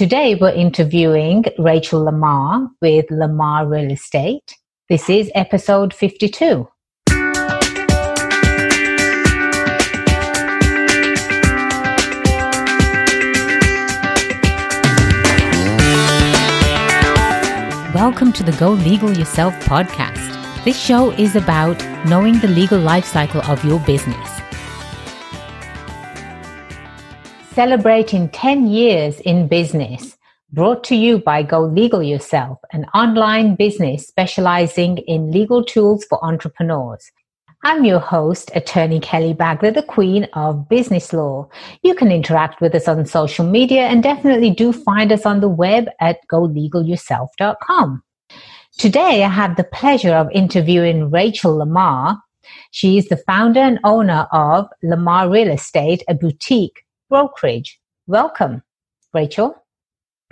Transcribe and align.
Today 0.00 0.34
we're 0.34 0.48
interviewing 0.52 1.44
Rachel 1.58 2.04
LaMar 2.04 2.70
with 2.80 3.04
LaMar 3.10 3.66
Real 3.66 3.90
Estate. 3.90 4.56
This 4.88 5.10
is 5.10 5.30
episode 5.34 5.92
52. 5.92 6.66
Welcome 17.92 18.32
to 18.32 18.42
the 18.42 18.56
Go 18.58 18.70
Legal 18.70 19.12
Yourself 19.12 19.52
podcast. 19.66 20.64
This 20.64 20.80
show 20.80 21.10
is 21.10 21.36
about 21.36 21.78
knowing 22.06 22.38
the 22.38 22.48
legal 22.48 22.78
life 22.78 23.04
cycle 23.04 23.42
of 23.42 23.62
your 23.66 23.80
business. 23.80 24.29
Celebrating 27.52 28.28
10 28.28 28.68
years 28.68 29.18
in 29.20 29.48
business, 29.48 30.16
brought 30.52 30.84
to 30.84 30.94
you 30.94 31.18
by 31.18 31.42
Go 31.42 31.62
Legal 31.62 32.00
Yourself, 32.00 32.58
an 32.72 32.84
online 32.94 33.56
business 33.56 34.06
specializing 34.06 34.98
in 34.98 35.32
legal 35.32 35.64
tools 35.64 36.04
for 36.04 36.24
entrepreneurs. 36.24 37.10
I'm 37.64 37.84
your 37.84 37.98
host, 37.98 38.52
Attorney 38.54 39.00
Kelly 39.00 39.34
Bagla, 39.34 39.74
the 39.74 39.82
Queen 39.82 40.28
of 40.32 40.68
Business 40.68 41.12
Law. 41.12 41.48
You 41.82 41.96
can 41.96 42.12
interact 42.12 42.60
with 42.60 42.72
us 42.72 42.86
on 42.86 43.04
social 43.04 43.44
media 43.44 43.82
and 43.88 44.00
definitely 44.00 44.50
do 44.50 44.72
find 44.72 45.10
us 45.10 45.26
on 45.26 45.40
the 45.40 45.48
web 45.48 45.88
at 45.98 46.18
golegalyourself.com. 46.30 48.02
Today, 48.78 49.24
I 49.24 49.28
have 49.28 49.56
the 49.56 49.64
pleasure 49.64 50.14
of 50.14 50.30
interviewing 50.30 51.10
Rachel 51.10 51.56
LaMar. 51.56 52.16
She 52.70 52.96
is 52.96 53.08
the 53.08 53.16
founder 53.16 53.60
and 53.60 53.80
owner 53.82 54.28
of 54.30 54.68
LaMar 54.84 55.28
Real 55.28 55.50
Estate, 55.50 56.04
a 56.06 56.14
boutique 56.14 56.84
brokerage. 57.10 57.78
Welcome, 58.06 58.62
Rachel. 59.12 59.54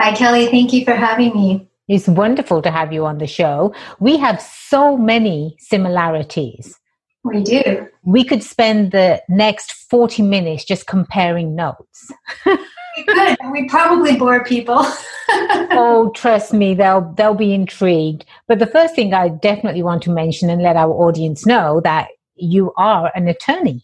Hi, 0.00 0.14
Kelly. 0.14 0.46
Thank 0.46 0.72
you 0.72 0.84
for 0.84 0.94
having 0.94 1.34
me. 1.34 1.68
It's 1.88 2.06
wonderful 2.06 2.62
to 2.62 2.70
have 2.70 2.92
you 2.92 3.04
on 3.04 3.18
the 3.18 3.26
show. 3.26 3.74
We 3.98 4.16
have 4.18 4.40
so 4.40 4.96
many 4.96 5.56
similarities. 5.58 6.78
We 7.24 7.42
do. 7.42 7.88
We 8.04 8.24
could 8.24 8.42
spend 8.42 8.92
the 8.92 9.22
next 9.28 9.72
40 9.90 10.22
minutes 10.22 10.64
just 10.64 10.86
comparing 10.86 11.56
notes. 11.56 12.12
we 12.46 13.04
could. 13.04 13.36
We 13.50 13.68
probably 13.68 14.16
bore 14.16 14.44
people. 14.44 14.78
oh, 15.30 16.12
trust 16.14 16.52
me, 16.52 16.74
they'll 16.74 17.12
they'll 17.16 17.34
be 17.34 17.52
intrigued. 17.52 18.24
But 18.46 18.60
the 18.60 18.66
first 18.66 18.94
thing 18.94 19.12
I 19.12 19.28
definitely 19.28 19.82
want 19.82 20.02
to 20.04 20.10
mention 20.10 20.48
and 20.48 20.62
let 20.62 20.76
our 20.76 20.92
audience 20.92 21.44
know 21.44 21.80
that 21.82 22.08
you 22.36 22.72
are 22.76 23.10
an 23.14 23.28
attorney. 23.28 23.82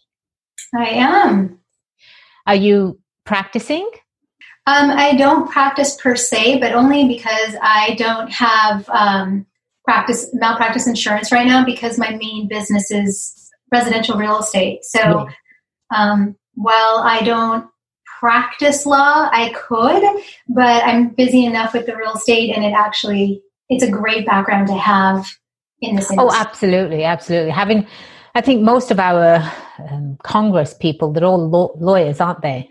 I 0.73 0.85
am. 0.89 1.59
Are 2.45 2.55
you 2.55 2.99
practicing? 3.25 3.89
Um, 4.67 4.89
I 4.89 5.15
don't 5.15 5.49
practice 5.49 5.95
per 5.95 6.15
se, 6.15 6.59
but 6.59 6.73
only 6.73 7.07
because 7.07 7.55
I 7.61 7.95
don't 7.95 8.31
have 8.31 8.89
um, 8.89 9.45
practice 9.83 10.29
malpractice 10.33 10.87
insurance 10.87 11.31
right 11.31 11.45
now 11.45 11.63
because 11.63 11.99
my 11.99 12.11
main 12.11 12.47
business 12.47 12.89
is 12.89 13.51
residential 13.71 14.17
real 14.17 14.39
estate. 14.39 14.83
So 14.83 15.29
um, 15.95 16.35
while 16.55 16.97
I 16.97 17.21
don't 17.21 17.67
practice 18.19 18.85
law, 18.85 19.29
I 19.31 19.53
could, 19.53 20.03
but 20.47 20.83
I'm 20.83 21.09
busy 21.09 21.45
enough 21.45 21.73
with 21.73 21.85
the 21.85 21.95
real 21.95 22.13
estate, 22.13 22.55
and 22.55 22.65
it 22.65 22.73
actually 22.73 23.43
it's 23.69 23.83
a 23.83 23.91
great 23.91 24.25
background 24.25 24.67
to 24.67 24.75
have 24.75 25.27
in 25.81 25.95
this. 25.95 26.09
Oh, 26.09 26.13
industry. 26.13 26.17
Oh, 26.19 26.31
absolutely, 26.31 27.03
absolutely. 27.03 27.51
Having, 27.51 27.87
I 28.33 28.41
think 28.41 28.61
most 28.63 28.89
of 28.89 28.99
our 28.99 29.39
um, 29.89 30.17
Congress 30.23 30.73
people, 30.73 31.11
they're 31.11 31.25
all 31.25 31.49
law- 31.49 31.75
lawyers, 31.77 32.19
aren't 32.19 32.41
they? 32.41 32.69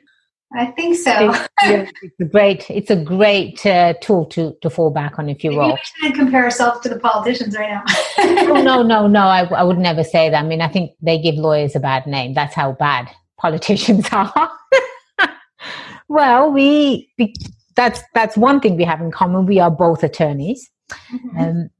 I 0.56 0.66
think 0.66 0.96
so. 0.96 1.32
it's, 1.62 1.92
it's 2.02 2.20
a 2.20 2.24
great, 2.24 2.70
it's 2.70 2.90
a 2.90 2.96
great 2.96 3.64
uh, 3.66 3.94
tool 4.00 4.24
to, 4.26 4.56
to 4.62 4.70
fall 4.70 4.90
back 4.90 5.18
on 5.18 5.28
if 5.28 5.42
you 5.42 5.50
will. 5.50 5.76
Shouldn't 5.82 6.14
compare 6.14 6.44
ourselves 6.44 6.80
to 6.80 6.88
the 6.88 6.98
politicians 6.98 7.56
right 7.56 7.70
now. 7.70 7.82
oh, 8.18 8.62
no, 8.62 8.82
no, 8.82 9.08
no. 9.08 9.22
I, 9.22 9.44
I 9.46 9.64
would 9.64 9.78
never 9.78 10.04
say 10.04 10.30
that. 10.30 10.44
I 10.44 10.46
mean, 10.46 10.60
I 10.60 10.68
think 10.68 10.92
they 11.02 11.18
give 11.18 11.34
lawyers 11.34 11.74
a 11.74 11.80
bad 11.80 12.06
name. 12.06 12.34
That's 12.34 12.54
how 12.54 12.72
bad 12.72 13.10
politicians 13.38 14.06
are. 14.12 14.50
well, 16.08 16.52
we, 16.52 17.10
we, 17.18 17.34
that's 17.74 18.00
that's 18.14 18.36
one 18.36 18.60
thing 18.60 18.76
we 18.76 18.84
have 18.84 19.00
in 19.00 19.10
common. 19.10 19.46
We 19.46 19.58
are 19.58 19.70
both 19.70 20.04
attorneys. 20.04 20.70
Mm-hmm. 21.12 21.38
Um, 21.38 21.70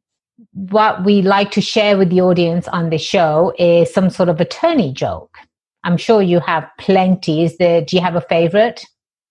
what 0.54 1.04
we 1.04 1.20
like 1.20 1.50
to 1.52 1.60
share 1.60 1.98
with 1.98 2.10
the 2.10 2.20
audience 2.20 2.68
on 2.68 2.90
the 2.90 2.98
show 2.98 3.52
is 3.58 3.92
some 3.92 4.08
sort 4.08 4.28
of 4.28 4.40
attorney 4.40 4.92
joke. 4.92 5.36
I'm 5.82 5.96
sure 5.96 6.22
you 6.22 6.40
have 6.40 6.68
plenty. 6.78 7.44
Is 7.44 7.58
there? 7.58 7.82
Do 7.82 7.96
you 7.96 8.02
have 8.02 8.16
a 8.16 8.20
favorite? 8.22 8.84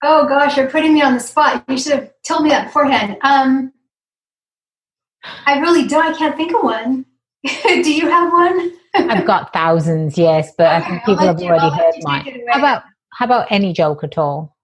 Oh 0.03 0.28
gosh, 0.28 0.57
you're 0.57 0.69
putting 0.69 0.94
me 0.94 1.01
on 1.01 1.13
the 1.13 1.19
spot. 1.19 1.63
You 1.67 1.78
should 1.78 1.94
have 1.94 2.12
told 2.28 2.44
me 2.44 2.50
that 2.50 2.67
beforehand. 2.67 3.17
Um, 3.23 3.72
I 5.45 5.59
really 5.59 5.88
don't. 5.88 6.13
I 6.13 6.17
can't 6.17 6.35
think 6.35 6.53
of 6.53 6.62
one. 6.62 7.06
do 7.44 7.94
you 7.94 8.09
have 8.09 8.31
one? 8.31 8.73
I've 8.94 9.25
got 9.25 9.53
thousands, 9.53 10.17
yes, 10.17 10.51
but 10.57 10.67
okay, 10.67 10.75
I 10.75 10.89
think 10.89 11.06
people 11.06 11.25
have 11.25 11.41
you, 11.41 11.47
already 11.47 11.75
heard 11.75 11.95
mine. 12.01 12.41
How 12.50 12.59
about 12.59 12.83
how 13.13 13.25
about 13.25 13.47
any 13.50 13.72
joke 13.73 14.03
at 14.03 14.17
all? 14.17 14.56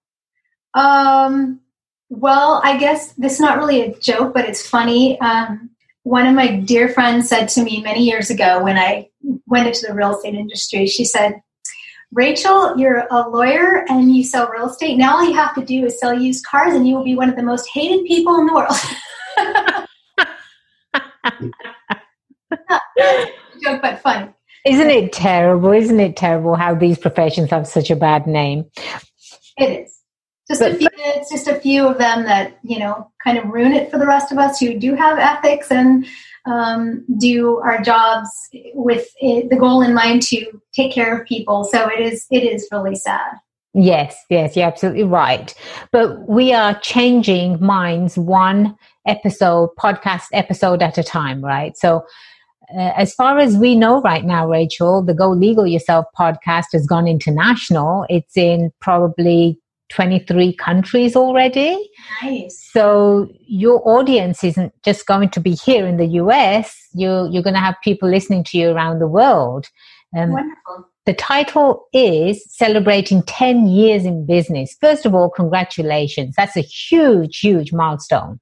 Um. 0.74 1.60
Well, 2.10 2.60
I 2.64 2.76
guess 2.76 3.12
this 3.12 3.34
is 3.34 3.40
not 3.40 3.56
really 3.56 3.82
a 3.82 3.98
joke, 3.98 4.34
but 4.34 4.44
it's 4.44 4.66
funny. 4.66 5.18
Um, 5.20 5.69
one 6.02 6.26
of 6.26 6.34
my 6.34 6.56
dear 6.56 6.88
friends 6.88 7.28
said 7.28 7.48
to 7.50 7.62
me 7.62 7.82
many 7.82 8.04
years 8.04 8.30
ago 8.30 8.62
when 8.62 8.76
I 8.76 9.08
went 9.46 9.66
into 9.66 9.86
the 9.86 9.94
real 9.94 10.16
estate 10.16 10.34
industry, 10.34 10.86
she 10.86 11.04
said, 11.04 11.40
Rachel, 12.12 12.76
you're 12.76 13.06
a 13.10 13.28
lawyer 13.28 13.84
and 13.88 14.14
you 14.14 14.24
sell 14.24 14.48
real 14.48 14.68
estate. 14.68 14.96
Now 14.96 15.16
all 15.16 15.24
you 15.24 15.34
have 15.34 15.54
to 15.54 15.64
do 15.64 15.84
is 15.84 16.00
sell 16.00 16.12
used 16.12 16.44
cars 16.44 16.74
and 16.74 16.88
you 16.88 16.96
will 16.96 17.04
be 17.04 17.14
one 17.14 17.28
of 17.28 17.36
the 17.36 17.42
most 17.42 17.68
hated 17.72 18.04
people 18.06 18.38
in 18.40 18.46
the 18.46 18.54
world. 18.54 18.74
joke, 23.62 23.82
but 23.82 24.00
fun. 24.00 24.34
Isn't 24.64 24.90
it 24.90 25.12
terrible? 25.12 25.72
Isn't 25.72 26.00
it 26.00 26.16
terrible 26.16 26.54
how 26.54 26.74
these 26.74 26.98
professions 26.98 27.50
have 27.50 27.66
such 27.66 27.90
a 27.90 27.96
bad 27.96 28.26
name? 28.26 28.64
It 29.56 29.84
is. 29.84 29.99
Just 30.50 30.60
but, 30.60 30.72
a 30.72 30.74
few, 30.74 30.88
it's 30.98 31.30
just 31.30 31.46
a 31.46 31.54
few 31.54 31.86
of 31.86 31.98
them 31.98 32.24
that, 32.24 32.58
you 32.64 32.80
know, 32.80 33.08
kind 33.22 33.38
of 33.38 33.46
ruin 33.46 33.72
it 33.72 33.88
for 33.88 33.98
the 33.98 34.06
rest 34.06 34.32
of 34.32 34.38
us 34.38 34.58
who 34.58 34.76
do 34.76 34.96
have 34.96 35.16
ethics 35.16 35.70
and 35.70 36.04
um, 36.44 37.04
do 37.18 37.58
our 37.58 37.80
jobs 37.80 38.28
with 38.74 39.06
it, 39.20 39.48
the 39.48 39.56
goal 39.56 39.80
in 39.80 39.94
mind 39.94 40.22
to 40.22 40.60
take 40.74 40.92
care 40.92 41.16
of 41.16 41.24
people. 41.24 41.62
So 41.62 41.88
it 41.88 42.00
is 42.00 42.26
it 42.32 42.42
is 42.42 42.66
really 42.72 42.96
sad. 42.96 43.36
Yes, 43.74 44.24
yes, 44.28 44.56
you're 44.56 44.66
absolutely 44.66 45.04
right. 45.04 45.54
But 45.92 46.28
we 46.28 46.52
are 46.52 46.74
changing 46.80 47.64
minds 47.64 48.18
one 48.18 48.76
episode, 49.06 49.70
podcast 49.78 50.24
episode 50.32 50.82
at 50.82 50.98
a 50.98 51.04
time, 51.04 51.44
right? 51.44 51.76
So, 51.76 52.04
uh, 52.74 52.92
as 52.96 53.14
far 53.14 53.38
as 53.38 53.56
we 53.56 53.76
know 53.76 54.00
right 54.00 54.24
now, 54.24 54.48
Rachel, 54.48 55.02
the 55.02 55.14
Go 55.14 55.30
Legal 55.30 55.68
Yourself 55.68 56.06
podcast 56.18 56.66
has 56.72 56.84
gone 56.86 57.06
international. 57.06 58.04
It's 58.08 58.36
in 58.36 58.72
probably 58.80 59.60
23 59.90 60.54
countries 60.54 61.16
already. 61.16 61.90
Nice. 62.22 62.70
So 62.72 63.28
your 63.46 63.86
audience 63.88 64.42
isn't 64.44 64.72
just 64.84 65.06
going 65.06 65.30
to 65.30 65.40
be 65.40 65.52
here 65.52 65.86
in 65.86 65.96
the 65.96 66.06
US. 66.06 66.76
You, 66.94 67.28
you're 67.30 67.42
going 67.42 67.54
to 67.54 67.60
have 67.60 67.76
people 67.82 68.08
listening 68.08 68.44
to 68.44 68.58
you 68.58 68.70
around 68.70 69.00
the 69.00 69.08
world. 69.08 69.66
Um, 70.16 70.30
Wonderful. 70.30 70.86
The 71.06 71.14
title 71.14 71.86
is 71.92 72.44
Celebrating 72.54 73.22
10 73.22 73.66
Years 73.66 74.04
in 74.04 74.26
Business. 74.26 74.76
First 74.80 75.06
of 75.06 75.14
all, 75.14 75.30
congratulations. 75.30 76.34
That's 76.36 76.56
a 76.56 76.60
huge, 76.60 77.38
huge 77.38 77.72
milestone. 77.72 78.38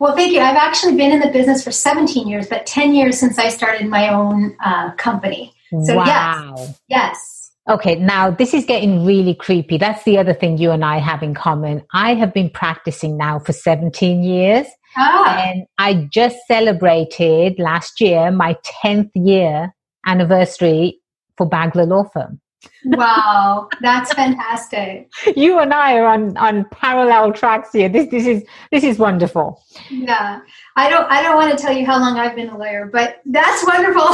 Well, 0.00 0.16
thank 0.16 0.32
you. 0.32 0.40
I've 0.40 0.56
actually 0.56 0.96
been 0.96 1.12
in 1.12 1.20
the 1.20 1.30
business 1.30 1.62
for 1.62 1.70
17 1.70 2.26
years, 2.26 2.48
but 2.48 2.66
10 2.66 2.94
years 2.94 3.18
since 3.18 3.38
I 3.38 3.48
started 3.48 3.86
my 3.86 4.12
own 4.12 4.56
uh, 4.62 4.92
company. 4.94 5.54
So, 5.84 5.96
wow. 5.96 6.54
yes. 6.56 6.80
Yes. 6.88 7.37
Okay, 7.68 7.96
now 7.96 8.30
this 8.30 8.54
is 8.54 8.64
getting 8.64 9.04
really 9.04 9.34
creepy. 9.34 9.76
That's 9.76 10.02
the 10.04 10.16
other 10.16 10.32
thing 10.32 10.56
you 10.56 10.70
and 10.70 10.82
I 10.82 10.98
have 10.98 11.22
in 11.22 11.34
common. 11.34 11.82
I 11.92 12.14
have 12.14 12.32
been 12.32 12.48
practicing 12.48 13.18
now 13.18 13.38
for 13.38 13.52
17 13.52 14.22
years. 14.22 14.66
Ah. 14.96 15.38
And 15.46 15.66
I 15.76 16.08
just 16.10 16.38
celebrated 16.46 17.58
last 17.58 18.00
year 18.00 18.30
my 18.30 18.56
10th 18.82 19.10
year 19.14 19.74
anniversary 20.06 20.98
for 21.36 21.48
Bagla 21.48 21.86
Law 21.86 22.04
Firm. 22.04 22.40
wow, 22.86 23.68
that's 23.82 24.14
fantastic. 24.22 25.10
you 25.36 25.58
and 25.58 25.74
I 25.74 25.98
are 25.98 26.06
on, 26.06 26.38
on 26.38 26.64
parallel 26.70 27.32
tracks 27.32 27.72
here. 27.72 27.90
This 27.90 28.08
this 28.10 28.26
is 28.26 28.44
this 28.72 28.82
is 28.82 28.98
wonderful. 28.98 29.62
Yeah. 29.90 30.40
I 30.76 30.88
don't 30.88 31.04
I 31.10 31.22
don't 31.22 31.36
want 31.36 31.56
to 31.56 31.62
tell 31.62 31.76
you 31.76 31.84
how 31.84 32.00
long 32.00 32.18
I've 32.18 32.34
been 32.34 32.48
a 32.48 32.56
lawyer, 32.56 32.88
but 32.90 33.20
that's 33.26 33.66
wonderful. 33.66 34.08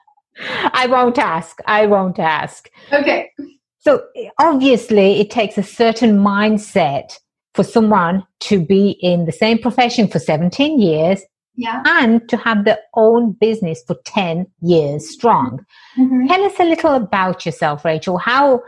I 0.72 0.86
won't 0.86 1.18
ask. 1.18 1.58
I 1.66 1.86
won't 1.86 2.18
ask. 2.18 2.70
Okay. 2.92 3.30
So 3.78 4.02
obviously, 4.38 5.20
it 5.20 5.30
takes 5.30 5.56
a 5.56 5.62
certain 5.62 6.18
mindset 6.18 7.18
for 7.54 7.62
someone 7.62 8.24
to 8.40 8.64
be 8.64 8.98
in 9.00 9.24
the 9.24 9.32
same 9.32 9.58
profession 9.58 10.08
for 10.08 10.18
17 10.18 10.80
years 10.80 11.22
yeah. 11.56 11.82
and 11.86 12.28
to 12.28 12.36
have 12.36 12.64
their 12.64 12.78
own 12.94 13.32
business 13.32 13.82
for 13.86 13.96
10 14.04 14.46
years 14.60 15.08
strong. 15.08 15.64
Mm-hmm. 15.98 16.26
Tell 16.26 16.44
us 16.44 16.60
a 16.60 16.64
little 16.64 16.94
about 16.94 17.46
yourself, 17.46 17.84
Rachel. 17.84 18.18
How, 18.18 18.62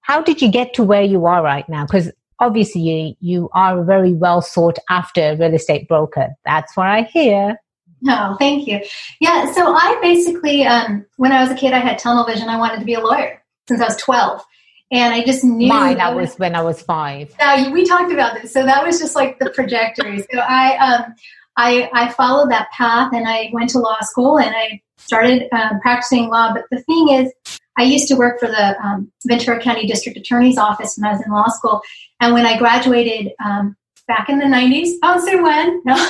how 0.00 0.22
did 0.22 0.42
you 0.42 0.50
get 0.50 0.74
to 0.74 0.84
where 0.84 1.02
you 1.02 1.24
are 1.26 1.42
right 1.42 1.68
now? 1.68 1.86
Because 1.86 2.12
obviously 2.38 2.82
you, 2.82 3.14
you 3.20 3.48
are 3.54 3.80
a 3.80 3.84
very 3.84 4.12
well 4.12 4.42
sought 4.42 4.78
after 4.90 5.36
real 5.38 5.54
estate 5.54 5.88
broker. 5.88 6.28
That's 6.44 6.76
what 6.76 6.86
I 6.86 7.02
hear. 7.02 7.56
No, 8.04 8.32
oh, 8.32 8.36
thank 8.36 8.66
you. 8.68 8.80
Yeah, 9.18 9.50
so 9.52 9.74
I 9.74 9.98
basically, 10.02 10.64
um, 10.64 11.06
when 11.16 11.32
I 11.32 11.40
was 11.40 11.50
a 11.50 11.54
kid, 11.54 11.72
I 11.72 11.78
had 11.78 11.98
tunnel 11.98 12.26
vision. 12.26 12.50
I 12.50 12.58
wanted 12.58 12.78
to 12.80 12.84
be 12.84 12.92
a 12.92 13.00
lawyer 13.00 13.42
since 13.66 13.80
I 13.80 13.86
was 13.86 13.96
12. 13.96 14.44
And 14.92 15.14
I 15.14 15.24
just 15.24 15.42
knew. 15.42 15.68
Mine, 15.68 15.96
that 15.96 16.14
was, 16.14 16.30
was 16.30 16.38
when 16.38 16.54
I 16.54 16.60
was 16.60 16.82
five. 16.82 17.34
Now, 17.40 17.72
we 17.72 17.86
talked 17.86 18.12
about 18.12 18.40
this. 18.40 18.52
So 18.52 18.62
that 18.66 18.84
was 18.84 19.00
just 19.00 19.16
like 19.16 19.38
the 19.38 19.48
trajectory. 19.48 20.18
so 20.18 20.38
I, 20.38 20.76
um, 20.76 21.14
I, 21.56 21.90
I 21.94 22.12
followed 22.12 22.50
that 22.50 22.70
path 22.72 23.14
and 23.14 23.26
I 23.26 23.48
went 23.54 23.70
to 23.70 23.78
law 23.78 23.98
school 24.02 24.38
and 24.38 24.54
I 24.54 24.82
started 24.98 25.48
um, 25.52 25.80
practicing 25.80 26.28
law. 26.28 26.52
But 26.52 26.66
the 26.70 26.82
thing 26.82 27.08
is, 27.08 27.32
I 27.78 27.84
used 27.84 28.06
to 28.08 28.16
work 28.16 28.38
for 28.38 28.48
the 28.48 28.78
um, 28.84 29.10
Ventura 29.26 29.60
County 29.60 29.86
District 29.86 30.18
Attorney's 30.18 30.58
Office 30.58 30.98
when 30.98 31.08
I 31.08 31.12
was 31.12 31.24
in 31.24 31.32
law 31.32 31.48
school. 31.48 31.80
And 32.20 32.34
when 32.34 32.44
I 32.44 32.58
graduated 32.58 33.32
um, 33.42 33.76
back 34.06 34.28
in 34.28 34.38
the 34.38 34.44
90s, 34.44 34.92
I 35.02 35.10
won't 35.10 35.24
say 35.24 35.36
when, 35.36 35.82
no, 35.84 36.08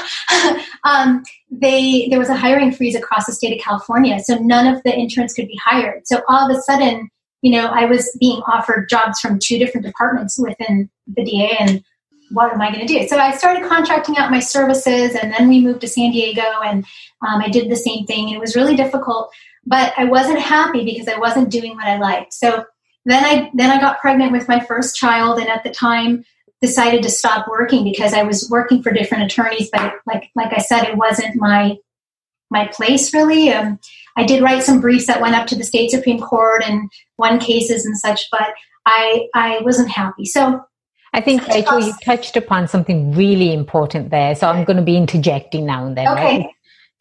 um, 0.84 1.22
they, 1.50 2.08
there 2.08 2.18
was 2.18 2.28
a 2.28 2.36
hiring 2.36 2.72
freeze 2.72 2.94
across 2.94 3.26
the 3.26 3.32
state 3.32 3.56
of 3.56 3.64
California. 3.64 4.18
So 4.20 4.36
none 4.36 4.66
of 4.66 4.82
the 4.82 4.94
interns 4.94 5.34
could 5.34 5.46
be 5.46 5.60
hired. 5.64 6.06
So 6.06 6.22
all 6.28 6.50
of 6.50 6.56
a 6.56 6.60
sudden, 6.60 7.08
you 7.42 7.52
know, 7.52 7.66
I 7.66 7.84
was 7.84 8.16
being 8.20 8.40
offered 8.46 8.88
jobs 8.88 9.20
from 9.20 9.38
two 9.38 9.58
different 9.58 9.86
departments 9.86 10.38
within 10.38 10.90
the 11.06 11.24
DA 11.24 11.56
and 11.60 11.84
what 12.30 12.52
am 12.52 12.60
I 12.60 12.72
going 12.72 12.86
to 12.86 12.92
do? 12.92 13.06
So 13.06 13.18
I 13.18 13.36
started 13.36 13.68
contracting 13.68 14.16
out 14.16 14.30
my 14.30 14.40
services 14.40 15.14
and 15.14 15.32
then 15.32 15.48
we 15.48 15.60
moved 15.60 15.82
to 15.82 15.88
San 15.88 16.10
Diego 16.10 16.42
and 16.64 16.84
um, 17.26 17.42
I 17.42 17.48
did 17.48 17.70
the 17.70 17.76
same 17.76 18.06
thing. 18.06 18.30
It 18.30 18.40
was 18.40 18.56
really 18.56 18.74
difficult 18.74 19.30
but 19.66 19.92
I 19.96 20.04
wasn't 20.04 20.40
happy 20.40 20.84
because 20.84 21.08
I 21.08 21.18
wasn't 21.18 21.50
doing 21.50 21.74
what 21.76 21.86
I 21.86 21.98
liked. 21.98 22.34
So 22.34 22.64
then 23.04 23.24
I 23.24 23.50
then 23.54 23.70
I 23.70 23.80
got 23.80 24.00
pregnant 24.00 24.32
with 24.32 24.48
my 24.48 24.60
first 24.60 24.96
child, 24.96 25.38
and 25.38 25.48
at 25.48 25.62
the 25.62 25.70
time 25.70 26.24
decided 26.64 27.02
to 27.02 27.10
stop 27.10 27.46
working 27.48 27.84
because 27.84 28.14
I 28.14 28.22
was 28.22 28.48
working 28.50 28.82
for 28.82 28.92
different 28.92 29.24
attorneys, 29.24 29.68
but 29.70 29.94
like 30.06 30.30
like 30.34 30.52
I 30.52 30.60
said, 30.60 30.84
it 30.84 30.96
wasn't 30.96 31.36
my 31.36 31.76
my 32.50 32.68
place 32.68 33.12
really. 33.12 33.50
Um, 33.50 33.78
I 34.16 34.24
did 34.24 34.42
write 34.42 34.62
some 34.62 34.80
briefs 34.80 35.06
that 35.06 35.20
went 35.20 35.34
up 35.34 35.46
to 35.48 35.56
the 35.56 35.64
state 35.64 35.90
supreme 35.90 36.20
court 36.20 36.62
and 36.64 36.90
won 37.18 37.38
cases 37.38 37.84
and 37.84 37.96
such, 37.98 38.28
but 38.30 38.54
I 38.86 39.28
I 39.34 39.60
wasn't 39.62 39.90
happy. 39.90 40.24
So 40.24 40.60
I 41.12 41.20
think 41.20 41.46
Rachel, 41.46 41.80
you 41.80 41.94
touched 42.04 42.36
upon 42.36 42.66
something 42.68 43.12
really 43.12 43.52
important 43.52 44.10
there. 44.10 44.34
So 44.34 44.48
I'm 44.48 44.64
going 44.64 44.78
to 44.78 44.82
be 44.82 44.96
interjecting 44.96 45.64
now 45.64 45.86
and 45.86 45.96
then. 45.96 46.08
Okay. 46.08 46.38
Right? 46.38 46.46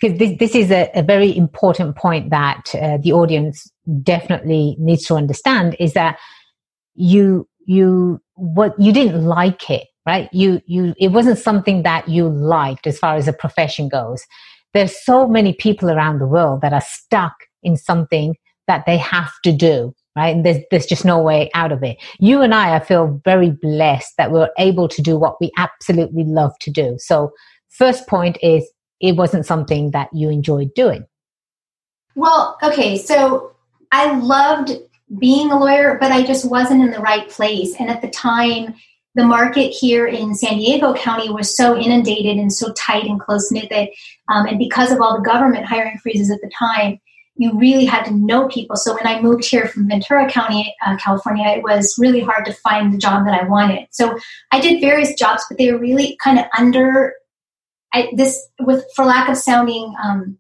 because 0.04 0.20
this, 0.20 0.38
this 0.38 0.56
is 0.56 0.72
a, 0.72 0.90
a, 0.96 1.02
very 1.02 1.36
important 1.36 1.96
point 1.96 2.30
that 2.30 2.76
uh, 2.76 2.98
the 2.98 3.14
audience 3.14 3.72
definitely 4.02 4.76
needs 4.78 5.06
to 5.06 5.16
understand 5.16 5.76
is 5.80 5.94
that 5.94 6.20
you 6.96 7.48
you 7.66 8.22
what 8.36 8.80
you 8.80 8.92
didn't 8.92 9.26
like 9.26 9.70
it 9.70 9.88
right? 10.06 10.30
You 10.34 10.62
you 10.66 10.94
it 11.00 11.10
wasn't 11.10 11.40
something 11.40 11.84
that 11.84 12.10
you 12.10 12.28
liked 12.28 12.88
as 12.88 13.00
far 13.00 13.16
as 13.16 13.28
a 13.28 13.34
profession 13.34 13.90
goes. 13.90 14.24
There's 14.74 15.04
so 15.04 15.28
many 15.28 15.54
people 15.54 15.90
around 15.90 16.20
the 16.20 16.28
world 16.28 16.62
that 16.62 16.74
are 16.74 16.84
stuck 16.86 17.36
in 17.62 17.78
something 17.78 18.36
that 18.68 18.86
they 18.86 18.98
have 18.98 19.32
to 19.44 19.52
do 19.52 19.94
right? 20.16 20.36
And 20.36 20.46
there's, 20.46 20.60
there's 20.70 20.86
just 20.86 21.06
no 21.06 21.20
way 21.20 21.50
out 21.56 21.72
of 21.72 21.82
it. 21.82 21.98
You 22.20 22.42
and 22.42 22.54
i 22.54 22.76
i 22.76 22.80
feel 22.80 23.20
very 23.26 23.50
blessed 23.50 24.14
that 24.18 24.32
we're 24.32 24.50
able 24.60 24.88
to 24.88 25.02
do 25.02 25.18
what 25.18 25.42
we 25.42 25.52
absolutely 25.58 26.24
love 26.24 26.54
to 26.62 26.72
do. 26.72 26.98
So 27.00 27.32
first 27.70 28.08
point 28.08 28.38
is 28.44 28.70
it 29.00 29.16
wasn't 29.16 29.46
something 29.46 29.92
that 29.92 30.10
you 30.14 30.30
enjoyed 30.30 30.74
doing? 30.76 31.06
Well, 32.16 32.58
okay, 32.62 32.98
so 32.98 33.56
I 33.92 34.18
loved 34.20 34.72
being 35.20 35.52
a 35.52 35.60
lawyer, 35.60 35.98
but 36.00 36.12
I 36.12 36.24
just 36.24 36.50
wasn't 36.50 36.84
in 36.84 36.92
the 36.92 37.00
right 37.00 37.30
place. 37.30 37.76
And 37.80 37.90
at 37.90 38.02
the 38.02 38.10
time, 38.10 38.76
the 39.16 39.24
market 39.24 39.70
here 39.70 40.08
in 40.08 40.34
San 40.34 40.58
Diego 40.58 40.94
County 40.94 41.30
was 41.30 41.56
so 41.56 41.78
inundated 41.78 42.38
and 42.38 42.52
so 42.52 42.74
tight 42.74 43.06
and 43.06 43.20
close 43.20 43.52
knit 43.52 43.70
that, 43.70 43.90
um, 44.30 44.48
and 44.48 44.58
because 44.58 44.92
of 44.92 45.02
all 45.02 45.18
the 45.18 45.24
government 45.24 45.66
hiring 45.66 45.98
freezes 46.00 46.32
at 46.32 46.42
the 46.42 46.52
time, 46.58 47.00
you 47.36 47.58
really 47.58 47.86
had 47.86 48.06
to 48.06 48.12
know 48.12 48.48
people. 48.48 48.76
So 48.76 48.94
when 48.94 49.08
I 49.08 49.22
moved 49.22 49.46
here 49.46 49.68
from 49.68 49.88
Ventura 49.88 50.30
County, 50.30 50.74
uh, 50.86 50.98
California, 50.98 51.48
it 51.50 51.64
was 51.64 51.96
really 51.98 52.22
hard 52.22 52.46
to 52.46 52.54
find 52.54 52.94
the 52.94 52.98
job 52.98 53.26
that 53.26 53.40
I 53.40 53.48
wanted. 53.48 53.88
So 53.92 54.18
I 54.52 54.60
did 54.60 54.82
various 54.82 55.14
jobs, 55.16 55.44
but 55.50 55.58
they 55.58 55.72
were 55.72 55.80
really 55.80 56.18
kind 56.24 56.40
of 56.40 56.46
under 56.58 57.14
I, 57.94 58.10
this 58.16 58.48
with 58.60 58.84
for 58.96 59.06
lack 59.06 59.30
of 59.30 59.38
sounding 59.38 59.94
um, 60.04 60.38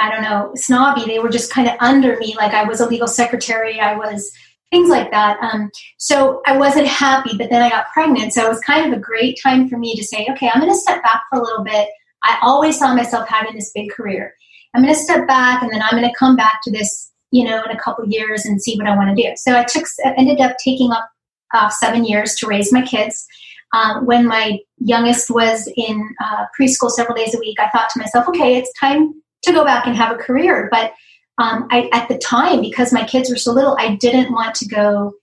I 0.00 0.10
don't 0.10 0.22
know 0.22 0.52
snobby, 0.54 1.04
they 1.06 1.18
were 1.18 1.28
just 1.28 1.52
kind 1.52 1.68
of 1.68 1.74
under 1.80 2.16
me. 2.18 2.34
Like 2.36 2.52
I 2.52 2.64
was 2.64 2.80
a 2.80 2.88
legal 2.88 3.08
secretary, 3.08 3.80
I 3.80 3.96
was 3.96 4.32
things 4.70 4.88
like 4.90 5.10
that. 5.12 5.38
Um, 5.40 5.70
so 5.98 6.42
I 6.46 6.56
wasn't 6.56 6.88
happy, 6.88 7.36
but 7.38 7.48
then 7.48 7.62
I 7.62 7.70
got 7.70 7.92
pregnant, 7.92 8.32
so 8.32 8.44
it 8.44 8.48
was 8.48 8.60
kind 8.60 8.92
of 8.92 8.98
a 8.98 9.00
great 9.00 9.38
time 9.42 9.68
for 9.68 9.78
me 9.78 9.94
to 9.94 10.02
say, 10.02 10.26
okay, 10.30 10.50
I'm 10.52 10.60
going 10.60 10.72
to 10.72 10.78
step 10.78 11.02
back 11.02 11.22
for 11.30 11.38
a 11.38 11.42
little 11.42 11.64
bit. 11.64 11.88
I 12.24 12.38
always 12.42 12.78
saw 12.78 12.94
myself 12.94 13.28
having 13.28 13.54
this 13.54 13.70
big 13.74 13.90
career. 13.90 14.34
I'm 14.74 14.82
going 14.82 14.94
to 14.94 15.00
step 15.00 15.28
back, 15.28 15.62
and 15.62 15.70
then 15.72 15.82
I'm 15.82 15.96
going 15.96 16.10
to 16.10 16.18
come 16.18 16.34
back 16.34 16.60
to 16.64 16.72
this, 16.72 17.12
you 17.30 17.44
know, 17.44 17.62
in 17.62 17.70
a 17.70 17.78
couple 17.78 18.04
years 18.08 18.44
and 18.44 18.60
see 18.60 18.76
what 18.76 18.88
I 18.88 18.96
want 18.96 19.16
to 19.16 19.22
do. 19.22 19.32
So 19.36 19.56
I 19.56 19.64
took 19.64 19.84
ended 20.04 20.40
up 20.40 20.56
taking 20.62 20.90
up 20.90 21.08
uh, 21.52 21.68
seven 21.68 22.04
years 22.04 22.34
to 22.36 22.46
raise 22.46 22.72
my 22.72 22.82
kids. 22.82 23.26
Um, 23.72 24.06
when 24.06 24.26
my 24.26 24.58
youngest 24.78 25.30
was 25.30 25.68
in 25.76 26.14
uh, 26.22 26.46
preschool 26.58 26.90
several 26.90 27.16
days 27.16 27.34
a 27.34 27.38
week, 27.38 27.58
I 27.60 27.70
thought 27.70 27.90
to 27.90 27.98
myself, 27.98 28.28
okay, 28.28 28.56
it's 28.56 28.72
time 28.78 29.14
to 29.44 29.52
go 29.52 29.64
back 29.64 29.86
and 29.86 29.96
have 29.96 30.14
a 30.14 30.22
career. 30.22 30.68
But 30.70 30.92
um, 31.38 31.66
I, 31.70 31.88
at 31.92 32.08
the 32.08 32.18
time, 32.18 32.60
because 32.60 32.92
my 32.92 33.04
kids 33.04 33.30
were 33.30 33.36
so 33.36 33.52
little, 33.52 33.76
I 33.78 33.96
didn't 33.96 34.32
want 34.32 34.54
to 34.56 34.68
go 34.68 35.14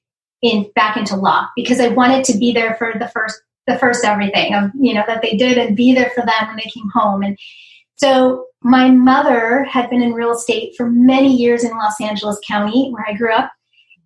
in 0.41 0.69
back 0.75 0.97
into 0.97 1.15
law 1.15 1.47
because 1.55 1.79
I 1.79 1.89
wanted 1.89 2.23
to 2.25 2.37
be 2.37 2.51
there 2.51 2.75
for 2.75 2.93
the 2.97 3.07
first 3.09 3.41
the 3.67 3.77
first 3.77 4.03
everything 4.03 4.55
of 4.55 4.71
you 4.73 4.93
know 4.93 5.03
that 5.05 5.21
they 5.21 5.37
did 5.37 5.57
and 5.57 5.77
be 5.77 5.93
there 5.93 6.09
for 6.15 6.21
them 6.21 6.47
when 6.47 6.55
they 6.57 6.69
came 6.69 6.89
home. 6.93 7.21
And 7.21 7.37
so 7.95 8.45
my 8.63 8.89
mother 8.89 9.63
had 9.63 9.89
been 9.89 10.01
in 10.01 10.13
real 10.13 10.31
estate 10.31 10.73
for 10.75 10.89
many 10.89 11.35
years 11.35 11.63
in 11.63 11.77
Los 11.77 11.99
Angeles 12.01 12.39
County 12.47 12.89
where 12.91 13.05
I 13.07 13.13
grew 13.13 13.33
up. 13.33 13.51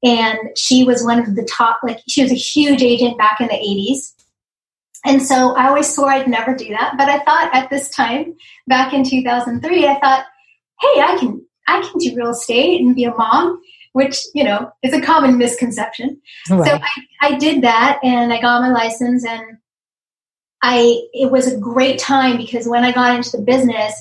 And 0.04 0.38
she 0.56 0.84
was 0.84 1.04
one 1.04 1.20
of 1.20 1.36
the 1.36 1.48
top 1.52 1.80
like 1.84 2.02
she 2.08 2.22
was 2.22 2.32
a 2.32 2.36
huge 2.36 2.84
agent 2.84 3.18
back 3.18 3.40
in 3.40 3.48
the 3.48 3.54
80s 3.54 4.15
and 5.06 5.22
so 5.22 5.56
I 5.56 5.68
always 5.68 5.94
swore 5.94 6.10
I'd 6.10 6.28
never 6.28 6.56
do 6.56 6.69
that. 6.69 6.96
But 6.98 7.10
I 7.10 7.19
thought 7.19 7.54
at 7.54 7.69
this 7.69 7.90
time, 7.90 8.36
back 8.68 8.94
in 8.94 9.04
2003, 9.04 9.88
I 9.88 10.00
thought, 10.00 10.25
hey, 10.81 11.02
I 11.02 11.18
can 11.19 11.46
I 11.68 11.81
can 11.81 11.98
do 12.00 12.16
real 12.16 12.31
estate 12.31 12.81
and 12.81 12.96
be 12.96 13.06
a 13.06 13.13
mom, 13.13 13.62
which 13.94 14.18
you 14.34 14.44
know 14.44 14.72
is 14.84 14.94
a 14.94 15.02
common 15.02 15.38
misconception. 15.38 16.19
Right. 16.50 16.68
So 16.68 16.75
I, 16.75 17.30
I 17.34 17.38
did 17.38 17.63
that, 17.63 18.00
and 18.04 18.34
I 18.34 18.42
got 18.42 18.62
my 18.62 18.69
license, 18.69 19.25
and 19.25 19.57
I 20.62 21.01
it 21.13 21.32
was 21.32 21.51
a 21.51 21.58
great 21.58 22.00
time 22.00 22.38
because 22.38 22.68
when 22.68 22.84
I 22.84 22.91
got 22.91 23.15
into 23.15 23.38
the 23.38 23.44
business, 23.44 23.94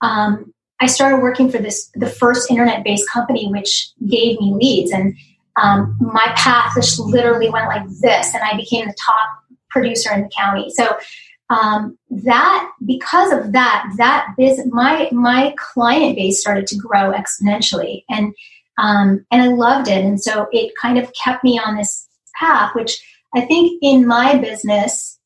um, 0.00 0.52
I 0.80 0.86
started 0.86 1.22
working 1.22 1.50
for 1.50 1.58
this 1.58 1.88
the 1.94 2.10
first 2.10 2.50
internet 2.50 2.84
based 2.84 3.08
company, 3.08 3.48
which 3.48 3.90
gave 4.08 4.40
me 4.40 4.54
leads, 4.54 4.90
and 4.90 5.14
um, 5.62 5.96
my 6.00 6.32
path 6.36 6.72
just 6.74 6.98
literally 6.98 7.48
went 7.48 7.66
like 7.66 7.88
this, 8.00 8.34
and 8.34 8.42
I 8.42 8.56
became 8.56 8.86
the 8.86 8.94
top 8.94 9.28
producer 9.70 10.12
in 10.12 10.22
the 10.22 10.30
county. 10.36 10.70
So 10.70 10.98
um, 11.50 11.98
that 12.10 12.70
because 12.84 13.32
of 13.32 13.52
that, 13.52 13.90
that 13.96 14.34
biz, 14.36 14.60
my 14.66 15.08
my 15.12 15.54
client 15.56 16.16
base 16.16 16.40
started 16.40 16.66
to 16.68 16.76
grow 16.76 17.12
exponentially, 17.12 18.04
and 18.10 18.34
um, 18.78 19.24
and 19.30 19.42
I 19.42 19.48
loved 19.48 19.88
it, 19.88 20.04
and 20.04 20.20
so 20.20 20.46
it 20.52 20.74
kind 20.80 20.98
of 20.98 21.12
kept 21.14 21.42
me 21.44 21.58
on 21.58 21.76
this 21.76 22.06
path. 22.38 22.74
Which 22.74 23.02
I 23.34 23.42
think 23.42 23.78
in 23.82 24.06
my 24.06 24.36
business, 24.36 25.18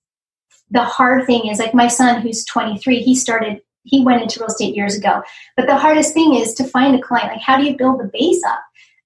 the 0.71 0.85
hard 0.85 1.27
thing 1.27 1.49
is 1.49 1.59
like 1.59 1.75
my 1.75 1.89
son, 1.89 2.21
who's 2.21 2.45
23, 2.45 3.01
he 3.01 3.15
started 3.15 3.61
he 3.85 4.05
went 4.05 4.23
into 4.23 4.39
real 4.39 4.49
estate 4.49 4.77
years 4.77 4.97
ago, 4.97 5.23
but 5.57 5.67
the 5.67 5.77
hardest 5.77 6.15
thing 6.15 6.35
is 6.35 6.55
to 6.55 6.65
find 6.65 6.95
a 6.95 7.03
client. 7.03 7.33
Like, 7.33 7.43
how 7.43 7.59
do 7.59 7.65
you 7.65 7.77
build 7.77 7.99
the 7.99 8.11
base 8.13 8.41
up? 8.47 8.61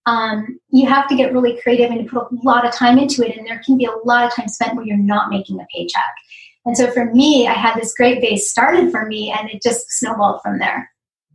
Um, 0.07 0.59
you 0.71 0.89
have 0.89 1.09
to 1.09 1.17
get 1.17 1.33
really 1.33 1.61
creative 1.61 1.91
and 1.91 2.09
put 2.09 2.31
a 2.31 2.37
lot 2.45 2.67
of 2.67 2.73
time 2.73 2.97
into 2.99 3.27
it. 3.27 3.37
And 3.37 3.47
there 3.47 3.61
can 3.65 3.77
be 3.77 3.85
a 3.85 3.93
lot 4.05 4.25
of 4.25 4.35
time 4.35 4.49
spent 4.49 4.77
where 4.77 4.87
you're 4.87 4.97
not 4.97 5.31
making 5.31 5.61
a 5.61 5.67
paycheck. 5.75 6.15
And 6.65 6.77
so 6.77 6.91
for 6.91 7.13
me, 7.13 7.47
I 7.47 7.53
had 7.53 7.77
this 7.77 7.95
great 7.95 8.21
base 8.21 8.51
started 8.51 8.91
for 8.91 9.07
me 9.07 9.35
and 9.37 9.51
it 9.51 9.63
just 9.63 9.91
snowballed 9.91 10.43
from 10.43 10.59
there. 10.59 10.91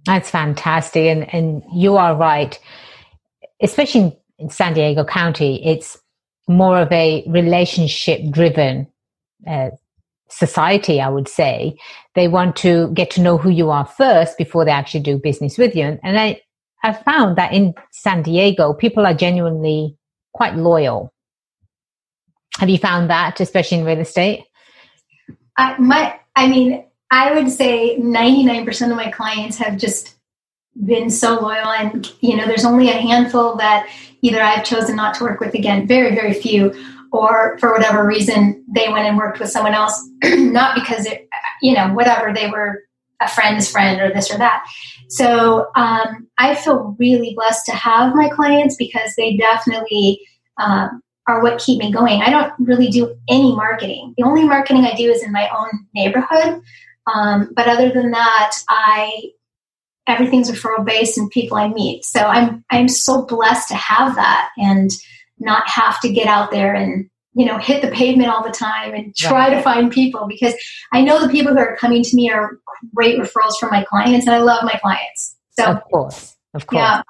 That's 0.06 0.30
fantastic. 0.30 1.06
And, 1.06 1.34
and 1.34 1.64
you 1.74 1.98
are 1.98 2.16
right. 2.16 2.58
Especially 3.62 4.18
in 4.40 4.50
San 4.50 4.74
Diego 4.74 5.06
County, 5.06 5.66
it's 5.66 5.98
more 6.48 6.80
of 6.80 6.92
a 6.92 7.24
relationship 7.28 8.22
driven 8.32 8.88
uh, 9.48 9.70
society, 10.30 11.00
I 11.00 11.10
would 11.10 11.28
say. 11.28 11.78
They 12.16 12.28
want 12.28 12.56
to 12.58 12.92
get 12.94 13.12
to 13.12 13.22
know 13.22 13.38
who 13.38 13.50
you 13.50 13.70
are 13.70 13.86
first 13.86 14.38
before 14.38 14.66
they 14.66 14.72
actually 14.72 15.02
do 15.02 15.18
business 15.18 15.58
with 15.58 15.76
you. 15.76 16.00
And 16.04 16.20
I, 16.20 16.42
I've 16.84 17.02
found 17.04 17.38
that 17.38 17.54
in 17.54 17.74
San 17.92 18.24
Diego, 18.24 18.74
people 18.74 19.06
are 19.06 19.14
genuinely 19.14 19.98
quite 20.34 20.56
loyal. 20.56 21.14
Have 22.58 22.70
you 22.70 22.78
found 22.78 23.10
that, 23.10 23.40
especially 23.40 23.80
in 23.80 23.86
real 23.86 24.00
estate? 24.00 24.46
I, 25.58 25.78
my, 25.78 26.20
I 26.36 26.48
mean, 26.48 26.86
I 27.12 27.34
would 27.34 27.50
say 27.50 27.98
99% 28.00 28.90
of 28.90 28.96
my 28.96 29.12
clients 29.12 29.58
have 29.58 29.78
just 29.78 30.16
been 30.86 31.10
so 31.10 31.40
loyal. 31.40 31.68
And, 31.68 32.12
you 32.22 32.36
know, 32.36 32.46
there's 32.46 32.66
only 32.66 32.90
a 32.90 32.94
handful 32.94 33.56
that 33.58 33.90
either 34.22 34.42
I've 34.42 34.64
chosen 34.64 34.96
not 34.96 35.14
to 35.16 35.24
work 35.24 35.40
with 35.40 35.54
again, 35.54 35.88
very, 35.88 36.16
very 36.16 36.34
few, 36.34 36.74
or 37.12 37.58
for 37.60 37.74
whatever 37.74 38.06
reason 38.06 38.64
they 38.74 38.88
went 38.90 39.08
and 39.08 39.18
worked 39.18 39.40
with 39.40 39.52
someone 39.52 39.74
else, 39.74 40.02
not 40.24 40.76
because 40.76 41.06
it, 41.06 41.28
you 41.62 41.74
know, 41.74 41.94
whatever 41.94 42.34
they 42.34 42.50
were 42.50 42.84
a 43.22 43.28
friend's 43.28 43.70
friend 43.70 44.02
or 44.02 44.12
this 44.14 44.34
or 44.34 44.38
that. 44.38 44.66
So 45.10 45.68
um, 45.76 46.28
I 46.38 46.56
feel 46.56 46.96
really 47.00 47.34
blessed 47.36 47.66
to 47.68 47.74
have 47.74 48.16
my 48.16 48.30
clients 48.30 48.76
because 48.76 49.14
they 49.16 49.38
definitely 49.38 50.22
um, 50.58 51.02
are 51.28 51.42
what 51.42 51.60
keep 51.60 51.80
me 51.80 51.92
going. 51.92 52.22
I 52.22 52.30
don't 52.30 52.54
really 52.60 52.90
do 52.90 53.16
any 53.30 53.56
marketing. 53.56 54.14
The 54.18 54.24
only 54.24 54.44
marketing 54.44 54.86
I 54.86 54.96
do 54.96 55.12
is 55.12 55.24
in 55.24 55.32
my 55.32 55.50
own 55.50 55.70
neighborhood. 55.94 56.62
Um, 57.14 57.52
but 57.56 57.68
other 57.68 57.92
than 57.92 58.12
that, 58.12 58.56
I 58.70 59.32
everything's 60.08 60.52
referral 60.52 60.86
based 60.86 61.18
and 61.18 61.30
people 61.30 61.58
I 61.58 61.68
meet. 61.68 62.06
So 62.06 62.22
I'm 62.22 62.64
I'm 62.72 62.88
so 62.88 63.26
blessed 63.26 63.68
to 63.70 63.76
have 63.76 64.16
that 64.16 64.50
and 64.58 64.90
not 65.40 65.68
have 65.70 66.00
to 66.02 66.12
get 66.12 66.28
out 66.28 66.52
there 66.52 66.74
and 66.74 67.10
you 67.34 67.46
know 67.46 67.58
hit 67.58 67.82
the 67.82 67.92
pavement 67.92 68.30
all 68.30 68.44
the 68.44 68.52
time 68.52 68.94
and 68.94 69.16
try 69.16 69.48
right. 69.48 69.56
to 69.56 69.62
find 69.62 69.92
people 69.92 70.28
because 70.28 70.54
I 70.92 71.02
know 71.02 71.22
the 71.22 71.30
people 71.30 71.54
who 71.54 71.60
are 71.60 71.78
coming 71.78 72.04
to 72.04 72.16
me 72.16 72.30
are 72.30 72.60
great 72.94 73.20
referrals 73.20 73.58
from 73.60 73.70
my 73.70 73.84
clients 73.84 74.28
and 74.28 74.36
I 74.36 74.40
love 74.40 74.64
my 74.64 74.78
clients. 74.82 75.36
So 75.52 75.66
of 75.66 75.84
course, 75.86 76.36
of 76.54 76.68
course. 76.68 76.80
Yeah. 76.80 77.04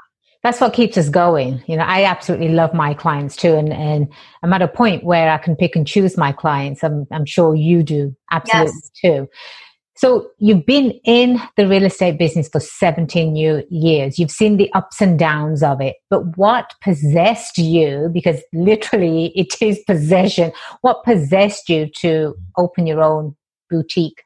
That's 0.44 0.60
what 0.60 0.74
keeps 0.74 0.98
us 0.98 1.08
going. 1.08 1.64
You 1.68 1.78
know, 1.78 1.84
I 1.84 2.06
absolutely 2.06 2.50
love 2.50 2.74
my 2.74 2.96
clients 2.96 3.36
too, 3.36 3.54
and, 3.54 3.72
and 3.72 4.12
I'm 4.42 4.52
at 4.54 4.64
a 4.64 4.68
point 4.68 5.04
where 5.04 5.30
I 5.30 5.38
can 5.38 5.56
pick 5.56 5.76
and 5.76 5.86
choose 5.86 6.18
my 6.18 6.32
clients. 6.32 6.84
I'm, 6.84 7.06
I'm 7.12 7.26
sure 7.26 7.54
you 7.54 7.84
do 7.84 8.16
absolutely 8.32 8.74
yes. 8.74 8.92
too. 9.00 9.30
So 10.02 10.32
you've 10.40 10.66
been 10.66 11.00
in 11.04 11.40
the 11.58 11.68
real 11.68 11.86
estate 11.86 12.18
business 12.18 12.50
for 12.50 12.60
17 12.60 13.36
years. 13.36 14.18
You've 14.18 14.32
seen 14.32 14.58
the 14.58 14.74
ups 14.74 15.00
and 15.00 15.20
downs 15.20 15.62
of 15.62 15.80
it. 15.80 15.98
But 16.10 16.36
what 16.38 16.74
possessed 16.84 17.60
you, 17.60 18.10
because 18.12 18.42
literally 18.52 19.28
it 19.36 19.54
is 19.62 19.78
possession, 19.86 20.54
what 20.82 21.04
possessed 21.04 21.70
you 21.70 21.88
to 21.98 22.34
open 22.58 22.88
your 22.88 23.04
own 23.04 23.36
boutique 23.70 24.24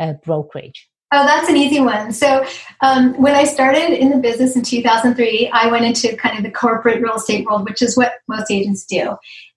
uh, 0.00 0.12
brokerage? 0.24 0.88
Oh, 1.10 1.26
that's 1.26 1.48
an 1.48 1.56
easy 1.56 1.80
one. 1.80 2.12
So, 2.12 2.44
um, 2.80 3.20
when 3.20 3.34
I 3.34 3.44
started 3.44 3.98
in 3.98 4.10
the 4.10 4.18
business 4.18 4.54
in 4.54 4.62
2003, 4.62 5.50
I 5.52 5.68
went 5.68 5.84
into 5.84 6.16
kind 6.16 6.36
of 6.36 6.44
the 6.44 6.50
corporate 6.50 7.02
real 7.02 7.14
estate 7.14 7.46
world, 7.46 7.68
which 7.68 7.82
is 7.82 7.96
what 7.96 8.12
most 8.28 8.50
agents 8.50 8.84
do. 8.84 9.16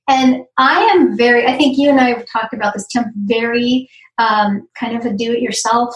And 0.09 0.43
I 0.57 0.81
am 0.85 1.15
very, 1.15 1.45
I 1.45 1.55
think 1.55 1.77
you 1.77 1.89
and 1.89 2.01
I 2.01 2.09
have 2.09 2.25
talked 2.25 2.53
about 2.53 2.73
this, 2.73 2.87
Tim, 2.87 3.05
very 3.25 3.87
um, 4.17 4.67
kind 4.77 4.97
of 4.97 5.05
a 5.05 5.13
do 5.13 5.31
it 5.31 5.41
yourself. 5.41 5.95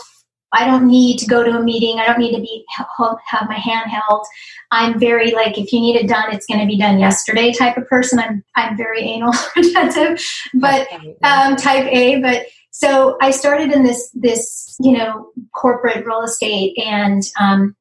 I 0.54 0.68
don't 0.68 0.88
need 0.88 1.18
to 1.18 1.26
go 1.26 1.44
to 1.44 1.58
a 1.58 1.64
meeting. 1.64 2.00
I 2.00 2.06
don't 2.06 2.20
need 2.20 2.36
to 2.36 2.42
be 2.42 2.64
have 2.78 3.48
my 3.50 3.58
hand 3.58 3.90
held. 3.90 4.24
I'm 4.70 5.00
very 5.00 5.32
like 5.32 5.58
if 5.58 5.74
you 5.74 5.82
need 5.82 5.96
it 5.96 6.08
done, 6.08 6.32
it's 6.32 6.46
going 6.46 6.60
to 6.60 6.68
be 6.68 6.78
done 6.78 7.00
yesterday 7.00 7.52
type 7.52 7.76
of 7.76 7.88
person. 7.88 8.20
I'm 8.20 8.44
I'm 8.56 8.78
very 8.78 9.02
anal 9.02 9.34
retentive, 9.56 10.24
but 10.54 10.88
um, 11.24 11.56
type 11.56 11.88
A. 11.92 12.22
But 12.22 12.46
so 12.70 13.18
I 13.20 13.32
started 13.32 13.72
in 13.72 13.84
this 13.84 14.12
this 14.14 14.76
you 14.80 14.96
know 14.96 15.32
corporate 15.56 16.06
real 16.06 16.22
estate 16.22 16.78
and 16.78 17.24
um, 17.40 17.76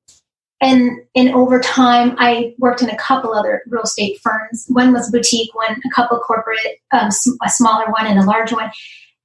and 0.62 1.00
and 1.14 1.30
over 1.34 1.60
time 1.60 2.14
I 2.18 2.54
worked 2.58 2.82
in 2.82 2.88
a 2.88 2.96
couple 2.96 3.34
other 3.34 3.62
real 3.66 3.82
estate 3.82 4.20
firms. 4.22 4.64
One 4.68 4.92
was 4.92 5.10
boutique, 5.10 5.54
one 5.54 5.72
a 5.84 5.90
couple 5.94 6.18
corporate, 6.20 6.80
um, 6.92 7.10
a 7.44 7.50
smaller 7.50 7.90
one 7.90 8.06
and 8.06 8.18
a 8.18 8.24
large 8.24 8.52
one. 8.52 8.70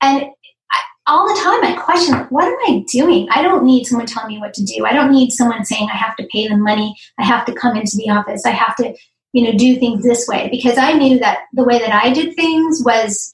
And 0.02 0.26
all 1.06 1.26
the 1.26 1.40
time 1.40 1.64
I 1.64 1.82
questioned 1.82 2.26
what 2.30 2.46
am 2.46 2.58
I 2.68 2.84
doing? 2.92 3.28
I 3.32 3.42
don't 3.42 3.64
need 3.64 3.86
someone 3.86 4.08
telling 4.08 4.36
me 4.36 4.40
what 4.40 4.54
to 4.56 4.66
do. 4.66 4.86
I 4.86 4.94
don't 4.94 5.12
need 5.12 5.32
someone 5.32 5.64
saying 5.64 5.88
I 5.90 5.96
have 5.96 6.16
to 6.18 6.28
pay 6.32 6.48
them 6.48 6.62
money. 6.62 6.96
I 7.18 7.24
have 7.24 7.46
to 7.46 7.54
come 7.54 7.78
into 7.78 7.96
the 7.96 8.10
office. 8.10 8.46
I 8.46 8.50
have 8.50 8.76
to, 8.78 8.94
you 9.32 9.44
know, 9.44 9.58
do 9.58 9.78
things 9.78 10.04
this 10.04 10.28
way 10.28 10.50
because 10.52 10.78
I 10.78 10.94
knew 10.94 11.20
that 11.20 11.44
the 11.54 11.64
way 11.64 11.80
that 11.80 11.94
I 11.94 12.12
did 12.12 12.36
things 12.36 12.82
was 12.84 13.34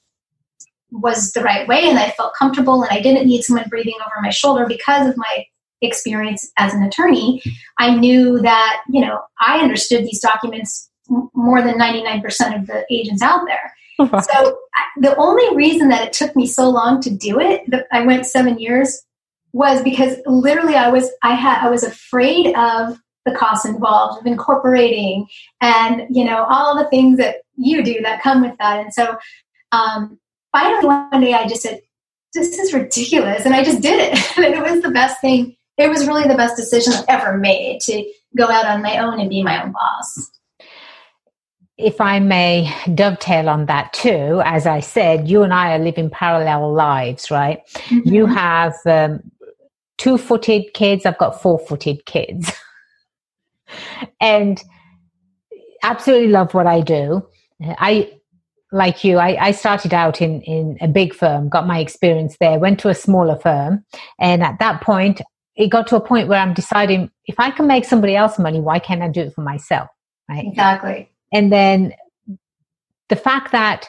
was 0.92 1.32
the 1.32 1.42
right 1.42 1.66
way 1.66 1.88
and 1.88 1.98
I 1.98 2.10
felt 2.10 2.34
comfortable 2.38 2.82
and 2.82 2.96
I 2.96 3.00
didn't 3.00 3.26
need 3.26 3.42
someone 3.42 3.68
breathing 3.68 3.98
over 4.00 4.22
my 4.22 4.30
shoulder 4.30 4.66
because 4.68 5.08
of 5.08 5.16
my 5.16 5.44
experience 5.84 6.50
as 6.56 6.74
an 6.74 6.82
attorney. 6.82 7.42
I 7.78 7.94
knew 7.94 8.40
that, 8.40 8.82
you 8.88 9.00
know, 9.00 9.20
I 9.40 9.60
understood 9.60 10.04
these 10.04 10.20
documents 10.20 10.90
more 11.08 11.62
than 11.62 11.78
99% 11.78 12.24
of 12.58 12.66
the 12.66 12.84
agents 12.90 13.22
out 13.22 13.42
there. 13.46 14.20
so 14.22 14.58
the 14.96 15.14
only 15.16 15.56
reason 15.56 15.88
that 15.88 16.06
it 16.06 16.12
took 16.12 16.34
me 16.34 16.46
so 16.46 16.68
long 16.68 17.00
to 17.02 17.10
do 17.10 17.38
it, 17.38 17.62
I 17.92 18.04
went 18.04 18.26
seven 18.26 18.58
years, 18.58 19.04
was 19.52 19.82
because 19.82 20.16
literally 20.26 20.74
I 20.74 20.90
was 20.90 21.08
I 21.22 21.34
had 21.34 21.64
I 21.64 21.70
was 21.70 21.84
afraid 21.84 22.54
of 22.56 22.98
the 23.24 23.34
costs 23.34 23.64
involved 23.64 24.20
of 24.20 24.26
incorporating 24.26 25.26
and 25.60 26.06
you 26.10 26.24
know 26.24 26.44
all 26.50 26.76
the 26.76 26.90
things 26.90 27.18
that 27.18 27.36
you 27.56 27.82
do 27.82 28.02
that 28.02 28.20
come 28.20 28.42
with 28.42 28.56
that. 28.58 28.80
And 28.80 28.92
so 28.92 29.16
um, 29.72 30.18
finally 30.52 30.86
one 30.86 31.20
day 31.20 31.34
I 31.34 31.46
just 31.46 31.62
said, 31.62 31.80
"This 32.34 32.58
is 32.58 32.74
ridiculous," 32.74 33.46
and 33.46 33.54
I 33.54 33.62
just 33.62 33.80
did 33.80 34.00
it, 34.00 34.36
and 34.36 34.54
it 34.54 34.60
was 34.60 34.82
the 34.82 34.90
best 34.90 35.20
thing. 35.20 35.56
It 35.76 35.88
was 35.88 36.06
really 36.06 36.28
the 36.28 36.36
best 36.36 36.56
decision 36.56 36.92
I've 36.92 37.04
ever 37.08 37.36
made 37.36 37.80
to 37.82 38.04
go 38.36 38.46
out 38.48 38.66
on 38.66 38.82
my 38.82 38.98
own 38.98 39.20
and 39.20 39.28
be 39.28 39.42
my 39.42 39.62
own 39.62 39.72
boss 39.72 40.30
if 41.76 42.00
I 42.00 42.20
may 42.20 42.72
dovetail 42.94 43.48
on 43.48 43.66
that 43.66 43.92
too, 43.92 44.40
as 44.44 44.66
I 44.66 44.80
said, 44.80 45.28
you 45.28 45.42
and 45.42 45.52
I 45.52 45.74
are 45.74 45.78
living 45.78 46.08
parallel 46.08 46.72
lives, 46.72 47.30
right? 47.30 47.66
Mm-hmm. 47.74 48.08
You 48.08 48.26
have 48.26 48.74
um, 48.86 49.20
two 49.98 50.16
footed 50.16 50.72
kids, 50.74 51.04
I've 51.04 51.18
got 51.18 51.42
four 51.42 51.58
footed 51.58 52.06
kids. 52.06 52.52
and 54.20 54.62
absolutely 55.82 56.28
love 56.28 56.54
what 56.54 56.66
I 56.66 56.80
do. 56.80 57.26
I, 57.60 58.12
like 58.70 59.02
you, 59.02 59.18
I, 59.18 59.46
I 59.46 59.50
started 59.52 59.92
out 59.92 60.20
in, 60.20 60.42
in 60.42 60.78
a 60.80 60.88
big 60.88 61.12
firm, 61.12 61.48
got 61.48 61.66
my 61.66 61.80
experience 61.80 62.36
there, 62.38 62.58
went 62.58 62.78
to 62.80 62.88
a 62.88 62.94
smaller 62.94 63.36
firm. 63.36 63.84
And 64.20 64.44
at 64.44 64.58
that 64.60 64.80
point, 64.80 65.20
it 65.56 65.68
got 65.68 65.86
to 65.88 65.96
a 65.96 66.00
point 66.00 66.28
where 66.28 66.40
I'm 66.40 66.54
deciding 66.54 67.10
if 67.26 67.36
I 67.38 67.50
can 67.50 67.66
make 67.66 67.84
somebody 67.84 68.16
else 68.16 68.38
money, 68.38 68.60
why 68.60 68.78
can't 68.78 69.02
I 69.02 69.08
do 69.08 69.20
it 69.20 69.34
for 69.34 69.42
myself? 69.42 69.88
Right. 70.28 70.46
Exactly 70.46 71.10
and 71.34 71.52
then 71.52 71.92
the 73.08 73.16
fact 73.16 73.52
that 73.52 73.88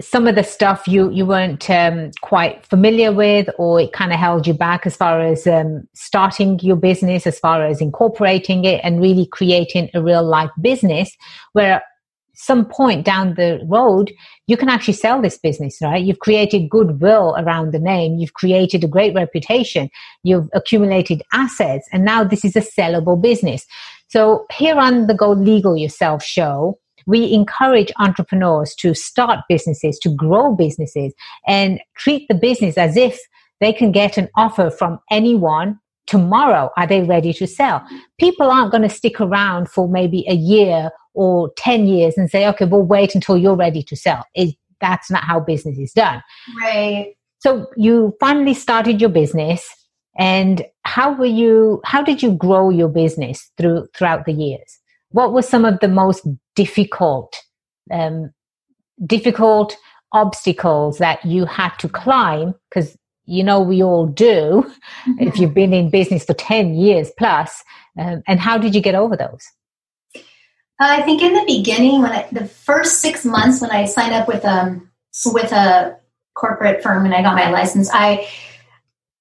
some 0.00 0.26
of 0.26 0.34
the 0.34 0.42
stuff 0.42 0.88
you 0.88 1.10
you 1.10 1.24
weren't 1.24 1.70
um, 1.70 2.10
quite 2.22 2.66
familiar 2.66 3.12
with 3.12 3.48
or 3.58 3.80
it 3.80 3.92
kind 3.92 4.12
of 4.12 4.18
held 4.18 4.46
you 4.46 4.54
back 4.54 4.86
as 4.86 4.96
far 4.96 5.20
as 5.20 5.46
um, 5.46 5.86
starting 5.94 6.58
your 6.60 6.76
business 6.76 7.26
as 7.26 7.38
far 7.38 7.64
as 7.64 7.80
incorporating 7.80 8.64
it 8.64 8.80
and 8.82 9.00
really 9.00 9.26
creating 9.26 9.88
a 9.94 10.02
real 10.02 10.24
life 10.24 10.50
business 10.60 11.14
where 11.52 11.82
some 12.36 12.64
point 12.64 13.04
down 13.04 13.34
the 13.34 13.60
road 13.66 14.12
you 14.46 14.56
can 14.56 14.68
actually 14.68 14.94
sell 14.94 15.20
this 15.20 15.38
business 15.38 15.78
right? 15.82 16.04
You've 16.04 16.20
created 16.20 16.70
goodwill 16.70 17.34
around 17.38 17.72
the 17.72 17.78
name. 17.78 18.18
You've 18.18 18.34
created 18.34 18.84
a 18.84 18.88
great 18.88 19.14
reputation. 19.14 19.90
You've 20.22 20.48
accumulated 20.54 21.22
assets. 21.32 21.88
And 21.92 22.04
now 22.04 22.22
this 22.22 22.44
is 22.44 22.54
a 22.54 22.60
sellable 22.60 23.20
business. 23.20 23.66
So 24.08 24.46
here 24.52 24.76
on 24.76 25.08
the 25.08 25.14
go 25.14 25.32
legal 25.32 25.76
yourself 25.76 26.22
show 26.22 26.78
we 27.06 27.32
encourage 27.32 27.92
entrepreneurs 27.98 28.74
to 28.74 28.92
start 28.94 29.44
businesses, 29.48 29.98
to 30.00 30.10
grow 30.10 30.54
businesses, 30.54 31.14
and 31.46 31.80
treat 31.96 32.26
the 32.28 32.34
business 32.34 32.76
as 32.76 32.96
if 32.96 33.20
they 33.60 33.72
can 33.72 33.92
get 33.92 34.18
an 34.18 34.28
offer 34.36 34.70
from 34.70 34.98
anyone 35.10 35.78
tomorrow. 36.06 36.70
Are 36.76 36.86
they 36.86 37.02
ready 37.02 37.32
to 37.34 37.46
sell? 37.46 37.84
People 38.18 38.50
aren't 38.50 38.70
going 38.70 38.82
to 38.82 38.88
stick 38.88 39.20
around 39.20 39.68
for 39.68 39.88
maybe 39.88 40.24
a 40.28 40.34
year 40.34 40.90
or 41.14 41.50
10 41.56 41.86
years 41.86 42.14
and 42.16 42.30
say, 42.30 42.46
okay, 42.48 42.64
we'll 42.64 42.82
wait 42.82 43.14
until 43.14 43.36
you're 43.36 43.56
ready 43.56 43.82
to 43.82 43.96
sell. 43.96 44.24
It, 44.34 44.54
that's 44.80 45.10
not 45.10 45.24
how 45.24 45.40
business 45.40 45.78
is 45.78 45.92
done. 45.92 46.22
Right. 46.60 47.14
So 47.38 47.66
you 47.76 48.14
finally 48.20 48.54
started 48.54 49.00
your 49.00 49.10
business 49.10 49.66
and 50.18 50.64
how 50.84 51.12
were 51.12 51.26
you 51.26 51.80
how 51.84 52.02
did 52.02 52.22
you 52.22 52.32
grow 52.32 52.70
your 52.70 52.88
business 52.88 53.50
through 53.58 53.86
throughout 53.94 54.24
the 54.24 54.32
years 54.32 54.78
what 55.10 55.32
were 55.32 55.42
some 55.42 55.64
of 55.64 55.78
the 55.80 55.88
most 55.88 56.26
difficult 56.54 57.36
um, 57.92 58.32
difficult 59.04 59.76
obstacles 60.12 60.98
that 60.98 61.24
you 61.24 61.44
had 61.44 61.70
to 61.78 61.88
climb 61.88 62.54
because 62.70 62.96
you 63.26 63.44
know 63.44 63.60
we 63.60 63.82
all 63.82 64.06
do 64.06 64.64
mm-hmm. 65.06 65.12
if 65.20 65.38
you've 65.38 65.54
been 65.54 65.72
in 65.72 65.90
business 65.90 66.24
for 66.24 66.34
10 66.34 66.74
years 66.74 67.10
plus 67.18 67.62
um, 67.98 68.22
and 68.26 68.40
how 68.40 68.56
did 68.56 68.74
you 68.74 68.80
get 68.80 68.94
over 68.94 69.16
those 69.16 69.44
i 70.80 71.02
think 71.02 71.22
in 71.22 71.34
the 71.34 71.44
beginning 71.46 72.02
when 72.02 72.12
I, 72.12 72.26
the 72.32 72.46
first 72.46 73.00
six 73.00 73.24
months 73.24 73.60
when 73.60 73.70
i 73.70 73.84
signed 73.84 74.14
up 74.14 74.28
with 74.28 74.44
um 74.44 74.90
with 75.26 75.52
a 75.52 75.96
corporate 76.34 76.82
firm 76.82 77.04
and 77.04 77.14
i 77.14 77.22
got 77.22 77.34
my 77.34 77.50
license 77.50 77.90
i 77.92 78.28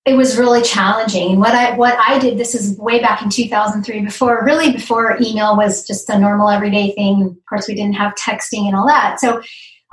it 0.06 0.16
was 0.16 0.38
really 0.38 0.62
challenging. 0.62 1.32
And 1.32 1.40
what 1.40 1.56
I 1.56 1.76
what 1.76 1.98
I 1.98 2.20
did, 2.20 2.38
this 2.38 2.54
is 2.54 2.78
way 2.78 3.00
back 3.00 3.24
in 3.24 3.30
2003, 3.30 4.02
before 4.02 4.46
really 4.46 4.72
before 4.72 5.18
email 5.20 5.58
was 5.58 5.86
just 5.86 6.10
a 6.10 6.20
normal 6.20 6.50
everyday 6.50 6.92
thing. 6.92 7.24
Of 7.24 7.46
course, 7.50 7.68
we 7.68 7.74
didn't 7.74 7.96
have 7.96 8.14
texting 8.14 8.68
and 8.68 8.76
all 8.76 8.86
that. 8.86 9.20
So 9.20 9.42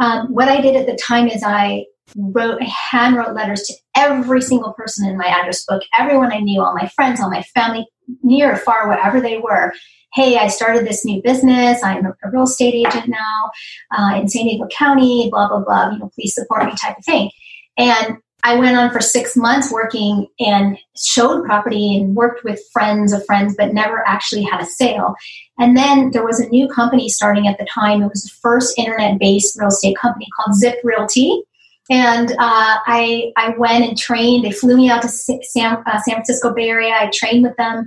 um, 0.00 0.26
what 0.32 0.48
I 0.48 0.60
did 0.60 0.76
at 0.76 0.86
the 0.86 0.96
time 0.96 1.28
is 1.28 1.42
I 1.42 1.86
wrote 2.16 2.62
hand 2.62 3.16
wrote 3.16 3.34
letters 3.34 3.62
to 3.62 3.74
every 3.96 4.42
single 4.42 4.72
person 4.72 5.08
in 5.08 5.16
my 5.16 5.26
address 5.26 5.64
book, 5.64 5.82
everyone 5.98 6.32
I 6.32 6.38
knew, 6.38 6.62
all 6.62 6.74
my 6.74 6.88
friends, 6.88 7.20
all 7.20 7.30
my 7.30 7.42
family, 7.54 7.86
near 8.22 8.52
or 8.52 8.56
far, 8.56 8.88
wherever 8.88 9.20
they 9.20 9.38
were, 9.38 9.72
hey, 10.14 10.36
I 10.36 10.48
started 10.48 10.86
this 10.86 11.04
new 11.04 11.22
business. 11.22 11.82
I'm 11.82 12.04
a 12.04 12.14
real 12.30 12.42
estate 12.42 12.74
agent 12.74 13.08
now 13.08 13.50
uh, 13.96 14.20
in 14.20 14.28
San 14.28 14.44
Diego 14.44 14.66
County, 14.68 15.28
blah, 15.30 15.48
blah, 15.48 15.64
blah, 15.64 15.90
you 15.90 15.98
know, 15.98 16.10
please 16.14 16.34
support 16.34 16.66
me 16.66 16.72
type 16.80 16.98
of 16.98 17.04
thing. 17.04 17.30
And 17.78 18.18
I 18.44 18.56
went 18.56 18.76
on 18.76 18.90
for 18.90 19.00
six 19.00 19.36
months 19.36 19.72
working 19.72 20.26
and 20.40 20.76
showed 20.96 21.44
property 21.44 21.96
and 21.96 22.16
worked 22.16 22.42
with 22.42 22.60
friends 22.72 23.12
of 23.12 23.24
friends, 23.24 23.54
but 23.56 23.72
never 23.72 24.06
actually 24.06 24.42
had 24.42 24.60
a 24.60 24.66
sale. 24.66 25.14
And 25.58 25.76
then 25.76 26.10
there 26.10 26.24
was 26.24 26.40
a 26.40 26.48
new 26.48 26.68
company 26.68 27.08
starting 27.08 27.46
at 27.46 27.56
the 27.58 27.66
time. 27.72 28.02
It 28.02 28.08
was 28.08 28.24
the 28.24 28.34
first 28.42 28.76
internet 28.76 29.20
based 29.20 29.58
real 29.58 29.68
estate 29.68 29.96
company 29.96 30.26
called 30.36 30.56
Zip 30.56 30.76
Realty. 30.82 31.42
And 31.90 32.30
uh, 32.32 32.36
I, 32.38 33.32
I 33.36 33.54
went 33.58 33.84
and 33.84 33.98
trained. 33.98 34.44
They 34.44 34.52
flew 34.52 34.76
me 34.76 34.88
out 34.88 35.02
to 35.02 35.08
San, 35.08 35.82
uh, 35.86 36.00
San 36.02 36.14
Francisco 36.14 36.54
Bay 36.54 36.68
Area. 36.68 36.94
I 36.94 37.10
trained 37.12 37.42
with 37.42 37.56
them 37.56 37.86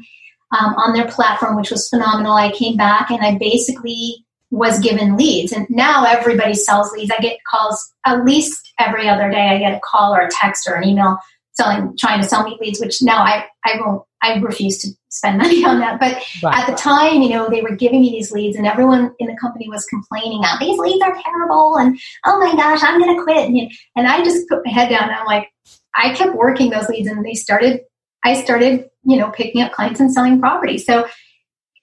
um, 0.57 0.75
on 0.75 0.93
their 0.93 1.07
platform, 1.07 1.55
which 1.55 1.71
was 1.71 1.89
phenomenal. 1.89 2.33
I 2.33 2.51
came 2.51 2.77
back 2.77 3.09
and 3.09 3.21
I 3.21 3.37
basically 3.37 4.25
was 4.51 4.79
given 4.79 5.17
leads. 5.17 5.51
And 5.51 5.65
now 5.69 6.05
everybody 6.05 6.53
sells 6.53 6.91
leads. 6.91 7.11
I 7.11 7.21
get 7.21 7.39
calls 7.49 7.93
at 8.05 8.23
least 8.23 8.73
every 8.79 9.07
other 9.07 9.29
day. 9.29 9.49
I 9.49 9.57
get 9.57 9.75
a 9.75 9.81
call 9.83 10.13
or 10.13 10.21
a 10.21 10.29
text 10.29 10.67
or 10.67 10.75
an 10.75 10.87
email 10.87 11.17
selling, 11.53 11.95
trying 11.97 12.21
to 12.21 12.27
sell 12.27 12.43
me 12.43 12.57
leads, 12.61 12.79
which 12.79 13.01
now 13.01 13.23
I, 13.23 13.45
I 13.65 13.79
won't, 13.79 14.03
I 14.21 14.37
refuse 14.39 14.77
to 14.79 14.89
spend 15.15 15.38
money 15.38 15.63
on 15.65 15.79
that. 15.79 16.00
But 16.00 16.22
right. 16.43 16.60
at 16.60 16.67
the 16.67 16.75
time, 16.75 17.22
you 17.22 17.29
know, 17.29 17.50
they 17.50 17.62
were 17.62 17.75
giving 17.75 18.01
me 18.01 18.12
these 18.12 18.31
leads 18.31 18.57
and 18.57 18.67
everyone 18.67 19.13
in 19.19 19.27
the 19.27 19.38
company 19.38 19.69
was 19.69 19.86
complaining, 19.86 20.41
oh, 20.43 20.57
these 20.60 20.77
leads 20.77 21.01
are 21.01 21.17
terrible. 21.24 21.77
And 21.77 21.98
oh 22.25 22.39
my 22.39 22.53
gosh, 22.55 22.81
I'm 22.84 23.00
going 23.00 23.15
to 23.15 23.24
quit. 23.24 23.50
And, 23.50 23.72
and 23.95 24.07
I 24.07 24.24
just 24.24 24.48
put 24.50 24.65
my 24.65 24.72
head 24.72 24.89
down 24.89 25.03
and 25.03 25.13
I'm 25.13 25.25
like, 25.25 25.51
I 25.95 26.13
kept 26.13 26.36
working 26.36 26.69
those 26.69 26.89
leads 26.89 27.07
and 27.07 27.25
they 27.25 27.34
started, 27.34 27.81
I 28.24 28.41
started, 28.41 28.89
you 29.03 29.17
know, 29.17 29.31
picking 29.31 29.62
up 29.62 29.72
clients 29.72 30.00
and 30.00 30.12
selling 30.12 30.39
property. 30.39 30.77
So 30.77 31.07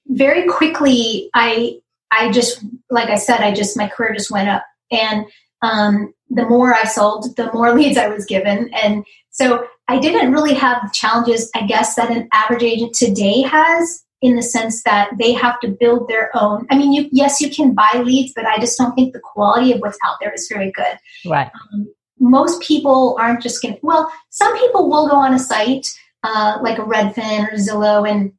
very 0.07 0.47
quickly, 0.47 1.31
I, 1.35 1.79
I 2.11 2.31
just, 2.31 2.62
like 2.91 3.09
I 3.09 3.15
said, 3.15 3.41
I 3.41 3.55
just, 3.55 3.77
my 3.77 3.89
career 3.89 4.12
just 4.12 4.31
went 4.31 4.49
up. 4.49 4.65
And 4.91 5.25
um, 5.62 6.12
the 6.31 6.47
more 6.47 6.75
I 6.75 6.85
sold, 6.85 7.37
the 7.37 7.52
more 7.52 7.75
leads 7.78 7.97
I 7.97 8.09
was 8.09 8.25
given. 8.26 8.71
And 8.75 9.04
so 9.31 9.66
I 9.88 9.99
didn't 9.99 10.33
really 10.33 10.54
have 10.54 10.92
challenges, 10.92 11.50
I 11.54 11.66
guess, 11.66 11.95
that 11.95 12.11
an 12.11 12.28
average 12.33 12.62
agent 12.62 12.95
today 12.95 13.42
has 13.42 14.04
in 14.21 14.37
the 14.37 14.42
sense 14.42 14.85
that 14.85 15.11
they 15.19 15.33
have 15.33 15.59
to 15.61 15.69
build 15.69 16.09
their 16.09 16.31
own. 16.37 16.66
I 16.71 16.78
mean, 16.78 16.92
you, 16.92 17.09
yes, 17.11 17.40
you 17.40 17.50
can 17.50 17.75
buy 17.75 18.02
leads, 18.04 18.33
but 18.35 18.47
I 18.47 18.59
just 18.59 18.78
don't 18.78 18.95
think 18.95 19.12
the 19.12 19.21
quality 19.21 19.73
of 19.73 19.81
what's 19.81 19.99
out 20.04 20.16
there 20.21 20.33
is 20.33 20.49
very 20.49 20.71
good. 20.71 20.97
Right. 21.26 21.50
Um, 21.73 21.92
most 22.21 22.62
people 22.62 23.16
aren't 23.19 23.42
just 23.42 23.61
going 23.61 23.75
to, 23.75 23.81
well, 23.83 24.12
some 24.31 24.57
people 24.59 24.88
will 24.88 25.09
go 25.09 25.16
on 25.16 25.35
a 25.35 25.40
site 25.40 25.88
uh, 26.23 26.59
like 26.62 26.78
a 26.78 26.83
Redfin 26.83 27.52
or 27.52 27.57
Zillow 27.57 28.09
and 28.09 28.33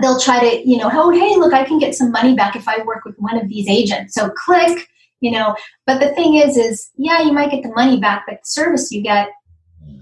they'll 0.00 0.20
try 0.20 0.38
to, 0.38 0.68
you 0.68 0.76
know, 0.76 0.88
oh, 0.92 1.10
hey, 1.10 1.36
look, 1.36 1.52
I 1.52 1.64
can 1.64 1.80
get 1.80 1.96
some 1.96 2.12
money 2.12 2.36
back 2.36 2.54
if 2.54 2.68
I 2.68 2.82
work 2.84 3.04
with 3.04 3.16
one 3.18 3.36
of 3.36 3.48
these 3.48 3.68
agents. 3.68 4.14
So 4.14 4.30
click, 4.30 4.88
you 5.20 5.30
know. 5.30 5.54
But 5.86 6.00
the 6.00 6.14
thing 6.14 6.36
is, 6.36 6.56
is 6.56 6.90
yeah, 6.96 7.20
you 7.22 7.32
might 7.32 7.50
get 7.50 7.62
the 7.62 7.70
money 7.70 8.00
back, 8.00 8.24
but 8.26 8.36
the 8.36 8.46
service 8.46 8.90
you 8.90 9.02
get, 9.02 9.28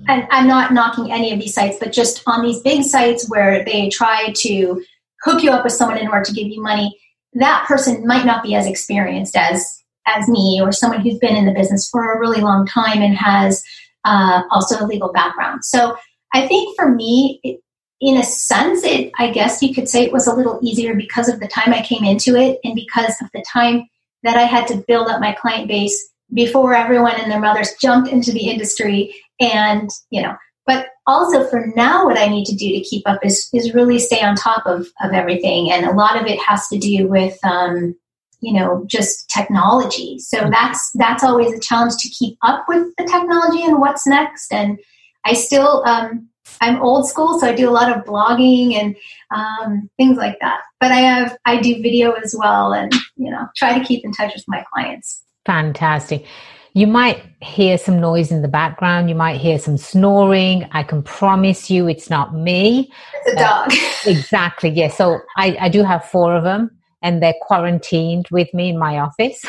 and 0.09 0.27
I'm 0.31 0.49
not 0.49 0.73
knocking 0.73 1.13
any 1.13 1.33
of 1.33 1.39
these 1.39 1.55
sites, 1.55 1.79
but 1.79 1.93
just 1.93 2.23
on 2.27 2.45
these 2.45 2.61
big 2.61 2.83
sites 2.85 3.29
where 3.29 3.65
they 3.65 3.89
try 3.89 4.33
to 4.37 4.83
hook 5.23 5.43
you 5.43 5.51
up 5.51 5.65
with 5.65 5.73
someone 5.73 5.99
in 5.99 6.09
order 6.09 6.25
to 6.25 6.33
give 6.33 6.49
you 6.49 6.63
money, 6.63 6.99
that 7.35 7.65
person 7.67 8.07
might 8.07 8.25
not 8.25 8.43
be 8.43 8.55
as 8.55 8.67
experienced 8.67 9.37
as 9.37 9.83
as 10.07 10.29
me 10.29 10.59
or 10.63 10.73
someone 10.73 11.01
who's 11.01 11.19
been 11.19 11.37
in 11.37 11.45
the 11.45 11.53
business 11.53 11.89
for 11.91 12.15
a 12.15 12.19
really 12.19 12.41
long 12.41 12.67
time 12.67 13.03
and 13.03 13.15
has 13.15 13.63
uh, 14.05 14.43
also 14.51 14.83
a 14.83 14.87
legal 14.87 15.13
background. 15.13 15.65
So 15.65 15.97
I 16.33 16.47
think 16.47 16.75
for 16.77 16.89
me, 16.89 17.41
it, 17.43 17.61
in 18.01 18.17
a 18.17 18.23
sense, 18.23 18.85
it 18.85 19.13
I 19.19 19.31
guess 19.31 19.63
you 19.63 19.75
could 19.75 19.89
say 19.89 20.05
it 20.05 20.13
was 20.13 20.27
a 20.27 20.35
little 20.35 20.59
easier 20.63 20.95
because 20.95 21.29
of 21.29 21.41
the 21.41 21.49
time 21.49 21.75
I 21.75 21.83
came 21.83 22.05
into 22.05 22.37
it 22.37 22.59
and 22.65 22.75
because 22.75 23.15
of 23.21 23.29
the 23.35 23.45
time 23.53 23.89
that 24.23 24.37
I 24.37 24.43
had 24.43 24.67
to 24.69 24.85
build 24.87 25.09
up 25.09 25.21
my 25.21 25.33
client 25.33 25.69
base 25.69 26.09
before 26.33 26.75
everyone 26.75 27.15
and 27.19 27.31
their 27.31 27.41
mothers 27.41 27.75
jumped 27.81 28.11
into 28.11 28.33
the 28.33 28.51
industry 28.51 29.15
and 29.41 29.89
you 30.11 30.21
know 30.21 30.35
but 30.67 30.89
also 31.07 31.49
for 31.49 31.73
now 31.75 32.05
what 32.05 32.19
i 32.19 32.29
need 32.29 32.45
to 32.45 32.55
do 32.55 32.69
to 32.71 32.81
keep 32.81 33.03
up 33.09 33.19
is 33.25 33.49
is 33.55 33.75
really 33.75 33.99
stay 33.99 34.21
on 34.21 34.37
top 34.37 34.65
of 34.67 34.87
of 35.03 35.13
everything. 35.13 35.73
And 35.73 35.87
a 35.87 35.93
lot 35.95 36.21
of 36.21 36.27
it 36.27 36.39
has 36.41 36.69
to 36.69 36.79
do 36.79 37.09
with 37.09 37.37
um, 37.45 37.95
you 38.41 38.53
know 38.53 38.85
just 38.87 39.29
technology. 39.31 40.19
So 40.19 40.39
mm-hmm. 40.39 40.51
that's 40.51 40.91
that's 40.95 41.25
always 41.25 41.53
a 41.53 41.61
challenge 41.61 41.95
to 42.01 42.09
keep 42.09 42.37
up 42.43 42.65
with 42.69 42.87
the 42.99 43.05
technology 43.05 43.65
and 43.65 43.81
what's 43.81 44.07
next. 44.07 44.53
And 44.53 44.79
i 45.25 45.33
still 45.33 45.83
um, 45.87 46.29
I'm 46.61 46.81
old 46.83 47.09
school, 47.09 47.39
so 47.39 47.47
I 47.47 47.55
do 47.55 47.69
a 47.69 47.73
lot 47.73 47.95
of 47.95 48.05
blogging 48.05 48.75
and 48.75 48.97
um, 49.35 49.91
things 49.97 50.17
like 50.17 50.39
that. 50.41 50.61
But 50.81 50.93
I 50.93 51.01
have 51.01 51.37
I 51.45 51.61
do 51.61 51.83
video 51.83 52.13
as 52.13 52.35
well, 52.39 52.73
and 52.73 52.93
you 53.17 53.31
know 53.31 53.47
try 53.57 53.79
to 53.79 53.85
keep 53.85 54.05
in 54.05 54.13
touch 54.13 54.35
with 54.35 54.45
my 54.49 54.65
clients. 54.73 55.23
Fantastic. 55.47 56.27
You 56.75 56.87
might 56.87 57.23
hear 57.41 57.79
some 57.79 57.99
noise 57.99 58.31
in 58.31 58.43
the 58.43 58.49
background. 58.49 59.09
You 59.09 59.15
might 59.15 59.41
hear 59.41 59.59
some 59.59 59.77
snoring. 59.77 60.69
I 60.73 60.83
can 60.83 61.03
promise 61.03 61.71
you, 61.71 61.89
it's 61.89 62.11
not 62.11 62.35
me. 62.35 62.93
It's 63.15 63.33
a 63.33 63.37
dog. 63.37 63.73
Uh, 63.73 63.77
exactly. 64.11 64.71
Yeah. 64.71 64.89
So 64.89 65.21
I, 65.37 65.57
I 65.61 65.69
do 65.71 65.83
have 65.83 66.05
four 66.05 66.37
of 66.37 66.45
them, 66.45 66.71
and 67.03 67.23
they're 67.23 67.35
quarantined 67.43 68.29
with 68.31 68.53
me 68.53 68.69
in 68.69 68.79
my 68.79 68.99
office. 68.99 69.45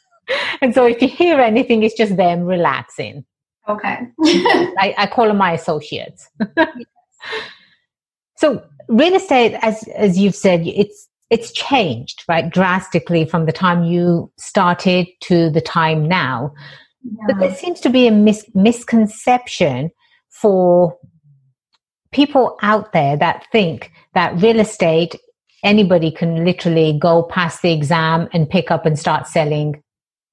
and 0.60 0.74
so 0.74 0.86
if 0.86 1.00
you 1.02 1.08
hear 1.08 1.38
anything, 1.38 1.82
it's 1.82 1.94
just 1.94 2.16
them 2.16 2.42
relaxing. 2.44 3.24
Okay. 3.68 3.98
I, 4.22 4.94
I 4.98 5.06
call 5.06 5.26
them 5.26 5.38
my 5.38 5.52
associates. 5.52 6.28
so 8.36 8.62
real 8.88 9.14
estate, 9.14 9.56
as 9.62 9.82
as 9.96 10.18
you've 10.18 10.34
said, 10.34 10.66
it's 10.66 11.08
it's 11.30 11.52
changed 11.52 12.24
right 12.28 12.50
drastically 12.50 13.24
from 13.24 13.46
the 13.46 13.52
time 13.52 13.84
you 13.84 14.30
started 14.38 15.06
to 15.22 15.50
the 15.50 15.60
time 15.60 16.06
now. 16.06 16.52
Yeah. 17.02 17.24
But 17.26 17.38
there 17.40 17.54
seems 17.54 17.80
to 17.80 17.90
be 17.90 18.06
a 18.06 18.10
mis- 18.10 18.48
misconception 18.54 19.90
for 20.30 20.96
people 22.12 22.56
out 22.62 22.92
there 22.92 23.16
that 23.16 23.46
think 23.50 23.90
that 24.14 24.40
real 24.40 24.60
estate 24.60 25.16
anybody 25.64 26.10
can 26.10 26.44
literally 26.44 26.96
go 27.00 27.22
past 27.22 27.62
the 27.62 27.72
exam 27.72 28.28
and 28.32 28.48
pick 28.48 28.70
up 28.70 28.86
and 28.86 28.98
start 28.98 29.26
selling 29.26 29.82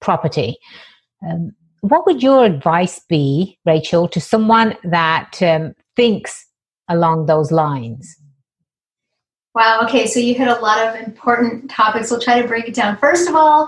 property. 0.02 0.58
Um, 1.26 1.54
what 1.82 2.06
would 2.06 2.24
your 2.24 2.46
advice 2.46 3.00
be, 3.10 3.58
Rachel, 3.66 4.08
to 4.10 4.22
someone 4.22 4.78
that 4.84 5.42
um, 5.42 5.74
thinks 5.96 6.46
along 6.88 7.26
those 7.26 7.52
lines? 7.52 8.18
Wow, 9.54 9.82
okay, 9.84 10.08
so 10.08 10.20
you 10.20 10.34
hit 10.34 10.48
a 10.48 10.60
lot 10.60 10.88
of 10.88 10.96
important 10.96 11.70
topics. 11.70 12.10
We'll 12.10 12.22
try 12.22 12.42
to 12.42 12.48
break 12.48 12.68
it 12.68 12.76
down. 12.76 12.98
First 12.98 13.28
of 13.28 13.36
all, 13.36 13.68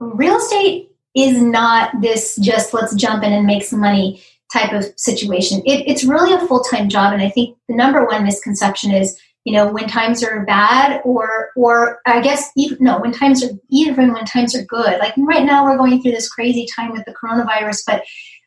real 0.00 0.36
estate 0.36 0.90
is 1.14 1.40
not 1.40 2.00
this 2.00 2.36
just 2.36 2.72
let's 2.72 2.94
jump 2.94 3.22
in 3.22 3.32
and 3.32 3.46
make 3.46 3.62
some 3.62 3.80
money 3.80 4.22
type 4.52 4.72
of 4.72 4.84
situation. 4.96 5.62
It, 5.64 5.84
it's 5.86 6.04
really 6.04 6.32
a 6.32 6.46
full 6.46 6.60
time 6.64 6.88
job. 6.88 7.12
And 7.12 7.22
I 7.22 7.30
think 7.30 7.56
the 7.68 7.74
number 7.74 8.04
one 8.04 8.24
misconception 8.24 8.90
is 8.90 9.20
you 9.44 9.52
know 9.52 9.70
when 9.70 9.88
times 9.88 10.22
are 10.22 10.44
bad 10.44 11.00
or 11.04 11.50
or 11.56 12.00
i 12.06 12.20
guess 12.20 12.50
even 12.56 12.78
no 12.80 12.98
when 12.98 13.12
times 13.12 13.42
are 13.44 13.50
even 13.70 14.12
when 14.12 14.24
times 14.24 14.54
are 14.54 14.64
good 14.64 14.98
like 14.98 15.14
right 15.18 15.44
now 15.44 15.64
we're 15.64 15.78
going 15.78 16.00
through 16.02 16.12
this 16.12 16.28
crazy 16.28 16.66
time 16.74 16.92
with 16.92 17.04
the 17.06 17.14
coronavirus 17.14 17.82
but 17.86 18.02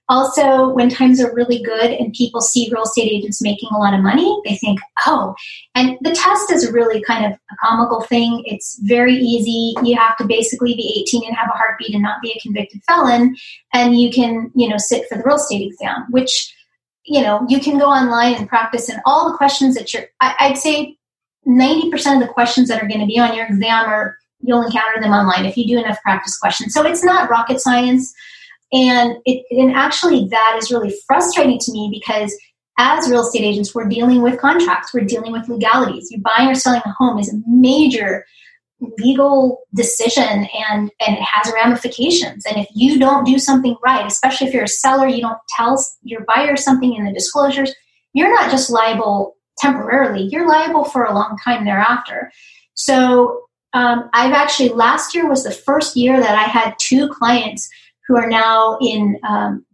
also 0.09 0.69
when 0.73 0.89
times 0.89 1.21
are 1.21 1.33
really 1.33 1.63
good 1.63 1.91
and 1.91 2.13
people 2.13 2.41
see 2.41 2.69
real 2.71 2.83
estate 2.83 3.09
agents 3.09 3.41
making 3.41 3.69
a 3.73 3.77
lot 3.77 3.93
of 3.93 4.01
money 4.01 4.39
they 4.45 4.55
think 4.55 4.79
oh 5.07 5.33
and 5.75 5.97
the 6.01 6.11
test 6.11 6.51
is 6.51 6.71
really 6.71 7.01
kind 7.01 7.25
of 7.25 7.31
a 7.31 7.55
comical 7.65 8.01
thing. 8.01 8.43
It's 8.45 8.79
very 8.83 9.15
easy. 9.15 9.73
You 9.83 9.97
have 9.97 10.15
to 10.17 10.25
basically 10.25 10.75
be 10.75 11.03
18 11.07 11.27
and 11.27 11.35
have 11.35 11.49
a 11.49 11.57
heartbeat 11.57 11.93
and 11.93 12.03
not 12.03 12.21
be 12.21 12.31
a 12.31 12.39
convicted 12.41 12.81
felon 12.87 13.35
and 13.73 13.99
you 13.99 14.11
can 14.11 14.51
you 14.55 14.69
know 14.69 14.77
sit 14.77 15.07
for 15.07 15.17
the 15.17 15.23
real 15.23 15.37
estate 15.37 15.65
exam 15.65 16.05
which 16.09 16.53
you 17.05 17.21
know, 17.21 17.45
you 17.49 17.59
can 17.59 17.77
go 17.77 17.85
online 17.85 18.35
and 18.35 18.47
practice 18.47 18.89
and 18.89 19.01
all 19.05 19.29
the 19.29 19.37
questions 19.37 19.75
that 19.75 19.93
you're, 19.93 20.05
I, 20.21 20.49
would 20.49 20.57
say 20.57 20.97
90% 21.47 22.15
of 22.15 22.21
the 22.21 22.33
questions 22.33 22.69
that 22.69 22.81
are 22.81 22.87
going 22.87 23.01
to 23.01 23.05
be 23.05 23.19
on 23.19 23.35
your 23.35 23.45
exam 23.45 23.85
are, 23.85 24.17
you'll 24.39 24.61
encounter 24.61 25.01
them 25.01 25.11
online 25.11 25.45
if 25.45 25.57
you 25.57 25.65
do 25.67 25.79
enough 25.79 26.01
practice 26.01 26.37
questions. 26.37 26.73
So 26.73 26.85
it's 26.85 27.03
not 27.03 27.29
rocket 27.29 27.59
science. 27.59 28.13
And 28.71 29.17
it, 29.25 29.45
and 29.51 29.73
actually 29.73 30.27
that 30.29 30.57
is 30.61 30.71
really 30.71 30.93
frustrating 31.07 31.59
to 31.59 31.71
me 31.71 31.89
because 31.91 32.35
as 32.77 33.09
real 33.09 33.21
estate 33.21 33.43
agents, 33.43 33.75
we're 33.75 33.87
dealing 33.87 34.21
with 34.21 34.39
contracts, 34.39 34.93
we're 34.93 35.05
dealing 35.05 35.31
with 35.31 35.47
legalities. 35.47 36.09
You're 36.09 36.21
buying 36.21 36.49
or 36.49 36.55
selling 36.55 36.81
a 36.85 36.91
home 36.91 37.19
is 37.19 37.31
a 37.31 37.37
major 37.47 38.25
legal 38.97 39.61
decision 39.73 40.47
and 40.69 40.91
and 40.99 41.17
it 41.17 41.21
has 41.21 41.53
ramifications. 41.53 42.45
And 42.45 42.57
if 42.57 42.67
you 42.73 42.99
don't 42.99 43.25
do 43.25 43.39
something 43.39 43.75
right 43.83 44.05
especially 44.05 44.47
if 44.47 44.53
you're 44.53 44.63
a 44.63 44.67
seller 44.67 45.07
you 45.07 45.21
don't 45.21 45.39
tell 45.49 45.83
your 46.03 46.25
buyer 46.25 46.55
something 46.55 46.93
in 46.93 47.05
the 47.05 47.13
disclosures 47.13 47.73
you're 48.13 48.33
not 48.33 48.51
just 48.51 48.69
liable 48.69 49.35
temporarily. 49.57 50.23
You're 50.23 50.47
liable 50.47 50.83
for 50.83 51.03
a 51.03 51.13
long 51.13 51.37
time 51.43 51.65
thereafter. 51.65 52.31
So 52.75 53.43
um, 53.73 54.09
i've 54.13 54.33
actually 54.33 54.69
last 54.69 55.13
year 55.13 55.27
was 55.27 55.43
the 55.43 55.51
first 55.51 55.95
year 55.95 56.19
that 56.19 56.35
i 56.35 56.43
had 56.43 56.75
two 56.79 57.09
clients 57.09 57.69
who 58.07 58.15
are 58.15 58.29
now 58.29 58.77
in 58.81 59.19
um, 59.27 59.65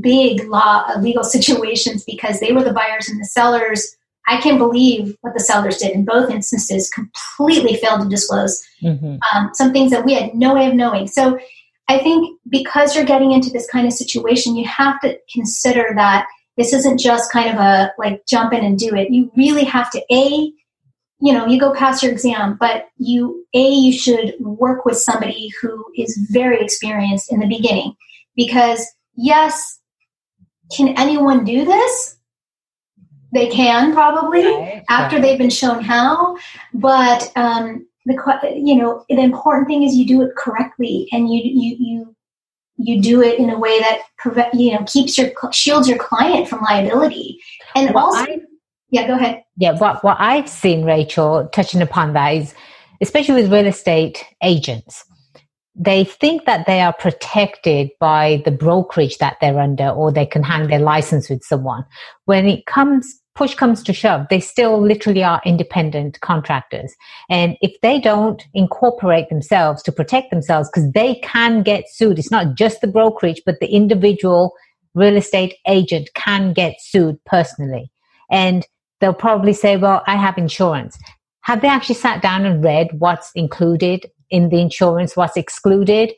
big 0.00 0.44
law 0.44 0.84
uh, 0.88 0.98
legal 1.00 1.24
situations 1.36 2.04
because 2.04 2.40
they 2.40 2.52
were 2.52 2.64
the 2.64 2.72
buyers 2.72 3.08
and 3.08 3.20
the 3.20 3.24
sellers 3.24 3.96
I 4.28 4.40
can't 4.40 4.58
believe 4.58 5.16
what 5.22 5.34
the 5.34 5.40
sellers 5.40 5.78
did 5.78 5.92
in 5.92 6.04
both 6.04 6.30
instances, 6.30 6.90
completely 6.90 7.76
failed 7.76 8.02
to 8.02 8.08
disclose 8.08 8.62
mm-hmm. 8.82 9.16
um, 9.34 9.50
some 9.54 9.72
things 9.72 9.90
that 9.90 10.04
we 10.04 10.14
had 10.14 10.34
no 10.34 10.54
way 10.54 10.66
of 10.66 10.74
knowing. 10.74 11.06
So 11.08 11.38
I 11.88 11.98
think 11.98 12.38
because 12.48 12.94
you're 12.94 13.06
getting 13.06 13.32
into 13.32 13.50
this 13.50 13.68
kind 13.70 13.86
of 13.86 13.92
situation, 13.94 14.54
you 14.54 14.66
have 14.66 15.00
to 15.00 15.18
consider 15.32 15.92
that 15.96 16.26
this 16.58 16.74
isn't 16.74 16.98
just 16.98 17.32
kind 17.32 17.48
of 17.48 17.56
a 17.56 17.92
like 17.98 18.26
jump 18.26 18.52
in 18.52 18.64
and 18.64 18.78
do 18.78 18.94
it. 18.94 19.10
You 19.10 19.32
really 19.36 19.64
have 19.64 19.90
to 19.92 20.02
a 20.12 20.52
you 21.20 21.32
know 21.32 21.46
you 21.46 21.58
go 21.58 21.74
past 21.74 22.02
your 22.02 22.12
exam 22.12 22.56
but 22.58 22.86
you 22.96 23.44
a 23.54 23.68
you 23.68 23.92
should 23.92 24.34
work 24.38 24.84
with 24.84 24.96
somebody 24.96 25.50
who 25.60 25.84
is 25.96 26.16
very 26.30 26.60
experienced 26.60 27.32
in 27.32 27.40
the 27.40 27.46
beginning 27.46 27.94
because 28.36 28.86
yes 29.16 29.80
can 30.74 30.96
anyone 30.96 31.44
do 31.44 31.64
this 31.64 32.17
they 33.32 33.48
can 33.48 33.92
probably 33.92 34.44
right. 34.44 34.84
after 34.88 35.20
they've 35.20 35.38
been 35.38 35.50
shown 35.50 35.82
how 35.82 36.36
but 36.74 37.30
um, 37.36 37.86
the 38.06 38.52
you 38.56 38.74
know 38.76 39.04
the 39.08 39.20
important 39.20 39.66
thing 39.66 39.82
is 39.82 39.94
you 39.94 40.06
do 40.06 40.22
it 40.22 40.34
correctly 40.36 41.08
and 41.12 41.32
you 41.32 41.40
you 41.44 41.76
you 41.78 42.16
you 42.78 43.02
do 43.02 43.22
it 43.22 43.38
in 43.38 43.50
a 43.50 43.58
way 43.58 43.78
that 43.80 44.02
prevent 44.18 44.54
you 44.54 44.72
know 44.72 44.84
keeps 44.86 45.18
your 45.18 45.30
shields 45.52 45.88
your 45.88 45.98
client 45.98 46.48
from 46.48 46.60
liability. 46.62 47.38
And 47.74 47.92
well, 47.94 48.06
also 48.06 48.20
I, 48.20 48.40
yeah 48.90 49.06
go 49.06 49.14
ahead. 49.14 49.42
Yeah 49.56 49.72
what 49.78 50.02
what 50.02 50.16
i've 50.18 50.48
seen 50.48 50.84
rachel 50.84 51.48
touching 51.52 51.82
upon 51.82 52.14
that 52.14 52.30
is 52.30 52.54
especially 53.00 53.42
with 53.42 53.52
real 53.52 53.66
estate 53.66 54.24
agents 54.42 55.04
they 55.80 56.02
think 56.02 56.44
that 56.44 56.66
they 56.66 56.80
are 56.80 56.92
protected 56.92 57.90
by 58.00 58.42
the 58.44 58.50
brokerage 58.50 59.18
that 59.18 59.36
they're 59.40 59.60
under 59.60 59.88
or 59.90 60.10
they 60.10 60.26
can 60.26 60.42
hang 60.42 60.66
their 60.66 60.80
license 60.80 61.30
with 61.30 61.44
someone. 61.44 61.84
When 62.24 62.46
it 62.46 62.66
comes 62.66 63.17
push 63.38 63.54
comes 63.54 63.84
to 63.84 63.92
shove, 63.92 64.26
they 64.30 64.40
still 64.40 64.82
literally 64.82 65.22
are 65.22 65.40
independent 65.46 66.20
contractors. 66.20 66.96
And 67.30 67.56
if 67.60 67.80
they 67.82 68.00
don't 68.00 68.44
incorporate 68.52 69.28
themselves 69.28 69.80
to 69.84 69.92
protect 69.92 70.30
themselves, 70.30 70.68
because 70.68 70.90
they 70.90 71.14
can 71.22 71.62
get 71.62 71.84
sued, 71.88 72.18
it's 72.18 72.32
not 72.32 72.56
just 72.56 72.80
the 72.80 72.88
brokerage, 72.88 73.40
but 73.46 73.60
the 73.60 73.68
individual 73.68 74.54
real 74.96 75.16
estate 75.16 75.54
agent 75.68 76.10
can 76.14 76.52
get 76.52 76.74
sued 76.80 77.16
personally. 77.26 77.92
And 78.28 78.66
they'll 79.00 79.14
probably 79.14 79.52
say, 79.52 79.76
well, 79.76 80.02
I 80.08 80.16
have 80.16 80.36
insurance. 80.36 80.98
Have 81.42 81.60
they 81.62 81.68
actually 81.68 81.94
sat 81.94 82.20
down 82.20 82.44
and 82.44 82.64
read 82.64 82.88
what's 82.98 83.30
included 83.36 84.10
in 84.30 84.48
the 84.48 84.60
insurance, 84.60 85.16
what's 85.16 85.36
excluded? 85.36 86.12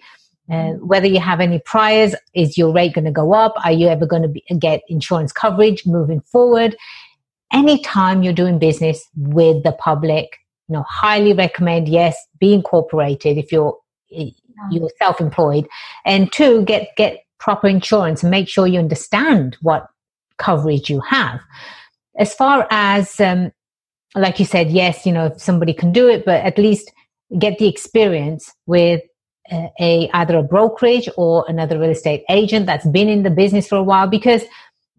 Uh, 0.50 0.72
whether 0.80 1.06
you 1.06 1.20
have 1.20 1.38
any 1.38 1.60
priors, 1.60 2.14
is 2.34 2.58
your 2.58 2.72
rate 2.72 2.94
going 2.94 3.04
to 3.04 3.12
go 3.12 3.34
up? 3.34 3.52
Are 3.64 3.70
you 3.70 3.88
ever 3.88 4.06
going 4.06 4.22
to 4.22 4.54
get 4.56 4.80
insurance 4.88 5.32
coverage 5.32 5.86
moving 5.86 6.22
forward? 6.22 6.76
Anytime 7.52 8.22
you're 8.22 8.32
doing 8.32 8.58
business 8.58 9.04
with 9.16 9.62
the 9.62 9.72
public, 9.72 10.38
you 10.68 10.74
know, 10.74 10.84
highly 10.88 11.32
recommend, 11.32 11.88
yes, 11.88 12.16
be 12.38 12.54
incorporated 12.54 13.38
if 13.38 13.50
you're, 13.52 13.76
you're 14.08 14.90
self-employed 14.98 15.66
and 16.04 16.32
two, 16.32 16.64
get, 16.64 16.88
get 16.96 17.24
proper 17.38 17.66
insurance 17.66 18.22
and 18.22 18.30
make 18.30 18.48
sure 18.48 18.66
you 18.66 18.78
understand 18.78 19.56
what 19.62 19.86
coverage 20.38 20.90
you 20.90 21.00
have. 21.00 21.40
As 22.16 22.34
far 22.34 22.66
as, 22.70 23.18
um, 23.20 23.52
like 24.14 24.38
you 24.38 24.44
said, 24.44 24.70
yes, 24.70 25.06
you 25.06 25.12
know, 25.12 25.26
if 25.26 25.40
somebody 25.40 25.72
can 25.72 25.92
do 25.92 26.08
it, 26.08 26.24
but 26.24 26.42
at 26.42 26.58
least 26.58 26.92
get 27.38 27.58
the 27.58 27.68
experience 27.68 28.52
with 28.66 29.00
a, 29.50 29.70
a 29.80 30.10
either 30.12 30.38
a 30.38 30.42
brokerage 30.42 31.08
or 31.16 31.44
another 31.48 31.78
real 31.78 31.90
estate 31.90 32.24
agent 32.28 32.66
that's 32.66 32.86
been 32.86 33.08
in 33.08 33.22
the 33.22 33.30
business 33.30 33.68
for 33.68 33.76
a 33.76 33.82
while 33.82 34.06
because 34.06 34.42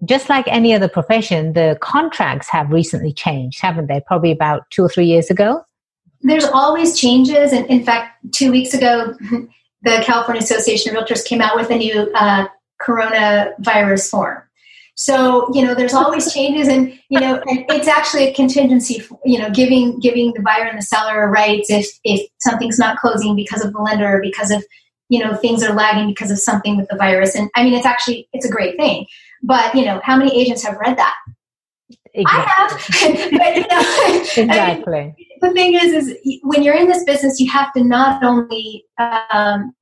just 0.05 0.29
like 0.29 0.45
any 0.47 0.73
other 0.73 0.87
profession, 0.87 1.53
the 1.53 1.77
contracts 1.81 2.49
have 2.49 2.71
recently 2.71 3.13
changed, 3.13 3.61
haven't 3.61 3.87
they? 3.87 4.01
Probably 4.07 4.31
about 4.31 4.63
two 4.71 4.83
or 4.83 4.89
three 4.89 5.05
years 5.05 5.29
ago. 5.29 5.63
There's 6.21 6.45
always 6.45 6.99
changes. 6.99 7.51
And 7.51 7.65
in 7.67 7.83
fact, 7.83 8.15
two 8.33 8.51
weeks 8.51 8.73
ago, 8.73 9.15
the 9.81 10.01
California 10.03 10.41
Association 10.41 10.95
of 10.95 11.03
Realtors 11.03 11.25
came 11.25 11.41
out 11.41 11.55
with 11.55 11.69
a 11.69 11.77
new 11.77 12.11
uh, 12.13 12.47
coronavirus 12.81 14.09
form. 14.09 14.43
So 14.95 15.49
you 15.53 15.65
know, 15.65 15.73
there's 15.73 15.93
always 15.93 16.31
changes, 16.33 16.67
and 16.67 16.93
you 17.09 17.19
know, 17.19 17.41
it's 17.47 17.87
actually 17.87 18.27
a 18.27 18.33
contingency. 18.33 18.99
For, 18.99 19.19
You 19.25 19.39
know, 19.39 19.49
giving 19.49 19.99
giving 19.99 20.33
the 20.33 20.41
buyer 20.41 20.65
and 20.65 20.77
the 20.77 20.83
seller 20.83 21.27
rights 21.27 21.71
if 21.71 21.87
if 22.03 22.29
something's 22.39 22.77
not 22.77 22.97
closing 22.97 23.35
because 23.35 23.63
of 23.63 23.73
the 23.73 23.79
lender, 23.79 24.17
or 24.17 24.21
because 24.21 24.51
of 24.51 24.63
you 25.09 25.23
know 25.23 25.33
things 25.33 25.63
are 25.63 25.73
lagging 25.73 26.07
because 26.07 26.29
of 26.29 26.37
something 26.39 26.77
with 26.77 26.87
the 26.89 26.97
virus. 26.97 27.35
And 27.35 27.49
I 27.55 27.63
mean, 27.63 27.73
it's 27.73 27.85
actually 27.85 28.27
it's 28.33 28.45
a 28.45 28.51
great 28.51 28.77
thing. 28.77 29.07
But 29.43 29.73
you 29.75 29.85
know, 29.85 30.01
how 30.03 30.17
many 30.17 30.39
agents 30.39 30.63
have 30.63 30.77
read 30.77 30.97
that? 30.97 31.15
Exactly. 32.13 32.25
I 32.25 32.45
have. 32.57 33.31
but, 33.31 33.55
you 33.55 33.67
know, 33.67 34.21
exactly. 34.21 34.99
I 34.99 35.15
mean, 35.17 35.27
the 35.41 35.51
thing 35.51 35.73
is, 35.75 36.07
is 36.07 36.39
when 36.43 36.63
you're 36.63 36.75
in 36.75 36.87
this 36.87 37.03
business, 37.03 37.39
you 37.39 37.49
have 37.49 37.71
to 37.73 37.83
not 37.83 38.23
only 38.23 38.85
um, 38.97 39.73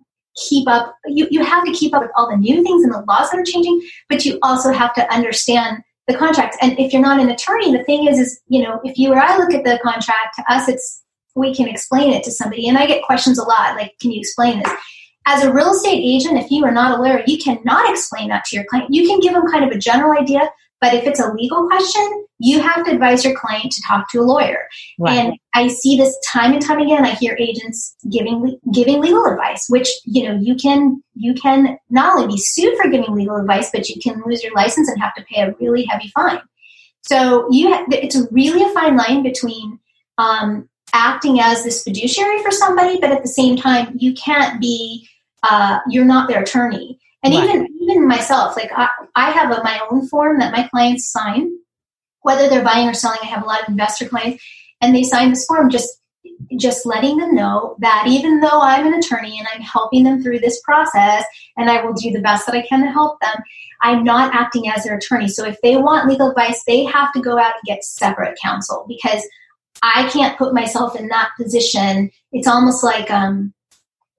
keep 0.47 0.67
up. 0.67 0.95
You 1.05 1.27
you 1.31 1.43
have 1.43 1.65
to 1.65 1.71
keep 1.71 1.93
up 1.93 2.01
with 2.01 2.11
all 2.15 2.29
the 2.29 2.37
new 2.37 2.63
things 2.63 2.83
and 2.83 2.93
the 2.93 3.03
laws 3.07 3.31
that 3.31 3.39
are 3.39 3.43
changing, 3.43 3.81
but 4.09 4.25
you 4.25 4.39
also 4.43 4.71
have 4.71 4.93
to 4.95 5.13
understand 5.13 5.83
the 6.07 6.15
contracts. 6.15 6.57
And 6.61 6.77
if 6.79 6.93
you're 6.93 7.01
not 7.01 7.19
an 7.19 7.29
attorney, 7.29 7.71
the 7.71 7.83
thing 7.83 8.07
is, 8.07 8.19
is 8.19 8.39
you 8.47 8.61
know, 8.61 8.79
if 8.83 8.97
you 8.97 9.11
or 9.13 9.19
I 9.19 9.37
look 9.37 9.53
at 9.53 9.63
the 9.63 9.79
contract, 9.83 10.35
to 10.37 10.53
us, 10.53 10.67
it's 10.67 11.03
we 11.35 11.53
can 11.53 11.67
explain 11.67 12.13
it 12.13 12.23
to 12.23 12.31
somebody. 12.31 12.67
And 12.67 12.77
I 12.77 12.85
get 12.85 13.03
questions 13.03 13.39
a 13.39 13.43
lot, 13.43 13.75
like, 13.75 13.93
"Can 13.99 14.11
you 14.11 14.19
explain 14.19 14.59
this?" 14.59 14.71
As 15.25 15.43
a 15.43 15.53
real 15.53 15.71
estate 15.71 16.01
agent, 16.03 16.39
if 16.39 16.49
you 16.49 16.65
are 16.65 16.71
not 16.71 16.97
a 16.97 17.01
lawyer, 17.01 17.23
you 17.27 17.37
cannot 17.37 17.89
explain 17.89 18.29
that 18.29 18.45
to 18.45 18.55
your 18.55 18.65
client. 18.65 18.87
You 18.91 19.07
can 19.07 19.19
give 19.19 19.33
them 19.33 19.47
kind 19.51 19.63
of 19.63 19.71
a 19.71 19.77
general 19.77 20.19
idea, 20.19 20.49
but 20.81 20.93
if 20.93 21.05
it's 21.05 21.19
a 21.19 21.31
legal 21.33 21.67
question, 21.67 22.25
you 22.39 22.61
have 22.61 22.85
to 22.85 22.91
advise 22.91 23.25
your 23.25 23.37
client 23.37 23.71
to 23.71 23.81
talk 23.85 24.09
to 24.11 24.19
a 24.19 24.23
lawyer. 24.23 24.67
Right. 24.97 25.17
And 25.17 25.33
I 25.53 25.67
see 25.67 25.97
this 25.97 26.17
time 26.25 26.53
and 26.53 26.61
time 26.61 26.79
again. 26.79 27.05
I 27.05 27.11
hear 27.11 27.35
agents 27.37 27.95
giving 28.09 28.57
giving 28.73 29.01
legal 29.01 29.25
advice, 29.25 29.65
which 29.67 29.89
you 30.05 30.23
know 30.23 30.39
you 30.39 30.55
can 30.55 31.03
you 31.15 31.33
can 31.33 31.77
not 31.89 32.15
only 32.15 32.27
be 32.27 32.37
sued 32.37 32.77
for 32.77 32.89
giving 32.89 33.13
legal 33.13 33.35
advice, 33.35 33.69
but 33.71 33.89
you 33.89 34.01
can 34.01 34.23
lose 34.25 34.41
your 34.41 34.53
license 34.53 34.89
and 34.89 35.01
have 35.01 35.15
to 35.15 35.25
pay 35.25 35.41
a 35.41 35.53
really 35.59 35.83
heavy 35.85 36.07
fine. 36.15 36.41
So 37.01 37.47
you 37.51 37.73
ha- 37.73 37.85
it's 37.89 38.17
really 38.31 38.63
a 38.63 38.73
fine 38.73 38.95
line 38.95 39.21
between 39.21 39.79
um, 40.17 40.68
acting 40.93 41.39
as 41.39 41.63
this 41.63 41.83
fiduciary 41.83 42.41
for 42.41 42.51
somebody, 42.51 42.99
but 42.99 43.11
at 43.11 43.21
the 43.21 43.27
same 43.27 43.57
time, 43.57 43.93
you 43.97 44.13
can't 44.13 44.59
be, 44.59 45.07
uh, 45.43 45.79
you're 45.89 46.05
not 46.05 46.27
their 46.27 46.41
attorney. 46.41 46.99
And 47.23 47.33
right. 47.33 47.43
even 47.43 47.67
even 47.81 48.07
myself, 48.07 48.55
like 48.55 48.71
I, 48.73 48.87
I 49.15 49.31
have 49.31 49.51
a, 49.51 49.61
my 49.63 49.81
own 49.89 50.07
form 50.07 50.39
that 50.39 50.53
my 50.53 50.67
clients 50.69 51.11
sign, 51.11 51.51
whether 52.21 52.47
they're 52.47 52.63
buying 52.63 52.87
or 52.87 52.93
selling. 52.93 53.19
I 53.21 53.27
have 53.27 53.43
a 53.43 53.45
lot 53.45 53.61
of 53.61 53.69
investor 53.69 54.07
clients, 54.07 54.43
and 54.79 54.95
they 54.95 55.03
sign 55.03 55.29
this 55.29 55.45
form 55.45 55.69
just 55.69 55.89
just 56.57 56.85
letting 56.85 57.17
them 57.17 57.35
know 57.35 57.75
that 57.79 58.05
even 58.07 58.39
though 58.39 58.61
I'm 58.61 58.87
an 58.87 58.93
attorney 58.93 59.37
and 59.37 59.47
I'm 59.53 59.61
helping 59.61 60.03
them 60.03 60.23
through 60.23 60.39
this 60.39 60.61
process, 60.61 61.25
and 61.57 61.69
I 61.69 61.83
will 61.83 61.93
do 61.93 62.11
the 62.11 62.21
best 62.21 62.45
that 62.45 62.55
I 62.55 62.65
can 62.65 62.81
to 62.81 62.91
help 62.91 63.19
them, 63.19 63.35
I'm 63.81 64.03
not 64.03 64.33
acting 64.33 64.69
as 64.69 64.83
their 64.83 64.97
attorney. 64.97 65.27
So 65.27 65.45
if 65.45 65.59
they 65.61 65.77
want 65.77 66.07
legal 66.07 66.29
advice, 66.29 66.63
they 66.65 66.85
have 66.85 67.11
to 67.13 67.21
go 67.21 67.37
out 67.37 67.53
and 67.55 67.63
get 67.65 67.83
separate 67.83 68.37
counsel 68.41 68.85
because 68.87 69.21
I 69.81 70.09
can't 70.09 70.37
put 70.37 70.53
myself 70.53 70.95
in 70.99 71.07
that 71.07 71.29
position. 71.37 72.11
It's 72.31 72.47
almost 72.47 72.83
like 72.83 73.09
um, 73.11 73.53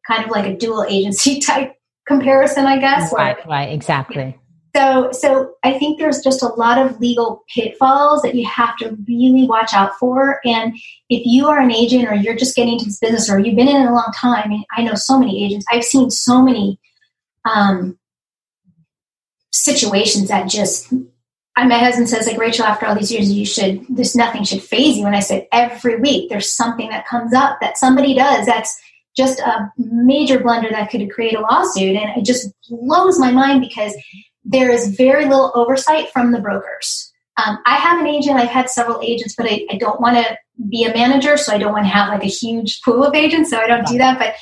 kind 0.07 0.25
of 0.25 0.31
like 0.31 0.47
a 0.47 0.57
dual 0.57 0.85
agency 0.89 1.41
type 1.47 1.75
comparison, 2.07 2.67
I 2.67 2.79
guess. 2.79 3.13
Right, 3.13 3.37
right, 3.47 3.73
exactly. 3.73 4.37
So, 4.75 5.11
so 5.11 5.55
I 5.65 5.79
think 5.79 5.99
there's 5.99 6.21
just 6.21 6.43
a 6.43 6.49
lot 6.49 6.79
of 6.79 7.01
legal 7.01 7.43
pitfalls 7.53 8.23
that 8.23 8.37
you 8.37 8.47
have 8.47 8.77
to 8.79 8.97
really 9.09 9.47
watch 9.47 9.75
out 9.75 9.99
for. 9.99 10.41
And 10.45 10.75
if 11.09 11.23
you 11.27 11.49
are 11.49 11.59
an 11.59 11.73
agent 11.73 12.07
or 12.07 12.15
you're 12.15 12.37
just 12.37 12.55
getting 12.55 12.75
into 12.75 12.85
this 12.85 13.01
business 13.01 13.29
or 13.29 13.41
you've 13.41 13.57
been 13.57 13.69
in 13.69 13.83
it 13.83 13.91
a 13.91 13.93
long 13.93 14.13
time, 14.17 14.43
I, 14.45 14.49
mean, 14.49 14.65
I 14.77 14.83
know 14.85 14.95
so 14.95 15.19
many 15.19 15.45
agents. 15.45 15.67
I've 15.73 15.83
seen 15.83 16.11
so 16.11 16.41
many 16.41 16.79
um, 17.45 17.99
situations 19.51 20.29
that 20.29 20.49
just 20.49 20.93
My 21.65 21.79
husband 21.79 22.09
says 22.09 22.27
like 22.27 22.39
rachel 22.39 22.65
after 22.65 22.87
all 22.87 22.95
these 22.95 23.13
years 23.13 23.33
you 23.33 23.45
should 23.45 23.85
there's 23.89 24.17
nothing 24.17 24.45
should 24.45 24.63
phase 24.63 24.97
you. 24.97 25.07
And 25.07 25.17
i 25.17 25.21
said 25.21 25.47
every 25.53 26.01
week 26.01 26.29
there's 26.29 26.51
something 26.51 26.89
that 26.91 27.07
comes 27.07 27.35
up 27.35 27.59
that 27.61 27.79
somebody 27.79 28.15
does 28.15 28.47
that's 28.47 28.79
just 29.17 29.41
a 29.41 29.71
major 29.77 30.39
blunder 30.39 30.71
that 30.71 30.91
could 30.91 31.11
create 31.11 31.37
a 31.37 31.41
lawsuit. 31.41 31.97
And 31.97 32.17
it 32.17 32.25
just 32.25 32.53
blows 32.69 33.19
my 33.19 33.31
mind 33.31 33.61
because 33.61 33.95
there 34.45 34.71
is 34.71 34.95
very 34.97 35.25
little 35.25 35.53
oversight 35.55 36.11
from 36.11 36.33
the 36.33 36.41
brokers. 36.41 37.13
Um, 37.37 37.59
i 37.65 37.77
have 37.77 38.01
an 38.01 38.07
agent 38.07 38.37
i've 38.37 38.49
had 38.49 38.69
several 38.69 39.01
agents 39.03 39.35
but 39.37 39.47
i, 39.47 39.65
I 39.71 39.77
don't 39.79 40.01
want 40.01 40.17
to 40.17 40.37
be 40.69 40.85
a 40.85 40.93
manager 40.93 41.37
so 41.37 41.55
i 41.55 41.59
don't 41.59 41.73
want 41.73 41.85
to 41.85 41.91
have 41.91 42.09
like 42.09 42.25
a 42.25 42.27
huge 42.27 42.83
pool 42.83 43.05
of 43.05 43.15
agents 43.15 43.51
so 43.51 43.57
i 43.57 43.67
don't 43.67 43.87
do 43.87 43.99
that. 43.99 44.19
But 44.19 44.35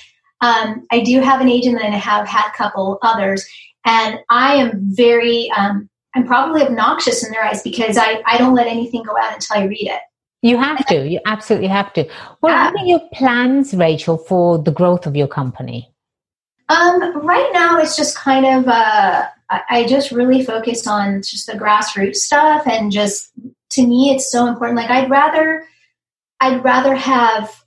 um, 0.46 0.86
i 0.90 1.00
do 1.00 1.20
have 1.20 1.40
an 1.40 1.48
agent 1.48 1.80
and 1.80 1.94
i 1.94 1.98
have 1.98 2.26
had 2.26 2.48
a 2.48 2.56
couple 2.56 2.98
others. 3.02 3.46
And 3.84 4.18
i 4.30 4.54
am 4.54 4.80
very 4.94 5.50
um, 5.50 5.88
I'm 6.14 6.26
probably 6.26 6.62
obnoxious 6.62 7.24
in 7.24 7.32
their 7.32 7.44
eyes 7.44 7.62
because 7.62 7.96
I, 7.98 8.22
I 8.26 8.38
don't 8.38 8.54
let 8.54 8.66
anything 8.66 9.02
go 9.02 9.16
out 9.16 9.34
until 9.34 9.56
I 9.56 9.64
read 9.64 9.88
it. 9.88 10.00
You 10.42 10.56
have 10.56 10.86
to. 10.86 11.06
You 11.06 11.20
absolutely 11.26 11.68
have 11.68 11.92
to. 11.94 12.08
What 12.40 12.50
yeah. 12.50 12.70
are 12.70 12.86
your 12.86 13.00
plans, 13.12 13.74
Rachel, 13.74 14.16
for 14.16 14.58
the 14.58 14.70
growth 14.70 15.06
of 15.06 15.16
your 15.16 15.26
company? 15.26 15.92
Um, 16.68 17.26
right 17.26 17.50
now, 17.52 17.78
it's 17.78 17.96
just 17.96 18.16
kind 18.16 18.46
of, 18.46 18.68
uh, 18.68 19.26
I 19.50 19.86
just 19.88 20.12
really 20.12 20.44
focus 20.44 20.86
on 20.86 21.22
just 21.22 21.46
the 21.46 21.54
grassroots 21.54 22.16
stuff 22.16 22.66
and 22.66 22.92
just 22.92 23.32
to 23.70 23.86
me 23.86 24.10
it's 24.14 24.30
so 24.30 24.46
important 24.46 24.76
like 24.76 24.90
i'd 24.90 25.10
rather 25.10 25.64
i'd 26.40 26.62
rather 26.64 26.94
have 26.94 27.62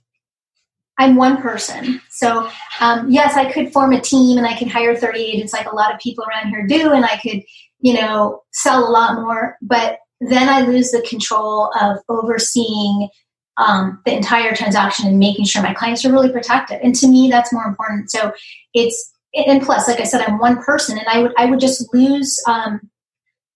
i'm 0.98 1.16
one 1.16 1.40
person 1.40 2.00
so 2.10 2.48
um, 2.80 3.10
yes 3.10 3.36
i 3.36 3.50
could 3.50 3.72
form 3.72 3.92
a 3.92 4.00
team 4.00 4.38
and 4.38 4.46
i 4.46 4.56
could 4.56 4.68
hire 4.68 4.96
30 4.96 5.20
agents 5.20 5.52
like 5.52 5.70
a 5.70 5.74
lot 5.74 5.92
of 5.92 6.00
people 6.00 6.24
around 6.24 6.50
here 6.50 6.66
do 6.66 6.92
and 6.92 7.04
i 7.04 7.16
could 7.18 7.42
you 7.82 7.94
know 7.94 8.42
sell 8.52 8.88
a 8.88 8.90
lot 8.90 9.20
more 9.20 9.56
but 9.60 9.98
then 10.20 10.48
i 10.48 10.60
lose 10.60 10.90
the 10.90 11.04
control 11.08 11.70
of 11.80 11.98
overseeing 12.08 13.08
um, 13.58 14.00
the 14.06 14.16
entire 14.16 14.54
transaction 14.54 15.06
and 15.06 15.18
making 15.18 15.44
sure 15.44 15.62
my 15.62 15.74
clients 15.74 16.04
are 16.06 16.12
really 16.12 16.32
protected 16.32 16.80
and 16.82 16.94
to 16.94 17.06
me 17.06 17.28
that's 17.30 17.52
more 17.52 17.64
important 17.64 18.10
so 18.10 18.32
it's 18.72 19.12
and 19.34 19.62
plus 19.62 19.86
like 19.86 20.00
i 20.00 20.04
said 20.04 20.22
i'm 20.22 20.38
one 20.38 20.62
person 20.62 20.96
and 20.96 21.06
i 21.08 21.20
would 21.20 21.32
i 21.36 21.44
would 21.44 21.60
just 21.60 21.92
lose 21.92 22.42
um, 22.48 22.80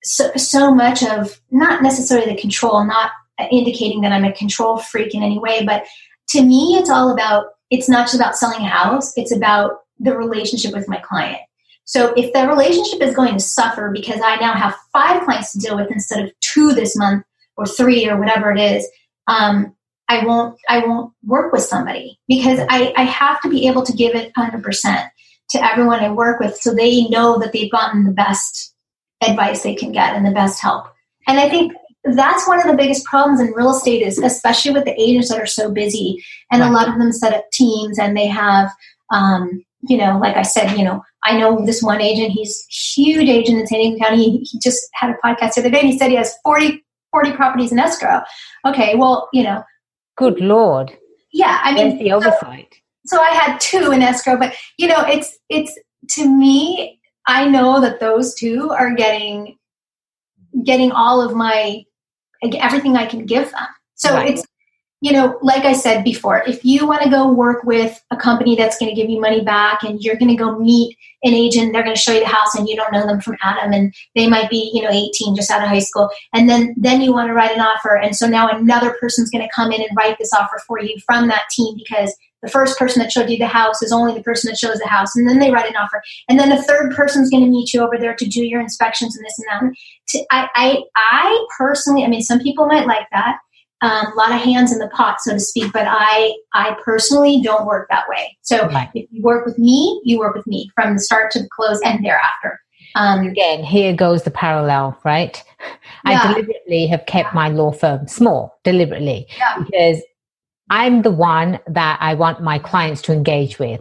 so, 0.06 0.30
so 0.36 0.72
much 0.72 1.02
of 1.02 1.40
not 1.50 1.82
necessarily 1.82 2.32
the 2.32 2.40
control, 2.40 2.84
not 2.84 3.10
indicating 3.50 4.00
that 4.02 4.12
I'm 4.12 4.24
a 4.24 4.32
control 4.32 4.78
freak 4.78 5.14
in 5.14 5.22
any 5.22 5.38
way, 5.38 5.64
but 5.64 5.84
to 6.28 6.42
me, 6.42 6.76
it's 6.78 6.88
all 6.88 7.12
about, 7.12 7.46
it's 7.70 7.88
not 7.88 8.04
just 8.04 8.14
about 8.14 8.36
selling 8.36 8.62
a 8.62 8.68
house, 8.68 9.12
it's 9.16 9.34
about 9.34 9.80
the 9.98 10.16
relationship 10.16 10.72
with 10.72 10.88
my 10.88 10.98
client. 10.98 11.40
So 11.86 12.12
if 12.16 12.32
the 12.32 12.48
relationship 12.48 13.00
is 13.00 13.14
going 13.14 13.34
to 13.34 13.40
suffer 13.40 13.90
because 13.92 14.20
I 14.22 14.36
now 14.36 14.54
have 14.54 14.76
five 14.92 15.22
clients 15.22 15.52
to 15.52 15.58
deal 15.58 15.76
with 15.76 15.90
instead 15.90 16.24
of 16.24 16.32
two 16.40 16.72
this 16.72 16.96
month 16.96 17.24
or 17.56 17.64
three 17.64 18.08
or 18.08 18.18
whatever 18.18 18.52
it 18.52 18.60
is, 18.60 18.86
um, 19.28 19.74
I 20.08 20.24
won't 20.24 20.58
I 20.68 20.86
won't 20.86 21.12
work 21.24 21.52
with 21.52 21.62
somebody 21.62 22.18
because 22.28 22.60
I, 22.68 22.92
I 22.96 23.02
have 23.02 23.40
to 23.42 23.48
be 23.48 23.66
able 23.66 23.84
to 23.84 23.92
give 23.92 24.14
it 24.14 24.32
100% 24.34 25.08
to 25.50 25.64
everyone 25.64 26.00
I 26.00 26.10
work 26.10 26.40
with 26.40 26.56
so 26.56 26.74
they 26.74 27.04
know 27.04 27.38
that 27.38 27.52
they've 27.52 27.70
gotten 27.70 28.04
the 28.04 28.12
best 28.12 28.74
advice 29.22 29.62
they 29.62 29.74
can 29.74 29.92
get 29.92 30.14
and 30.14 30.26
the 30.26 30.32
best 30.32 30.60
help. 30.60 30.86
And 31.26 31.38
I 31.38 31.48
think 31.48 31.72
that's 32.04 32.46
one 32.46 32.60
of 32.60 32.66
the 32.66 32.76
biggest 32.76 33.04
problems 33.04 33.40
in 33.40 33.52
real 33.52 33.70
estate 33.70 34.02
is 34.02 34.18
especially 34.18 34.72
with 34.72 34.84
the 34.84 35.00
agents 35.00 35.28
that 35.28 35.40
are 35.40 35.46
so 35.46 35.72
busy 35.72 36.22
and 36.52 36.60
right. 36.60 36.70
a 36.70 36.72
lot 36.72 36.88
of 36.88 36.98
them 36.98 37.12
set 37.12 37.34
up 37.34 37.44
teams 37.52 37.98
and 37.98 38.16
they 38.16 38.26
have 38.26 38.70
um, 39.10 39.64
you 39.88 39.96
know 39.96 40.18
like 40.18 40.36
i 40.36 40.42
said 40.42 40.76
you 40.78 40.84
know 40.84 41.02
i 41.24 41.36
know 41.38 41.64
this 41.64 41.82
one 41.82 42.00
agent 42.00 42.32
he's 42.32 42.64
huge 42.70 43.28
agent 43.28 43.60
in 43.60 43.66
san 43.66 43.78
diego 43.78 44.04
county. 44.04 44.38
He 44.38 44.58
just 44.58 44.88
had 44.94 45.10
a 45.10 45.26
podcast 45.26 45.54
the 45.54 45.60
other 45.60 45.70
day 45.70 45.80
and 45.80 45.88
he 45.88 45.98
said 45.98 46.10
he 46.10 46.16
has 46.16 46.34
40 46.44 46.82
40 47.12 47.32
properties 47.32 47.72
in 47.72 47.78
escrow. 47.78 48.20
Okay 48.66 48.94
well 48.94 49.28
you 49.32 49.42
know. 49.42 49.62
Good 50.16 50.40
lord. 50.40 50.96
Yeah 51.32 51.60
i 51.62 51.72
mean 51.72 51.88
There's 51.88 52.00
the 52.00 52.12
oversight. 52.12 52.74
So, 53.06 53.16
so 53.16 53.22
i 53.22 53.30
had 53.30 53.58
two 53.60 53.92
in 53.92 54.02
escrow 54.02 54.38
but 54.38 54.54
you 54.78 54.88
know 54.88 55.04
it's 55.06 55.38
it's 55.48 55.78
to 56.10 56.28
me 56.28 57.00
I 57.26 57.48
know 57.48 57.80
that 57.80 58.00
those 58.00 58.34
two 58.34 58.70
are 58.70 58.94
getting 58.94 59.58
getting 60.64 60.92
all 60.92 61.20
of 61.20 61.34
my 61.34 61.84
everything 62.42 62.96
I 62.96 63.06
can 63.06 63.26
give 63.26 63.50
them. 63.50 63.66
So 63.94 64.14
right. 64.14 64.30
it's 64.30 64.44
you 65.00 65.12
know, 65.12 65.38
like 65.42 65.64
I 65.64 65.74
said 65.74 66.04
before, 66.04 66.42
if 66.46 66.64
you 66.64 66.86
want 66.86 67.02
to 67.02 67.10
go 67.10 67.30
work 67.30 67.64
with 67.64 68.02
a 68.10 68.16
company 68.16 68.56
that's 68.56 68.78
going 68.78 68.94
to 68.94 69.00
give 69.00 69.10
you 69.10 69.20
money 69.20 69.42
back 69.42 69.82
and 69.82 70.00
you're 70.00 70.16
going 70.16 70.30
to 70.30 70.36
go 70.36 70.58
meet 70.58 70.96
an 71.22 71.34
agent, 71.34 71.72
they're 71.72 71.82
going 71.82 71.94
to 71.94 72.00
show 72.00 72.12
you 72.12 72.20
the 72.20 72.26
house 72.26 72.54
and 72.54 72.66
you 72.66 72.76
don't 72.76 72.92
know 72.92 73.06
them 73.06 73.20
from 73.20 73.36
Adam 73.42 73.72
and 73.72 73.94
they 74.14 74.26
might 74.26 74.48
be, 74.48 74.70
you 74.72 74.82
know, 74.82 74.90
18 74.90 75.36
just 75.36 75.50
out 75.50 75.62
of 75.62 75.68
high 75.68 75.80
school. 75.80 76.08
And 76.32 76.48
then, 76.48 76.74
then 76.78 77.02
you 77.02 77.12
want 77.12 77.28
to 77.28 77.34
write 77.34 77.54
an 77.54 77.60
offer. 77.60 77.96
And 77.96 78.16
so 78.16 78.26
now 78.26 78.48
another 78.48 78.96
person's 78.98 79.30
going 79.30 79.44
to 79.46 79.52
come 79.54 79.70
in 79.70 79.82
and 79.82 79.90
write 79.96 80.16
this 80.18 80.32
offer 80.32 80.60
for 80.66 80.80
you 80.80 80.96
from 81.04 81.28
that 81.28 81.42
team 81.50 81.76
because 81.76 82.16
the 82.42 82.50
first 82.52 82.78
person 82.78 83.02
that 83.02 83.12
showed 83.12 83.28
you 83.28 83.38
the 83.38 83.46
house 83.46 83.82
is 83.82 83.92
only 83.92 84.14
the 84.14 84.22
person 84.22 84.48
that 84.48 84.58
shows 84.58 84.78
the 84.78 84.86
house 84.86 85.16
and 85.16 85.28
then 85.28 85.38
they 85.38 85.50
write 85.50 85.68
an 85.68 85.76
offer 85.76 86.00
and 86.28 86.38
then 86.38 86.48
the 86.48 86.62
third 86.62 86.94
person's 86.94 87.30
going 87.30 87.42
to 87.42 87.50
meet 87.50 87.72
you 87.72 87.80
over 87.80 87.98
there 87.98 88.14
to 88.14 88.26
do 88.26 88.44
your 88.44 88.60
inspections 88.60 89.16
and 89.16 89.24
this 89.24 89.38
and 89.38 89.74
that 90.12 90.26
I, 90.30 90.48
I, 90.54 90.82
I 90.94 91.46
personally 91.58 92.04
i 92.04 92.08
mean 92.08 92.22
some 92.22 92.38
people 92.38 92.66
might 92.66 92.86
like 92.86 93.08
that 93.10 93.38
um, 93.82 94.06
a 94.12 94.14
lot 94.16 94.32
of 94.32 94.40
hands 94.40 94.72
in 94.72 94.78
the 94.78 94.88
pot 94.88 95.20
so 95.20 95.32
to 95.32 95.40
speak 95.40 95.72
but 95.72 95.86
i 95.86 96.34
i 96.54 96.76
personally 96.84 97.40
don't 97.42 97.66
work 97.66 97.86
that 97.90 98.08
way 98.08 98.36
so 98.42 98.66
right. 98.68 98.90
if 98.94 99.06
you 99.10 99.22
work 99.22 99.44
with 99.44 99.58
me 99.58 100.00
you 100.04 100.18
work 100.18 100.34
with 100.34 100.46
me 100.46 100.70
from 100.74 100.94
the 100.94 101.00
start 101.00 101.30
to 101.30 101.40
the 101.40 101.48
close 101.54 101.80
and 101.84 102.04
thereafter 102.04 102.60
um, 102.96 103.26
Again, 103.26 103.62
here 103.62 103.94
goes 103.94 104.22
the 104.22 104.30
parallel, 104.30 104.98
right? 105.04 105.42
Yeah. 106.06 106.22
I 106.22 106.28
deliberately 106.28 106.86
have 106.86 107.04
kept 107.04 107.30
yeah. 107.30 107.34
my 107.34 107.48
law 107.48 107.70
firm 107.70 108.08
small, 108.08 108.58
deliberately, 108.64 109.26
yeah. 109.36 109.62
because 109.62 110.02
I'm 110.70 111.02
the 111.02 111.10
one 111.10 111.60
that 111.66 111.98
I 112.00 112.14
want 112.14 112.42
my 112.42 112.58
clients 112.58 113.02
to 113.02 113.12
engage 113.12 113.58
with. 113.58 113.80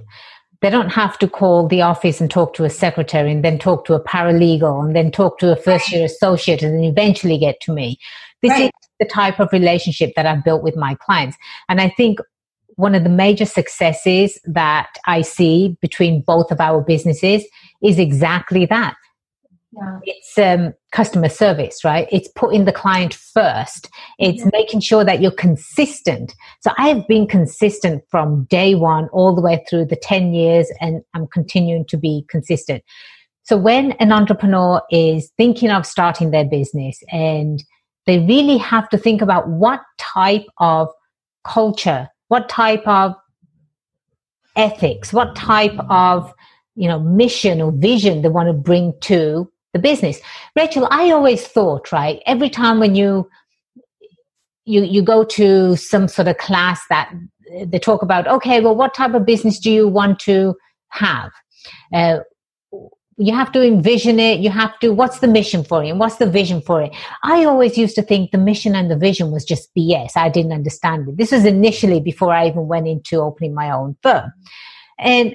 They 0.62 0.70
don't 0.70 0.90
have 0.90 1.18
to 1.20 1.28
call 1.28 1.68
the 1.68 1.82
office 1.82 2.20
and 2.20 2.30
talk 2.30 2.54
to 2.56 2.64
a 2.64 2.70
secretary 2.70 3.32
and 3.32 3.44
then 3.44 3.58
talk 3.58 3.86
to 3.86 3.94
a 3.94 4.04
paralegal 4.04 4.84
and 4.84 4.96
then 4.96 5.12
talk 5.12 5.38
to 5.40 5.52
a 5.52 5.56
first 5.56 5.92
year 5.92 6.06
associate 6.06 6.62
and 6.62 6.74
then 6.74 6.84
eventually 6.84 7.38
get 7.38 7.60
to 7.62 7.74
me. 7.74 7.98
This 8.42 8.52
right. 8.52 8.66
is 8.66 8.85
the 9.00 9.06
type 9.06 9.40
of 9.40 9.50
relationship 9.52 10.14
that 10.16 10.26
I've 10.26 10.44
built 10.44 10.64
with 10.64 10.76
my 10.76 10.96
clients. 10.96 11.38
And 11.70 11.82
I 11.82 11.90
think 11.90 12.20
one 12.76 12.96
of 12.96 13.04
the 13.04 13.10
major 13.10 13.46
successes 13.46 14.40
that 14.46 14.90
I 15.06 15.22
see 15.22 15.78
between 15.82 16.22
both 16.22 16.52
of 16.52 16.60
our 16.60 16.82
businesses 16.82 17.44
is 17.82 18.00
exactly 18.00 18.66
that. 18.66 18.96
Yeah. 19.72 20.00
It's 20.04 20.38
um, 20.38 20.74
customer 20.92 21.28
service, 21.28 21.84
right? 21.84 22.08
It's 22.12 22.30
putting 22.30 22.64
the 22.64 22.72
client 22.72 23.14
first. 23.14 23.90
It's 24.20 24.40
yeah. 24.40 24.50
making 24.54 24.80
sure 24.82 25.04
that 25.04 25.22
you're 25.22 25.32
consistent. 25.32 26.34
So 26.62 26.72
I 26.78 26.88
have 26.90 27.08
been 27.08 27.28
consistent 27.28 28.04
from 28.10 28.46
day 28.46 28.76
one 28.76 29.10
all 29.10 29.36
the 29.36 29.42
way 29.42 29.66
through 29.70 29.86
the 29.86 29.98
10 29.98 30.34
years 30.34 30.72
and 30.80 31.02
I'm 31.14 31.28
continuing 31.28 31.86
to 31.88 31.98
be 31.98 32.26
consistent. 32.30 32.84
So 33.44 33.58
when 33.58 33.92
an 33.94 34.12
entrepreneur 34.12 34.82
is 34.90 35.32
thinking 35.38 35.72
of 35.72 35.86
starting 35.86 36.32
their 36.32 36.46
business 36.46 37.00
and 37.12 37.64
they 38.06 38.20
really 38.20 38.58
have 38.58 38.90
to 38.90 38.98
think 38.98 39.22
about 39.22 39.48
what 39.50 39.82
type 39.98 40.46
of 40.58 40.90
culture, 41.44 42.08
what 42.28 42.50
type 42.50 42.86
of 42.88 43.16
ethics, 44.56 45.12
what 45.12 45.36
type 45.36 45.78
of 45.90 46.34
you 46.76 46.88
know 46.88 47.00
mission 47.00 47.62
or 47.62 47.72
vision 47.72 48.22
they 48.22 48.30
want 48.30 48.48
to 48.48 48.54
bring 48.54 48.94
to 49.02 49.52
the 49.74 49.80
business. 49.80 50.20
Rachel, 50.56 50.88
I 50.90 51.12
always 51.12 51.46
thought, 51.46 51.92
right, 51.92 52.22
every 52.26 52.50
time 52.50 52.80
when 52.80 52.96
you 52.96 53.30
you 54.66 54.84
you 54.84 55.02
go 55.02 55.24
to 55.24 55.76
some 55.76 56.08
sort 56.08 56.28
of 56.28 56.38
class 56.38 56.82
that 56.90 57.12
they 57.66 57.80
talk 57.80 58.02
about, 58.02 58.28
okay, 58.28 58.62
well, 58.62 58.76
what 58.76 58.94
type 58.94 59.14
of 59.14 59.26
business 59.26 59.60
do 59.60 59.72
you 59.72 59.88
want 59.88 60.20
to 60.20 60.56
have? 60.90 61.32
Uh, 61.94 62.20
you 63.18 63.34
have 63.34 63.52
to 63.54 63.66
envision 63.66 64.20
it. 64.20 64.40
You 64.40 64.50
have 64.50 64.78
to, 64.80 64.90
what's 64.90 65.20
the 65.20 65.28
mission 65.28 65.64
for 65.64 65.84
it? 65.84 65.90
And 65.90 66.00
what's 66.00 66.18
the 66.18 66.30
vision 66.30 66.62
for 66.62 66.82
it? 66.82 66.94
I 67.24 67.46
always 67.46 67.78
used 67.78 67.96
to 67.96 68.02
think 68.02 68.32
the 68.32 68.38
mission 68.38 68.76
and 68.76 68.92
the 68.92 68.98
vision 68.98 69.32
was 69.32 69.46
just 69.46 69.74
BS. 69.76 70.12
I 70.18 70.30
didn't 70.30 70.52
understand 70.52 71.08
it. 71.08 71.18
This 71.18 71.32
was 71.32 71.46
initially 71.46 72.02
before 72.02 72.34
I 72.34 72.48
even 72.48 72.68
went 72.68 72.88
into 72.88 73.18
opening 73.22 73.54
my 73.54 73.72
own 73.72 73.96
firm. 74.04 74.34
And 75.00 75.34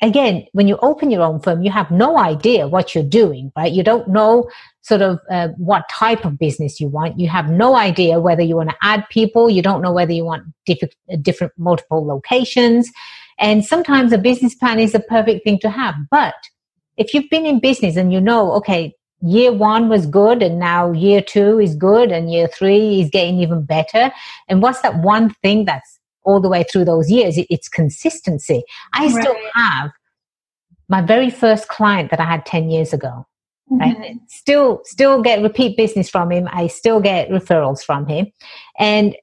again, 0.00 0.46
when 0.52 0.68
you 0.68 0.78
open 0.80 1.10
your 1.10 1.22
own 1.22 1.40
firm, 1.40 1.62
you 1.62 1.70
have 1.70 1.90
no 1.90 2.16
idea 2.16 2.66
what 2.66 2.94
you're 2.94 3.04
doing, 3.04 3.52
right? 3.56 3.72
You 3.72 3.82
don't 3.82 4.08
know 4.08 4.50
sort 4.80 5.02
of 5.02 5.20
uh, 5.30 5.48
what 5.58 5.88
type 5.90 6.24
of 6.24 6.38
business 6.38 6.80
you 6.80 6.88
want. 6.88 7.20
You 7.20 7.28
have 7.28 7.50
no 7.50 7.76
idea 7.76 8.20
whether 8.20 8.42
you 8.42 8.56
want 8.56 8.70
to 8.70 8.76
add 8.82 9.06
people. 9.10 9.50
You 9.50 9.60
don't 9.60 9.82
know 9.82 9.92
whether 9.92 10.12
you 10.12 10.24
want 10.24 10.44
diff- 10.64 10.96
different 11.20 11.52
multiple 11.58 12.06
locations. 12.06 12.90
And 13.38 13.64
sometimes 13.64 14.12
a 14.12 14.18
business 14.18 14.54
plan 14.54 14.78
is 14.78 14.94
a 14.94 15.00
perfect 15.00 15.44
thing 15.44 15.58
to 15.60 15.70
have. 15.70 15.94
But 16.10 16.34
if 17.02 17.12
you've 17.12 17.30
been 17.30 17.46
in 17.46 17.60
business 17.60 17.96
and 17.96 18.12
you 18.12 18.20
know, 18.20 18.52
okay, 18.52 18.94
year 19.20 19.52
one 19.52 19.88
was 19.88 20.06
good 20.06 20.42
and 20.42 20.58
now 20.58 20.92
year 20.92 21.20
two 21.20 21.60
is 21.60 21.74
good 21.76 22.10
and 22.10 22.32
year 22.32 22.48
three 22.48 23.00
is 23.00 23.10
getting 23.10 23.38
even 23.38 23.64
better. 23.64 24.10
And 24.48 24.62
what's 24.62 24.80
that 24.82 25.02
one 25.02 25.30
thing 25.42 25.64
that's 25.64 25.98
all 26.24 26.40
the 26.40 26.48
way 26.48 26.64
through 26.64 26.84
those 26.84 27.10
years. 27.10 27.34
It's 27.36 27.68
consistency. 27.68 28.62
I 28.94 29.06
right. 29.06 29.22
still 29.22 29.36
have 29.54 29.90
my 30.88 31.02
very 31.02 31.30
first 31.30 31.68
client 31.68 32.10
that 32.10 32.20
I 32.20 32.24
had 32.24 32.46
10 32.46 32.70
years 32.70 32.92
ago. 32.92 33.26
Mm-hmm. 33.70 34.18
Still, 34.28 34.82
still 34.84 35.22
get 35.22 35.42
repeat 35.42 35.76
business 35.76 36.10
from 36.10 36.30
him. 36.30 36.48
I 36.52 36.66
still 36.66 37.00
get 37.00 37.30
referrals 37.30 37.82
from 37.82 38.06
him. 38.06 38.26
And 38.78 39.16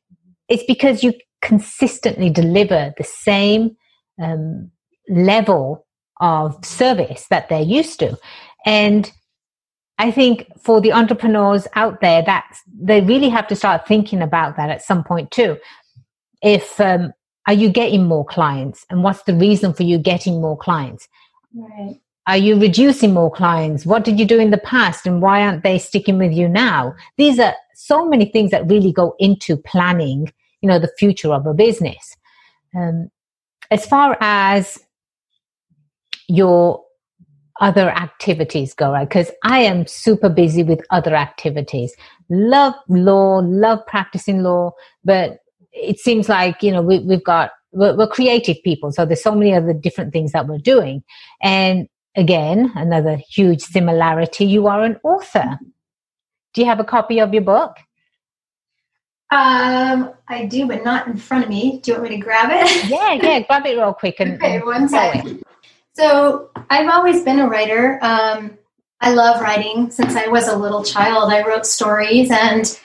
it's 0.47 0.63
because 0.63 1.03
you 1.03 1.13
consistently 1.41 2.29
deliver 2.29 2.93
the 2.97 3.03
same 3.03 3.75
um, 4.21 4.71
level 5.07 5.85
of 6.19 6.63
service 6.65 7.25
that 7.29 7.49
they're 7.49 7.61
used 7.61 7.99
to. 7.99 8.17
And 8.65 9.11
I 9.97 10.11
think 10.11 10.47
for 10.59 10.81
the 10.81 10.93
entrepreneurs 10.93 11.67
out 11.75 12.01
there, 12.01 12.21
that 12.23 12.45
they 12.71 13.01
really 13.01 13.29
have 13.29 13.47
to 13.47 13.55
start 13.55 13.87
thinking 13.87 14.21
about 14.21 14.57
that 14.57 14.69
at 14.69 14.81
some 14.81 15.03
point 15.03 15.31
too. 15.31 15.57
If 16.41 16.79
um, 16.79 17.13
are 17.47 17.53
you 17.53 17.69
getting 17.69 18.05
more 18.05 18.25
clients 18.25 18.85
and 18.89 19.03
what's 19.03 19.23
the 19.23 19.35
reason 19.35 19.73
for 19.73 19.83
you 19.83 19.97
getting 19.97 20.41
more 20.41 20.57
clients? 20.57 21.07
Right. 21.53 21.99
Are 22.27 22.37
you 22.37 22.59
reducing 22.59 23.13
more 23.13 23.31
clients? 23.31 23.85
What 23.85 24.03
did 24.03 24.19
you 24.19 24.25
do 24.25 24.39
in 24.39 24.51
the 24.51 24.57
past 24.59 25.07
and 25.07 25.21
why 25.21 25.41
aren't 25.41 25.63
they 25.63 25.79
sticking 25.79 26.17
with 26.17 26.31
you 26.31 26.47
now? 26.47 26.95
These 27.17 27.39
are 27.39 27.55
so 27.73 28.07
many 28.07 28.25
things 28.25 28.51
that 28.51 28.67
really 28.67 28.93
go 28.93 29.15
into 29.19 29.57
planning 29.57 30.31
you 30.61 30.67
know 30.67 30.79
the 30.79 30.91
future 30.97 31.33
of 31.33 31.45
a 31.45 31.53
business. 31.53 32.15
Um, 32.75 33.09
as 33.71 33.85
far 33.85 34.17
as 34.19 34.79
your 36.29 36.81
other 37.59 37.89
activities 37.89 38.73
go, 38.73 38.91
right? 38.91 39.07
Because 39.07 39.31
I 39.43 39.59
am 39.59 39.85
super 39.85 40.29
busy 40.29 40.63
with 40.63 40.81
other 40.91 41.15
activities. 41.15 41.93
Love 42.29 42.73
law, 42.87 43.41
love 43.43 43.85
practicing 43.85 44.43
law, 44.43 44.71
but 45.03 45.39
it 45.73 45.99
seems 45.99 46.29
like, 46.29 46.63
you 46.63 46.71
know, 46.71 46.81
we, 46.81 47.05
have 47.09 47.23
got, 47.23 47.51
we're, 47.71 47.97
we're 47.97 48.07
creative 48.07 48.57
people. 48.63 48.91
So 48.91 49.05
there's 49.05 49.23
so 49.23 49.35
many 49.35 49.53
other 49.53 49.73
different 49.73 50.13
things 50.13 50.31
that 50.31 50.47
we're 50.47 50.57
doing. 50.59 51.03
And 51.41 51.89
again, 52.15 52.71
another 52.75 53.17
huge 53.29 53.61
similarity. 53.61 54.45
You 54.45 54.67
are 54.67 54.83
an 54.83 54.97
author. 55.03 55.59
Do 56.53 56.61
you 56.61 56.67
have 56.67 56.79
a 56.79 56.85
copy 56.85 57.19
of 57.19 57.33
your 57.33 57.43
book? 57.43 57.75
Um, 59.31 60.11
I 60.27 60.45
do, 60.45 60.65
but 60.65 60.83
not 60.83 61.07
in 61.07 61.17
front 61.17 61.43
of 61.43 61.49
me. 61.49 61.79
Do 61.81 61.91
you 61.91 61.97
want 61.97 62.09
me 62.09 62.17
to 62.17 62.23
grab 62.23 62.49
it? 62.51 62.89
yeah, 62.89 63.13
yeah, 63.13 63.39
grab 63.47 63.65
it 63.65 63.77
real 63.77 63.93
quick 63.93 64.19
and 64.19 64.35
okay, 64.35 64.59
one 64.59 64.89
second. 64.89 65.43
So 65.99 66.49
I've 66.69 66.87
always 66.87 67.23
been 67.25 67.39
a 67.39 67.49
writer. 67.49 67.99
Um, 68.01 68.57
I 69.01 69.13
love 69.13 69.41
writing 69.41 69.91
since 69.91 70.15
I 70.15 70.27
was 70.27 70.47
a 70.47 70.55
little 70.55 70.81
child. 70.81 71.29
I 71.29 71.45
wrote 71.45 71.65
stories, 71.65 72.31
and 72.31 72.79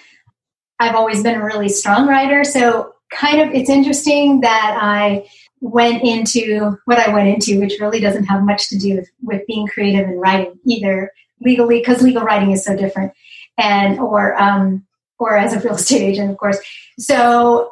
I've 0.81 0.97
always 0.97 1.23
been 1.23 1.37
a 1.37 1.45
really 1.45 1.69
strong 1.69 2.09
writer. 2.09 2.43
So 2.43 2.93
kind 3.13 3.41
of, 3.41 3.55
it's 3.55 3.71
interesting 3.71 4.41
that 4.41 4.77
I 4.83 5.29
went 5.61 6.03
into 6.03 6.77
what 6.87 6.99
I 6.99 7.15
went 7.15 7.29
into, 7.29 7.61
which 7.61 7.79
really 7.81 8.01
doesn't 8.01 8.25
have 8.25 8.43
much 8.43 8.69
to 8.71 8.79
do 8.79 8.97
with, 8.97 9.09
with 9.23 9.47
being 9.47 9.69
creative 9.69 10.09
and 10.09 10.21
writing 10.21 10.59
either 10.67 11.13
legally, 11.41 11.79
because 11.79 12.03
legal 12.03 12.23
writing 12.23 12.51
is 12.51 12.65
so 12.65 12.77
different, 12.77 13.13
and 13.57 14.01
or 14.01 14.35
um, 14.43 14.85
or 15.21 15.37
as 15.37 15.53
a 15.53 15.61
real 15.61 15.75
estate 15.77 16.03
agent, 16.03 16.33
of 16.33 16.37
course. 16.37 16.59
So 16.99 17.71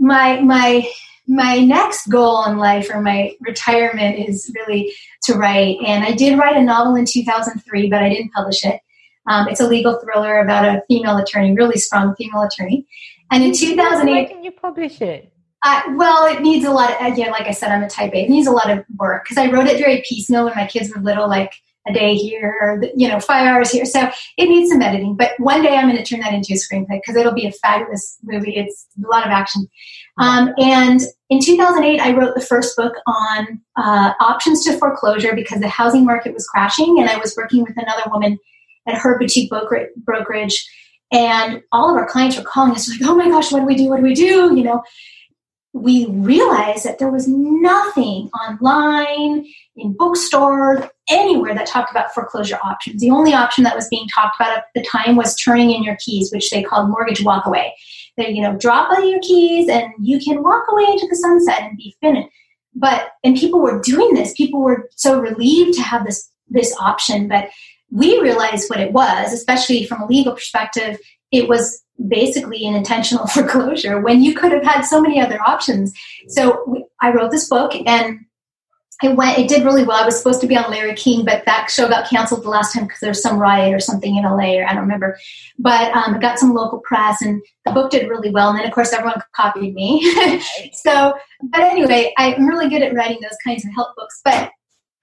my 0.00 0.40
my 0.40 0.90
my 1.30 1.60
next 1.60 2.08
goal 2.08 2.44
in 2.46 2.58
life 2.58 2.90
or 2.92 3.00
my 3.00 3.36
retirement 3.40 4.18
is 4.18 4.50
really 4.54 4.92
to 5.22 5.34
write. 5.34 5.78
And 5.86 6.04
I 6.04 6.10
did 6.10 6.36
write 6.36 6.56
a 6.56 6.62
novel 6.62 6.96
in 6.96 7.04
2003, 7.04 7.88
but 7.88 8.02
I 8.02 8.08
didn't 8.08 8.32
publish 8.32 8.64
it. 8.64 8.80
Um, 9.28 9.46
it's 9.46 9.60
a 9.60 9.68
legal 9.68 10.00
thriller 10.00 10.40
about 10.40 10.64
a 10.64 10.82
female 10.88 11.16
attorney, 11.18 11.54
really 11.54 11.78
strong 11.78 12.16
female 12.16 12.42
attorney. 12.42 12.84
And 13.30 13.44
in 13.44 13.52
2008, 13.52 14.12
why 14.12 14.24
didn't 14.24 14.42
you 14.42 14.50
publish 14.50 15.00
it? 15.00 15.32
Uh, 15.62 15.82
well, 15.90 16.26
it 16.26 16.42
needs 16.42 16.64
a 16.64 16.70
lot. 16.72 16.90
Of, 17.00 17.12
again, 17.12 17.30
like 17.30 17.46
I 17.46 17.52
said, 17.52 17.70
I'm 17.70 17.84
a 17.84 17.88
type 17.88 18.12
A. 18.12 18.24
It 18.24 18.30
needs 18.30 18.48
a 18.48 18.52
lot 18.52 18.68
of 18.68 18.84
work 18.98 19.24
because 19.24 19.38
I 19.38 19.52
wrote 19.52 19.68
it 19.68 19.78
very 19.78 20.02
piecemeal 20.08 20.46
when 20.46 20.54
my 20.56 20.66
kids 20.66 20.92
were 20.92 21.00
little, 21.00 21.28
like 21.28 21.52
a 21.86 21.92
day 21.92 22.14
here, 22.14 22.56
or, 22.60 22.82
you 22.96 23.08
know, 23.08 23.20
five 23.20 23.46
hours 23.46 23.70
here. 23.70 23.84
So 23.84 24.10
it 24.36 24.48
needs 24.48 24.70
some 24.70 24.82
editing. 24.82 25.16
But 25.16 25.32
one 25.38 25.62
day 25.62 25.76
I'm 25.76 25.88
going 25.88 26.02
to 26.02 26.04
turn 26.04 26.20
that 26.20 26.34
into 26.34 26.54
a 26.54 26.56
screenplay 26.56 27.00
because 27.00 27.14
it'll 27.14 27.34
be 27.34 27.46
a 27.46 27.52
fabulous 27.52 28.18
movie. 28.22 28.56
It's 28.56 28.86
a 29.04 29.08
lot 29.08 29.24
of 29.24 29.30
action. 29.30 29.68
Um, 30.20 30.52
and 30.58 31.00
in 31.30 31.40
2008, 31.40 31.98
I 31.98 32.12
wrote 32.12 32.34
the 32.34 32.42
first 32.42 32.76
book 32.76 32.92
on 33.06 33.60
uh, 33.76 34.12
options 34.20 34.62
to 34.64 34.78
foreclosure 34.78 35.34
because 35.34 35.60
the 35.60 35.68
housing 35.68 36.04
market 36.04 36.34
was 36.34 36.46
crashing, 36.46 36.98
and 36.98 37.08
I 37.08 37.16
was 37.16 37.34
working 37.36 37.62
with 37.62 37.76
another 37.76 38.02
woman 38.10 38.38
at 38.86 38.98
her 38.98 39.18
boutique 39.18 39.50
brokerage. 39.50 40.68
And 41.12 41.62
all 41.72 41.90
of 41.90 41.96
our 41.96 42.06
clients 42.06 42.36
were 42.36 42.44
calling 42.44 42.72
us 42.72 42.88
like, 42.88 43.00
"Oh 43.02 43.16
my 43.16 43.28
gosh, 43.28 43.50
what 43.50 43.60
do 43.60 43.66
we 43.66 43.74
do? 43.74 43.88
What 43.88 43.96
do 43.96 44.02
we 44.02 44.14
do?" 44.14 44.54
You 44.54 44.62
know, 44.62 44.82
we 45.72 46.06
realized 46.06 46.84
that 46.84 46.98
there 46.98 47.10
was 47.10 47.28
nothing 47.28 48.28
online, 48.28 49.46
in 49.76 49.92
bookstores, 49.92 50.84
anywhere 51.08 51.54
that 51.54 51.66
talked 51.66 51.90
about 51.90 52.12
foreclosure 52.12 52.58
options. 52.64 53.00
The 53.00 53.10
only 53.10 53.32
option 53.32 53.64
that 53.64 53.76
was 53.76 53.88
being 53.88 54.08
talked 54.08 54.36
about 54.40 54.56
at 54.56 54.64
the 54.74 54.82
time 54.82 55.16
was 55.16 55.36
turning 55.36 55.70
in 55.70 55.84
your 55.84 55.96
keys, 56.00 56.30
which 56.32 56.50
they 56.50 56.62
called 56.62 56.90
mortgage 56.90 57.20
walkaway. 57.20 57.70
They, 58.16 58.30
you 58.30 58.42
know, 58.42 58.56
drop 58.56 58.90
all 58.90 59.08
your 59.08 59.20
keys 59.20 59.68
and 59.68 59.92
you 60.00 60.18
can 60.18 60.42
walk 60.42 60.64
away 60.70 60.84
into 60.90 61.06
the 61.08 61.16
sunset 61.16 61.62
and 61.62 61.76
be 61.76 61.96
finished. 62.00 62.28
But 62.74 63.12
and 63.24 63.36
people 63.36 63.60
were 63.60 63.80
doing 63.80 64.14
this. 64.14 64.32
People 64.32 64.60
were 64.60 64.88
so 64.96 65.20
relieved 65.20 65.74
to 65.74 65.82
have 65.82 66.04
this 66.04 66.28
this 66.48 66.74
option, 66.80 67.28
but 67.28 67.48
we 67.90 68.20
realized 68.20 68.68
what 68.70 68.80
it 68.80 68.92
was, 68.92 69.32
especially 69.32 69.84
from 69.86 70.02
a 70.02 70.06
legal 70.06 70.34
perspective. 70.34 70.98
It 71.32 71.48
was 71.48 71.82
basically 72.08 72.66
an 72.66 72.74
intentional 72.74 73.26
foreclosure 73.34 74.00
when 74.00 74.22
you 74.22 74.34
could 74.34 74.52
have 74.52 74.64
had 74.64 74.82
so 74.82 75.00
many 75.00 75.20
other 75.20 75.40
options. 75.46 75.92
So 76.28 76.64
we, 76.66 76.84
I 77.00 77.12
wrote 77.12 77.30
this 77.30 77.48
book 77.48 77.72
and 77.86 78.20
it 79.02 79.16
went 79.16 79.38
it 79.38 79.48
did 79.48 79.64
really 79.64 79.82
well. 79.82 80.02
I 80.02 80.04
was 80.04 80.18
supposed 80.18 80.42
to 80.42 80.46
be 80.46 80.56
on 80.56 80.70
larry 80.70 80.94
king 80.94 81.24
but 81.24 81.44
that 81.46 81.70
show 81.70 81.88
got 81.88 82.08
canceled 82.08 82.42
the 82.44 82.50
last 82.50 82.74
time 82.74 82.84
because 82.84 83.00
there 83.00 83.10
was 83.10 83.22
some 83.22 83.38
riot 83.38 83.72
or 83.72 83.80
something 83.80 84.16
in 84.16 84.24
la 84.24 84.30
or 84.30 84.66
i 84.66 84.72
don't 84.72 84.82
remember. 84.82 85.18
But 85.58 85.94
um, 85.96 86.14
it 86.14 86.20
got 86.20 86.38
some 86.38 86.52
local 86.52 86.80
press 86.80 87.22
and 87.22 87.40
the 87.64 87.72
book 87.72 87.90
did 87.90 88.08
really 88.08 88.30
well. 88.30 88.50
And 88.50 88.58
then 88.58 88.66
of 88.66 88.72
course 88.72 88.92
everyone 88.92 89.20
copied 89.34 89.74
me. 89.74 90.00
So 90.72 91.14
but 91.42 91.60
anyway 91.60 92.12
i'm 92.18 92.46
really 92.46 92.68
good 92.68 92.82
at 92.82 92.94
writing 92.94 93.18
those 93.22 93.38
kinds 93.44 93.64
of 93.64 93.72
help 93.74 93.96
books. 93.96 94.20
But 94.24 94.50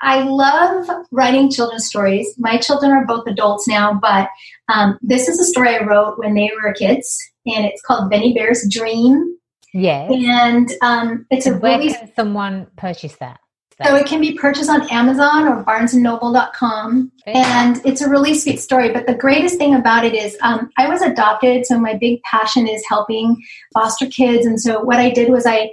I 0.02 0.24
love 0.24 0.88
writing 1.12 1.52
children's 1.52 1.88
stories. 1.88 2.34
My 2.38 2.58
children 2.58 2.92
are 2.92 3.06
both 3.06 3.28
adults 3.28 3.68
now, 3.68 3.98
but 4.00 4.30
um, 4.70 4.98
this 5.02 5.28
is 5.28 5.40
a 5.40 5.46
story 5.46 5.76
I 5.76 5.84
wrote 5.84 6.18
when 6.18 6.34
they 6.34 6.52
were 6.62 6.74
kids, 6.74 7.18
and 7.46 7.66
it's 7.66 7.82
called 7.82 8.10
Bennie 8.10 8.34
Bear's 8.34 8.68
Dream. 8.70 9.38
Yes. 9.74 10.12
And 10.12 10.72
um, 10.82 11.26
it's 11.30 11.46
a 11.46 11.54
Where 11.58 11.78
really. 11.78 11.94
can 11.94 12.14
someone 12.16 12.68
purchase 12.78 13.16
that? 13.18 13.40
So 13.86 13.96
it 13.96 14.08
can 14.08 14.20
be 14.20 14.34
purchased 14.34 14.72
on 14.72 14.90
Amazon 14.90 15.48
or 15.48 15.64
barnesandnoble.com. 15.64 17.12
And 17.28 17.86
it's 17.86 18.02
a 18.02 18.10
really 18.10 18.34
sweet 18.34 18.60
story. 18.60 18.92
But 18.92 19.06
the 19.06 19.14
greatest 19.14 19.60
thing 19.60 19.76
about 19.76 20.04
it 20.04 20.16
is 20.16 20.36
um, 20.42 20.72
I 20.78 20.90
was 20.90 21.04
adopted, 21.04 21.68
so 21.68 21.80
my 21.80 21.94
big 21.94 22.22
passion 22.24 22.68
is 22.68 22.84
helping 22.90 23.38
foster 23.76 24.08
kids. 24.08 24.48
And 24.48 24.60
so 24.60 24.82
what 24.82 24.98
I 24.98 25.12
did 25.12 25.30
was 25.30 25.46
I 25.46 25.70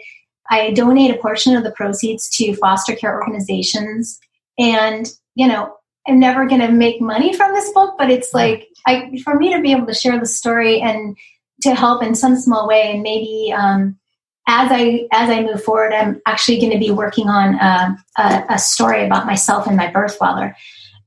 I 0.51 0.73
donate 0.73 1.15
a 1.15 1.19
portion 1.19 1.57
of 1.57 1.65
the 1.65 1.71
proceeds 1.71 2.29
to 2.37 2.55
foster 2.57 2.95
care 2.95 3.21
organizations. 3.21 4.19
And, 4.59 5.11
you 5.35 5.49
know, 5.49 5.77
I'm 6.07 6.19
never 6.19 6.47
going 6.47 6.61
to 6.61 6.71
make 6.71 7.01
money 7.01 7.35
from 7.35 7.53
this 7.53 7.73
book, 7.73 7.95
but 7.97 8.11
it's 8.11 8.35
like 8.35 8.69
I, 8.87 9.19
for 9.25 9.35
me 9.37 9.55
to 9.55 9.61
be 9.61 9.73
able 9.73 9.87
to 9.87 9.95
share 9.95 10.19
the 10.19 10.27
story 10.27 10.81
and 10.81 11.17
to 11.63 11.75
help 11.75 12.03
in 12.03 12.15
some 12.15 12.37
small 12.37 12.69
way, 12.69 12.93
and 12.93 13.03
maybe 13.03 13.53
um, 13.57 13.99
as 14.47 14.71
I 14.71 15.07
as 15.13 15.31
I 15.31 15.43
move 15.43 15.63
forward, 15.63 15.93
I'm 15.93 16.21
actually 16.27 16.61
going 16.61 16.73
to 16.73 16.79
be 16.79 16.91
working 16.91 17.29
on 17.29 17.55
a, 17.55 17.97
a, 18.19 18.45
a, 18.51 18.59
story 18.59 19.07
about 19.07 19.25
myself 19.25 19.67
and 19.67 19.77
my 19.77 19.91
birth 19.91 20.17
father, 20.17 20.55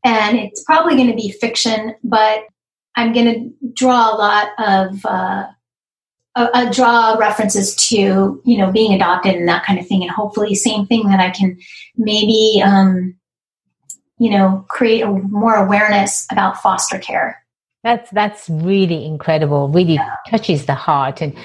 and 0.04 0.38
it's 0.38 0.64
probably 0.64 0.96
going 0.96 1.10
to 1.10 1.16
be 1.16 1.32
fiction, 1.32 1.96
but 2.04 2.46
I'm 2.96 3.14
going 3.14 3.26
to 3.26 3.72
draw 3.74 4.16
a 4.16 4.18
lot 4.18 4.48
of 4.58 5.06
uh, 5.06 5.48
a, 6.54 6.70
draw 6.72 7.16
references 7.16 7.76
to 7.90 8.42
you 8.46 8.58
know 8.58 8.72
being 8.72 8.94
adopted 8.94 9.36
and 9.36 9.48
that 9.48 9.66
kind 9.66 9.80
of 9.80 9.88
thing, 9.88 10.02
and 10.04 10.12
hopefully 10.12 10.56
same 10.56 10.86
thing 10.86 11.08
that 11.08 11.20
I 11.20 11.30
can 11.30 11.58
maybe 11.96 12.62
um, 12.64 13.16
you 14.18 14.30
know 14.30 14.66
create 14.68 15.02
a, 15.02 15.08
more 15.08 15.56
awareness 15.56 16.28
about 16.32 16.62
foster 16.62 17.00
care. 17.00 17.44
That's 17.84 18.10
that's 18.12 18.50
really 18.50 19.06
incredible. 19.06 19.70
Really 19.70 19.96
yeah. 19.96 20.16
touches 20.30 20.66
the 20.66 20.76
heart 20.76 21.22
and 21.22 21.36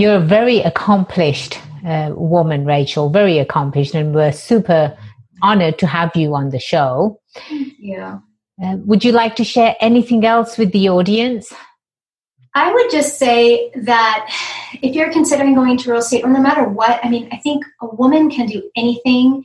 you're 0.00 0.16
a 0.16 0.20
very 0.20 0.60
accomplished 0.60 1.58
uh, 1.84 2.12
woman, 2.14 2.64
Rachel, 2.64 3.10
very 3.10 3.38
accomplished, 3.38 3.94
and 3.94 4.14
we're 4.14 4.32
super 4.32 4.96
honored 5.42 5.78
to 5.78 5.86
have 5.86 6.14
you 6.16 6.34
on 6.34 6.50
the 6.50 6.58
show. 6.58 7.20
Yeah. 7.78 8.18
Uh, 8.62 8.76
would 8.84 9.04
you 9.04 9.12
like 9.12 9.36
to 9.36 9.44
share 9.44 9.76
anything 9.80 10.24
else 10.24 10.58
with 10.58 10.72
the 10.72 10.88
audience? 10.88 11.52
I 12.54 12.72
would 12.72 12.90
just 12.90 13.18
say 13.18 13.70
that 13.76 14.28
if 14.82 14.94
you're 14.94 15.12
considering 15.12 15.54
going 15.54 15.72
into 15.72 15.90
real 15.90 16.00
estate, 16.00 16.24
or 16.24 16.30
no 16.30 16.40
matter 16.40 16.64
what, 16.64 16.98
I 17.04 17.08
mean, 17.08 17.28
I 17.30 17.36
think 17.36 17.64
a 17.80 17.86
woman 17.94 18.30
can 18.30 18.46
do 18.46 18.68
anything. 18.76 19.44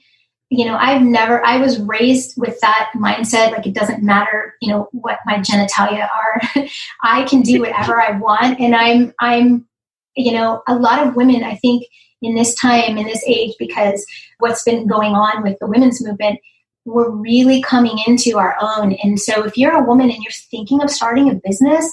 You 0.50 0.66
know, 0.66 0.76
I've 0.76 1.02
never, 1.02 1.46
I 1.46 1.58
was 1.58 1.80
raised 1.82 2.34
with 2.38 2.60
that 2.62 2.92
mindset, 2.96 3.52
like 3.52 3.68
it 3.68 3.74
doesn't 3.74 4.04
matter, 4.04 4.56
you 4.60 4.70
know, 4.70 4.90
what 4.92 5.20
my 5.26 5.38
genitalia 5.38 6.08
are. 6.10 6.42
I 7.04 7.24
can 7.26 7.42
do 7.42 7.60
whatever 7.60 8.02
I 8.02 8.18
want. 8.18 8.60
And 8.60 8.76
I'm, 8.76 9.14
I'm 9.20 9.68
you 10.16 10.32
know, 10.32 10.64
a 10.68 10.76
lot 10.76 11.06
of 11.06 11.16
women, 11.16 11.44
I 11.44 11.56
think, 11.56 11.86
in 12.22 12.36
this 12.36 12.56
time, 12.56 12.98
in 12.98 13.06
this 13.06 13.24
age, 13.28 13.54
because 13.60 14.06
what's 14.40 14.64
been 14.64 14.88
going 14.88 15.14
on 15.14 15.44
with 15.44 15.58
the 15.60 15.68
women's 15.68 16.04
movement, 16.04 16.40
we're 16.86 17.10
really 17.10 17.62
coming 17.62 18.00
into 18.08 18.38
our 18.38 18.56
own. 18.60 18.94
And 19.04 19.20
so, 19.20 19.44
if 19.44 19.58
you're 19.58 19.76
a 19.76 19.84
woman 19.84 20.10
and 20.10 20.24
you're 20.24 20.32
thinking 20.32 20.82
of 20.82 20.90
starting 20.90 21.30
a 21.30 21.36
business, 21.36 21.92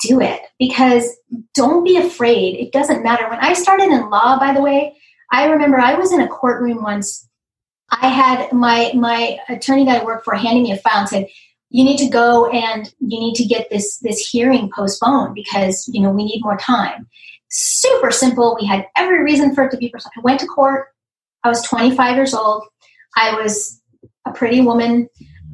do 0.00 0.20
it 0.20 0.40
because 0.58 1.08
don't 1.54 1.84
be 1.84 1.96
afraid. 1.96 2.56
It 2.58 2.72
doesn't 2.72 3.02
matter. 3.02 3.28
When 3.28 3.38
I 3.38 3.52
started 3.52 3.88
in 3.88 4.10
law, 4.10 4.38
by 4.38 4.54
the 4.54 4.62
way, 4.62 4.96
I 5.30 5.46
remember 5.46 5.78
I 5.78 5.94
was 5.94 6.12
in 6.12 6.20
a 6.20 6.28
courtroom 6.28 6.82
once. 6.82 7.28
I 7.90 8.08
had 8.08 8.52
my 8.52 8.92
my 8.94 9.38
attorney 9.48 9.84
that 9.84 10.02
I 10.02 10.04
worked 10.04 10.24
for 10.24 10.34
handing 10.34 10.64
me 10.64 10.72
a 10.72 10.76
file 10.78 11.00
and 11.00 11.08
said, 11.08 11.26
"You 11.70 11.84
need 11.84 11.98
to 11.98 12.08
go 12.08 12.50
and 12.50 12.92
you 13.00 13.20
need 13.20 13.34
to 13.34 13.44
get 13.44 13.68
this 13.70 13.98
this 13.98 14.26
hearing 14.26 14.70
postponed 14.74 15.34
because 15.34 15.88
you 15.92 16.00
know 16.00 16.10
we 16.10 16.24
need 16.24 16.40
more 16.42 16.56
time." 16.56 17.08
super 17.54 18.10
simple. 18.10 18.56
We 18.60 18.66
had 18.66 18.86
every 18.96 19.22
reason 19.22 19.54
for 19.54 19.64
it 19.64 19.70
to 19.70 19.76
be. 19.76 19.90
Postponed. 19.90 20.12
I 20.18 20.20
went 20.20 20.40
to 20.40 20.46
court. 20.46 20.88
I 21.44 21.48
was 21.48 21.62
25 21.62 22.16
years 22.16 22.34
old. 22.34 22.64
I 23.16 23.40
was 23.40 23.80
a 24.26 24.32
pretty 24.32 24.60
woman. 24.60 25.08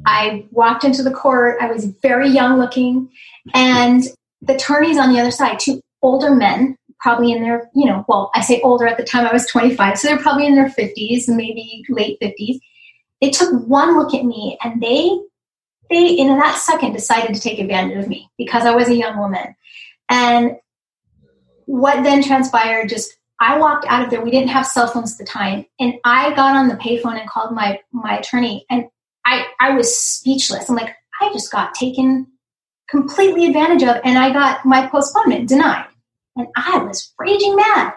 I 0.05 0.47
walked 0.51 0.83
into 0.83 1.03
the 1.03 1.11
court. 1.11 1.57
I 1.61 1.71
was 1.71 1.85
very 1.85 2.29
young 2.29 2.57
looking. 2.57 3.09
And 3.53 4.03
the 4.41 4.55
attorneys 4.55 4.97
on 4.97 5.13
the 5.13 5.19
other 5.19 5.31
side, 5.31 5.59
two 5.59 5.81
older 6.01 6.33
men, 6.33 6.77
probably 6.99 7.31
in 7.31 7.41
their, 7.41 7.69
you 7.73 7.85
know, 7.85 8.05
well, 8.07 8.31
I 8.33 8.41
say 8.41 8.61
older 8.61 8.87
at 8.87 8.97
the 8.97 9.03
time 9.03 9.25
I 9.25 9.33
was 9.33 9.47
25, 9.47 9.97
so 9.97 10.07
they're 10.07 10.19
probably 10.19 10.47
in 10.47 10.55
their 10.55 10.69
50s, 10.69 11.27
maybe 11.27 11.83
late 11.89 12.17
50s. 12.21 12.59
they 13.21 13.29
took 13.29 13.67
one 13.67 13.97
look 13.97 14.13
at 14.13 14.25
me 14.25 14.57
and 14.63 14.81
they 14.81 15.19
they 15.89 16.07
in 16.07 16.27
that 16.27 16.57
second 16.57 16.93
decided 16.93 17.35
to 17.35 17.41
take 17.41 17.59
advantage 17.59 17.97
of 17.97 18.07
me 18.07 18.29
because 18.37 18.65
I 18.65 18.73
was 18.73 18.87
a 18.87 18.95
young 18.95 19.17
woman. 19.17 19.55
And 20.09 20.55
what 21.65 22.03
then 22.03 22.23
transpired 22.23 22.89
just 22.89 23.13
I 23.41 23.57
walked 23.57 23.85
out 23.87 24.03
of 24.03 24.09
there. 24.09 24.21
We 24.21 24.31
didn't 24.31 24.49
have 24.49 24.67
cell 24.67 24.87
phones 24.87 25.13
at 25.13 25.17
the 25.17 25.25
time, 25.25 25.65
and 25.79 25.95
I 26.05 26.33
got 26.35 26.55
on 26.55 26.67
the 26.67 26.75
payphone 26.75 27.19
and 27.19 27.29
called 27.29 27.53
my 27.53 27.79
my 27.91 28.19
attorney, 28.19 28.65
and 28.69 28.85
I 29.25 29.45
I 29.59 29.71
was 29.71 29.95
speechless. 29.95 30.69
I'm 30.69 30.75
like, 30.75 30.95
I 31.19 31.33
just 31.33 31.51
got 31.51 31.73
taken 31.73 32.27
completely 32.91 33.47
advantage 33.47 33.83
of, 33.83 34.01
and 34.03 34.19
I 34.19 34.31
got 34.31 34.65
my 34.65 34.87
postponement 34.87 35.49
denied, 35.49 35.87
and 36.35 36.47
I 36.55 36.77
was 36.79 37.13
raging 37.17 37.55
mad. 37.55 37.93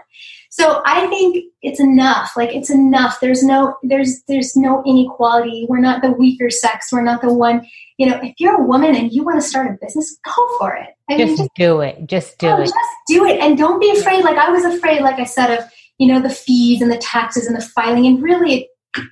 So 0.54 0.82
I 0.86 1.08
think 1.08 1.46
it's 1.62 1.80
enough. 1.80 2.36
Like 2.36 2.54
it's 2.54 2.70
enough. 2.70 3.18
There's 3.20 3.42
no 3.42 3.76
there's 3.82 4.22
there's 4.28 4.54
no 4.54 4.84
inequality. 4.86 5.66
We're 5.68 5.80
not 5.80 6.00
the 6.00 6.12
weaker 6.12 6.48
sex. 6.48 6.92
We're 6.92 7.02
not 7.02 7.22
the 7.22 7.34
one. 7.34 7.66
You 7.98 8.08
know, 8.08 8.20
if 8.22 8.34
you're 8.38 8.62
a 8.62 8.64
woman 8.64 8.94
and 8.94 9.12
you 9.12 9.24
want 9.24 9.42
to 9.42 9.46
start 9.46 9.66
a 9.66 9.76
business, 9.84 10.16
go 10.24 10.58
for 10.58 10.76
it. 10.76 10.90
I 11.10 11.18
just, 11.18 11.26
mean, 11.26 11.36
just 11.38 11.50
do 11.56 11.80
it. 11.80 12.06
Just 12.06 12.38
do 12.38 12.46
oh, 12.46 12.60
it. 12.60 12.66
Just 12.66 12.78
do 13.08 13.24
it, 13.24 13.40
and 13.40 13.58
don't 13.58 13.80
be 13.80 13.90
afraid. 13.98 14.22
Like 14.22 14.38
I 14.38 14.50
was 14.50 14.64
afraid, 14.64 15.02
like 15.02 15.18
I 15.18 15.24
said, 15.24 15.58
of 15.58 15.64
you 15.98 16.06
know 16.06 16.22
the 16.22 16.30
fees 16.30 16.80
and 16.80 16.90
the 16.90 16.98
taxes 16.98 17.48
and 17.48 17.56
the 17.56 17.60
filing, 17.60 18.06
and 18.06 18.22
really, 18.22 18.68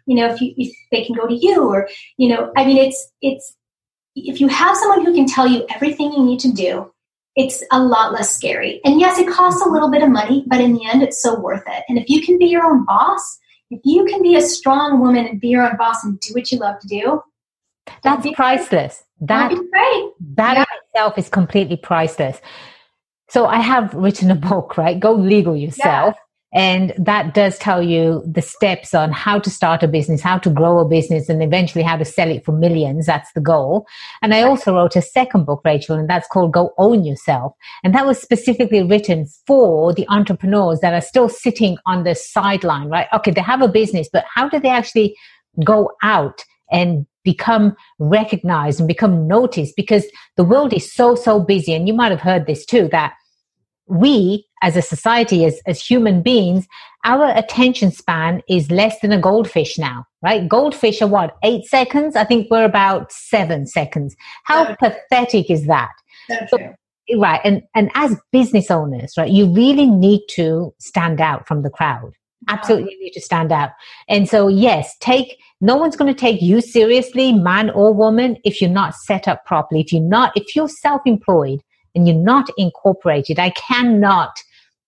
you 0.07 0.15
know, 0.15 0.33
if 0.33 0.41
you 0.41 0.55
if 0.57 0.73
they 0.93 1.05
can 1.05 1.17
go 1.17 1.27
to 1.27 1.35
you 1.35 1.65
or 1.65 1.89
you 2.19 2.29
know, 2.29 2.53
I 2.57 2.65
mean, 2.65 2.77
it's 2.77 3.11
it's 3.21 3.57
if 4.15 4.41
you 4.41 4.49
have 4.49 4.77
someone 4.77 5.05
who 5.05 5.15
can 5.15 5.27
tell 5.27 5.47
you 5.47 5.67
everything 5.75 6.13
you 6.13 6.25
need 6.25 6.41
to 6.41 6.53
do 6.53 6.93
it's 7.37 7.63
a 7.71 7.83
lot 7.83 8.13
less 8.13 8.35
scary. 8.35 8.81
And 8.85 9.01
yes, 9.01 9.19
it 9.19 9.29
costs 9.29 9.65
a 9.65 9.69
little 9.69 9.91
bit 9.91 10.03
of 10.03 10.11
money, 10.11 10.45
but 10.47 10.61
in 10.61 10.75
the 10.75 10.87
end, 10.87 11.03
it's 11.03 11.23
so 11.23 11.39
worth 11.39 11.63
it. 11.67 11.85
And 11.89 11.99
if 11.99 12.09
you 12.09 12.21
can 12.21 12.39
be 12.39 12.47
your 12.47 12.65
own 12.65 12.85
boss, 12.85 13.39
if 13.71 13.81
you 13.85 14.05
can 14.05 14.23
be 14.23 14.37
a 14.37 14.43
strong 14.43 15.01
woman 15.01 15.27
and 15.27 15.41
be 15.41 15.49
your 15.49 15.67
own 15.67 15.77
boss 15.77 16.05
and 16.05 16.21
do 16.21 16.35
what 16.35 16.53
you 16.53 16.59
love 16.59 16.79
to 16.81 16.89
do, 16.89 17.23
that's 18.03 18.27
priceless. 18.35 19.03
That, 19.21 19.51
that 20.35 20.57
yeah. 20.57 20.65
itself 20.95 21.17
is 21.17 21.29
completely 21.29 21.77
priceless. 21.77 22.41
So 23.31 23.47
I 23.47 23.61
have 23.61 23.95
written 23.95 24.31
a 24.31 24.35
book, 24.51 24.77
right? 24.77 24.99
Go 25.01 25.13
legal 25.13 25.57
yourself. 25.57 26.17
And 26.55 26.93
that 26.99 27.33
does 27.33 27.59
tell 27.59 27.83
you 27.83 28.23
the 28.27 28.43
steps 28.43 28.95
on 28.95 29.11
how 29.11 29.39
to 29.39 29.49
start 29.49 29.83
a 29.83 29.89
business, 29.89 30.21
how 30.21 30.37
to 30.39 30.51
grow 30.51 30.81
a 30.81 30.89
business, 30.89 31.31
and 31.31 31.43
eventually 31.43 31.83
how 31.83 31.97
to 31.97 32.05
sell 32.05 32.31
it 32.31 32.45
for 32.45 32.53
millions. 32.53 33.07
That's 33.07 33.33
the 33.33 33.41
goal. 33.41 33.87
And 34.21 34.35
I 34.35 34.43
also 34.43 34.75
wrote 34.75 34.95
a 34.95 35.03
second 35.03 35.47
book, 35.47 35.63
Rachel, 35.65 35.97
and 35.97 36.11
that's 36.11 36.29
called 36.29 36.53
Go 36.53 36.75
Own 36.77 37.05
Yourself. 37.05 37.55
And 37.83 37.95
that 37.95 38.05
was 38.05 38.21
specifically 38.21 38.83
written 38.83 39.27
for 39.47 39.95
the 39.95 40.07
entrepreneurs 40.09 40.81
that 40.81 40.93
are 40.93 41.01
still 41.01 41.31
sitting 41.31 41.79
on 41.87 42.05
the 42.05 42.15
sideline, 42.15 42.89
right? 42.89 43.09
Okay, 43.15 43.31
they 43.31 43.41
have 43.41 43.63
a 43.63 43.69
business, 43.69 44.11
but 44.13 44.27
how 44.35 44.49
do 44.49 44.61
they 44.61 44.69
actually 44.69 45.17
go 45.65 45.91
out 46.03 46.45
and 46.71 47.07
become 47.25 47.75
recognized 47.99 48.79
and 48.79 48.89
become 48.89 49.27
noticed? 49.27 49.75
Because 49.75 50.05
the 50.37 50.45
world 50.45 50.75
is 50.75 50.93
so, 50.93 51.15
so 51.15 51.41
busy. 51.41 51.73
And 51.73 51.89
you 51.89 51.95
might 51.95 52.11
have 52.11 52.21
heard 52.21 52.47
this 52.47 52.67
too, 52.67 52.89
that 52.93 53.15
we 53.87 54.47
as 54.63 54.77
a 54.77 54.83
society, 54.83 55.45
as, 55.45 55.61
as 55.67 55.85
human 55.85 56.23
beings, 56.23 56.67
our 57.05 57.37
attention 57.37 57.91
span 57.91 58.41
is 58.49 58.71
less 58.71 58.99
than 59.01 59.13
a 59.13 59.21
goldfish 59.21 59.77
now, 59.77 60.07
right? 60.23 60.49
Goldfish 60.49 61.03
are 61.03 61.09
what, 61.09 61.37
eight 61.43 61.65
seconds? 61.65 62.15
I 62.17 62.25
think 62.25 62.49
we're 62.51 62.65
about 62.65 63.13
seven 63.13 63.67
seconds. 63.67 64.17
How 64.45 64.75
pathetic 64.77 65.51
is 65.51 65.67
that? 65.67 65.91
So, 66.49 66.59
right. 67.19 67.41
And, 67.45 67.63
and 67.75 67.91
as 67.95 68.17
business 68.31 68.71
owners, 68.71 69.15
right, 69.19 69.31
you 69.31 69.53
really 69.53 69.87
need 69.87 70.23
to 70.31 70.73
stand 70.79 71.21
out 71.21 71.47
from 71.49 71.63
the 71.63 71.71
crowd. 71.71 72.13
Uh-huh. 72.49 72.57
Absolutely 72.57 72.97
need 73.01 73.13
to 73.13 73.21
stand 73.21 73.51
out. 73.51 73.71
And 74.09 74.29
so, 74.29 74.49
yes, 74.49 74.97
take, 75.01 75.39
no 75.61 75.77
one's 75.77 75.97
going 75.97 76.15
to 76.15 76.21
take 76.21 76.41
you 76.41 76.61
seriously, 76.61 77.33
man 77.33 77.71
or 77.71 77.93
woman, 77.93 78.37
if 78.45 78.61
you're 78.61 78.71
not 78.71 78.95
set 78.95 79.27
up 79.27 79.45
properly. 79.45 79.81
If 79.81 79.93
you're 79.93 80.03
not, 80.03 80.37
if 80.37 80.55
you're 80.55 80.69
self-employed, 80.69 81.61
and 81.95 82.09
you're 82.09 82.17
not 82.17 82.49
incorporated, 82.57 83.39
I 83.39 83.51
cannot 83.51 84.43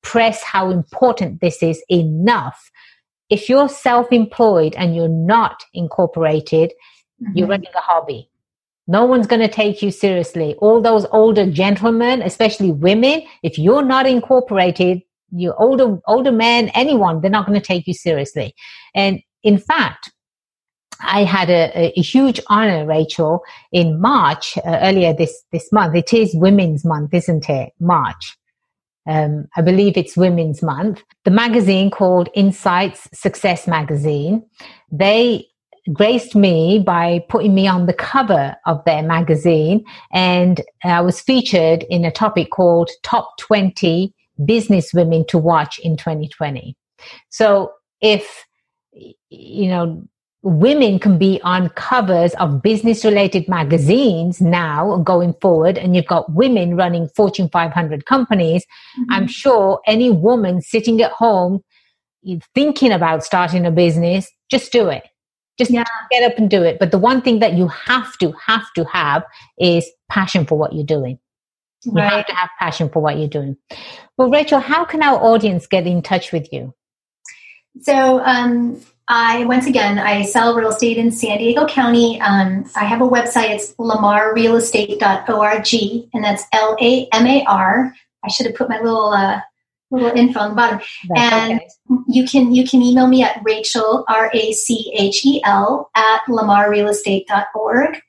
press 0.04 0.42
how 0.42 0.70
important 0.70 1.40
this 1.40 1.62
is 1.62 1.82
enough. 1.88 2.70
If 3.30 3.48
you're 3.48 3.68
self 3.68 4.12
employed 4.12 4.74
and 4.76 4.94
you're 4.94 5.08
not 5.08 5.64
incorporated, 5.72 6.72
mm-hmm. 7.20 7.36
you're 7.36 7.48
running 7.48 7.72
a 7.74 7.80
hobby. 7.80 8.30
No 8.86 9.06
one's 9.06 9.26
going 9.26 9.40
to 9.40 9.48
take 9.48 9.82
you 9.82 9.90
seriously. 9.90 10.54
All 10.58 10.80
those 10.80 11.06
older 11.10 11.50
gentlemen, 11.50 12.20
especially 12.20 12.70
women, 12.70 13.22
if 13.42 13.58
you're 13.58 13.84
not 13.84 14.06
incorporated, 14.06 15.02
you 15.32 15.54
older 15.54 15.98
older 16.06 16.30
men, 16.30 16.68
anyone, 16.74 17.20
they're 17.20 17.30
not 17.30 17.46
going 17.46 17.58
to 17.58 17.66
take 17.66 17.86
you 17.86 17.94
seriously. 17.94 18.54
And 18.94 19.20
in 19.42 19.58
fact, 19.58 20.12
I 21.00 21.24
had 21.24 21.50
a, 21.50 21.92
a, 21.98 22.02
huge 22.02 22.40
honor, 22.48 22.86
Rachel, 22.86 23.42
in 23.72 24.00
March 24.00 24.56
uh, 24.58 24.78
earlier 24.82 25.12
this 25.12 25.42
this 25.50 25.72
month. 25.72 25.96
It 25.96 26.12
is 26.12 26.34
Women's 26.34 26.84
Month, 26.84 27.14
isn't 27.14 27.48
it? 27.48 27.72
March. 27.80 28.36
Um, 29.06 29.46
I 29.56 29.62
believe 29.62 29.96
it's 29.96 30.16
Women's 30.16 30.62
Month. 30.62 31.02
The 31.24 31.30
magazine 31.30 31.90
called 31.90 32.28
Insight 32.34 32.96
Success 33.12 33.66
Magazine. 33.66 34.44
They 34.90 35.46
graced 35.92 36.34
me 36.34 36.78
by 36.78 37.22
putting 37.28 37.54
me 37.54 37.66
on 37.68 37.86
the 37.86 37.92
cover 37.92 38.56
of 38.66 38.82
their 38.84 39.02
magazine, 39.02 39.84
and 40.12 40.60
I 40.82 41.00
was 41.02 41.20
featured 41.20 41.84
in 41.90 42.04
a 42.04 42.10
topic 42.10 42.50
called 42.50 42.90
Top 43.02 43.36
20 43.38 44.14
Business 44.44 44.92
Women 44.94 45.26
to 45.28 45.38
Watch 45.38 45.78
in 45.80 45.96
2020. 45.96 46.76
So 47.28 47.72
if 48.00 48.46
you 49.28 49.68
know 49.68 50.06
women 50.44 50.98
can 50.98 51.16
be 51.18 51.40
on 51.42 51.70
covers 51.70 52.34
of 52.34 52.62
business 52.62 53.04
related 53.04 53.48
magazines 53.48 54.40
now 54.40 54.98
going 54.98 55.34
forward 55.40 55.78
and 55.78 55.96
you've 55.96 56.06
got 56.06 56.32
women 56.32 56.76
running 56.76 57.08
fortune 57.08 57.48
500 57.48 58.04
companies. 58.06 58.64
Mm-hmm. 58.64 59.12
i'm 59.12 59.26
sure 59.26 59.80
any 59.86 60.10
woman 60.10 60.60
sitting 60.60 61.00
at 61.02 61.10
home 61.12 61.64
thinking 62.54 62.92
about 62.92 63.24
starting 63.24 63.66
a 63.66 63.70
business 63.70 64.30
just 64.50 64.72
do 64.72 64.88
it. 64.88 65.04
Just 65.58 65.70
yeah. 65.70 65.84
get 66.10 66.30
up 66.30 66.38
and 66.38 66.50
do 66.50 66.62
it. 66.62 66.78
But 66.78 66.90
the 66.90 66.98
one 66.98 67.22
thing 67.22 67.38
that 67.38 67.54
you 67.54 67.68
have 67.68 68.16
to 68.18 68.32
have 68.46 68.66
to 68.74 68.84
have 68.84 69.24
is 69.58 69.88
passion 70.08 70.46
for 70.46 70.58
what 70.58 70.72
you're 70.72 70.84
doing. 70.84 71.18
You 71.84 71.96
have 71.96 72.26
to 72.26 72.34
have 72.34 72.48
passion 72.58 72.88
for 72.88 73.02
what 73.02 73.18
you're 73.18 73.28
doing. 73.28 73.56
Well 74.16 74.30
rachel 74.30 74.58
how 74.58 74.84
can 74.84 75.02
our 75.02 75.18
audience 75.22 75.66
get 75.66 75.86
in 75.86 76.02
touch 76.02 76.32
with 76.32 76.50
you? 76.52 76.74
So 77.82 78.20
um 78.24 78.80
I 79.08 79.44
once 79.44 79.66
again 79.66 79.98
I 79.98 80.22
sell 80.22 80.54
real 80.54 80.70
estate 80.70 80.96
in 80.96 81.12
San 81.12 81.36
Diego 81.38 81.66
County. 81.66 82.20
Um, 82.20 82.64
I 82.74 82.84
have 82.84 83.02
a 83.02 83.08
website. 83.08 83.50
It's 83.50 83.74
lamarrealestate.org, 83.74 86.08
and 86.14 86.24
that's 86.24 86.44
L 86.52 86.76
A 86.80 87.06
M 87.12 87.26
A 87.26 87.44
R. 87.46 87.94
I 88.24 88.28
should 88.28 88.46
have 88.46 88.54
put 88.54 88.70
my 88.70 88.80
little 88.80 89.08
uh, 89.08 89.40
little 89.90 90.10
info 90.10 90.40
on 90.40 90.50
the 90.50 90.56
bottom. 90.56 90.80
That's 91.08 91.34
and 91.34 91.60
okay. 91.60 91.68
you 92.08 92.26
can 92.26 92.54
you 92.54 92.66
can 92.66 92.82
email 92.82 93.06
me 93.06 93.22
at 93.22 93.42
Rachel 93.44 94.04
R 94.08 94.30
A 94.32 94.52
C 94.52 94.90
H 94.96 95.26
E 95.26 95.42
L 95.44 95.90
at 95.94 96.22
lamarrealestate.org. 96.28 98.00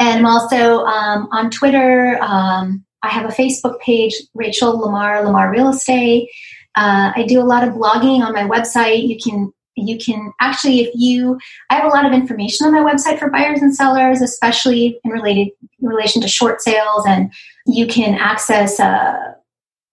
And 0.00 0.18
I'm 0.18 0.26
also 0.26 0.84
um, 0.84 1.28
on 1.30 1.50
Twitter. 1.50 2.18
Um, 2.22 2.84
I 3.02 3.08
have 3.08 3.26
a 3.26 3.32
Facebook 3.32 3.78
page, 3.80 4.14
Rachel 4.34 4.78
LaMar 4.78 5.24
LaMar 5.24 5.50
Real 5.50 5.68
Estate. 5.68 6.28
Uh, 6.74 7.12
I 7.14 7.24
do 7.26 7.40
a 7.40 7.44
lot 7.44 7.66
of 7.66 7.74
blogging 7.74 8.20
on 8.20 8.32
my 8.32 8.44
website. 8.44 9.06
You 9.06 9.18
can 9.18 9.52
you 9.76 9.96
can 9.98 10.32
actually 10.40 10.80
if 10.80 10.90
you 10.94 11.38
i 11.70 11.74
have 11.74 11.84
a 11.84 11.88
lot 11.88 12.04
of 12.04 12.12
information 12.12 12.66
on 12.66 12.72
my 12.72 12.92
website 12.92 13.18
for 13.18 13.30
buyers 13.30 13.62
and 13.62 13.74
sellers 13.74 14.20
especially 14.20 14.98
in 15.04 15.10
related 15.10 15.48
in 15.80 15.88
relation 15.88 16.20
to 16.20 16.28
short 16.28 16.60
sales 16.60 17.04
and 17.06 17.32
you 17.66 17.86
can 17.86 18.14
access 18.14 18.80
uh, 18.80 19.32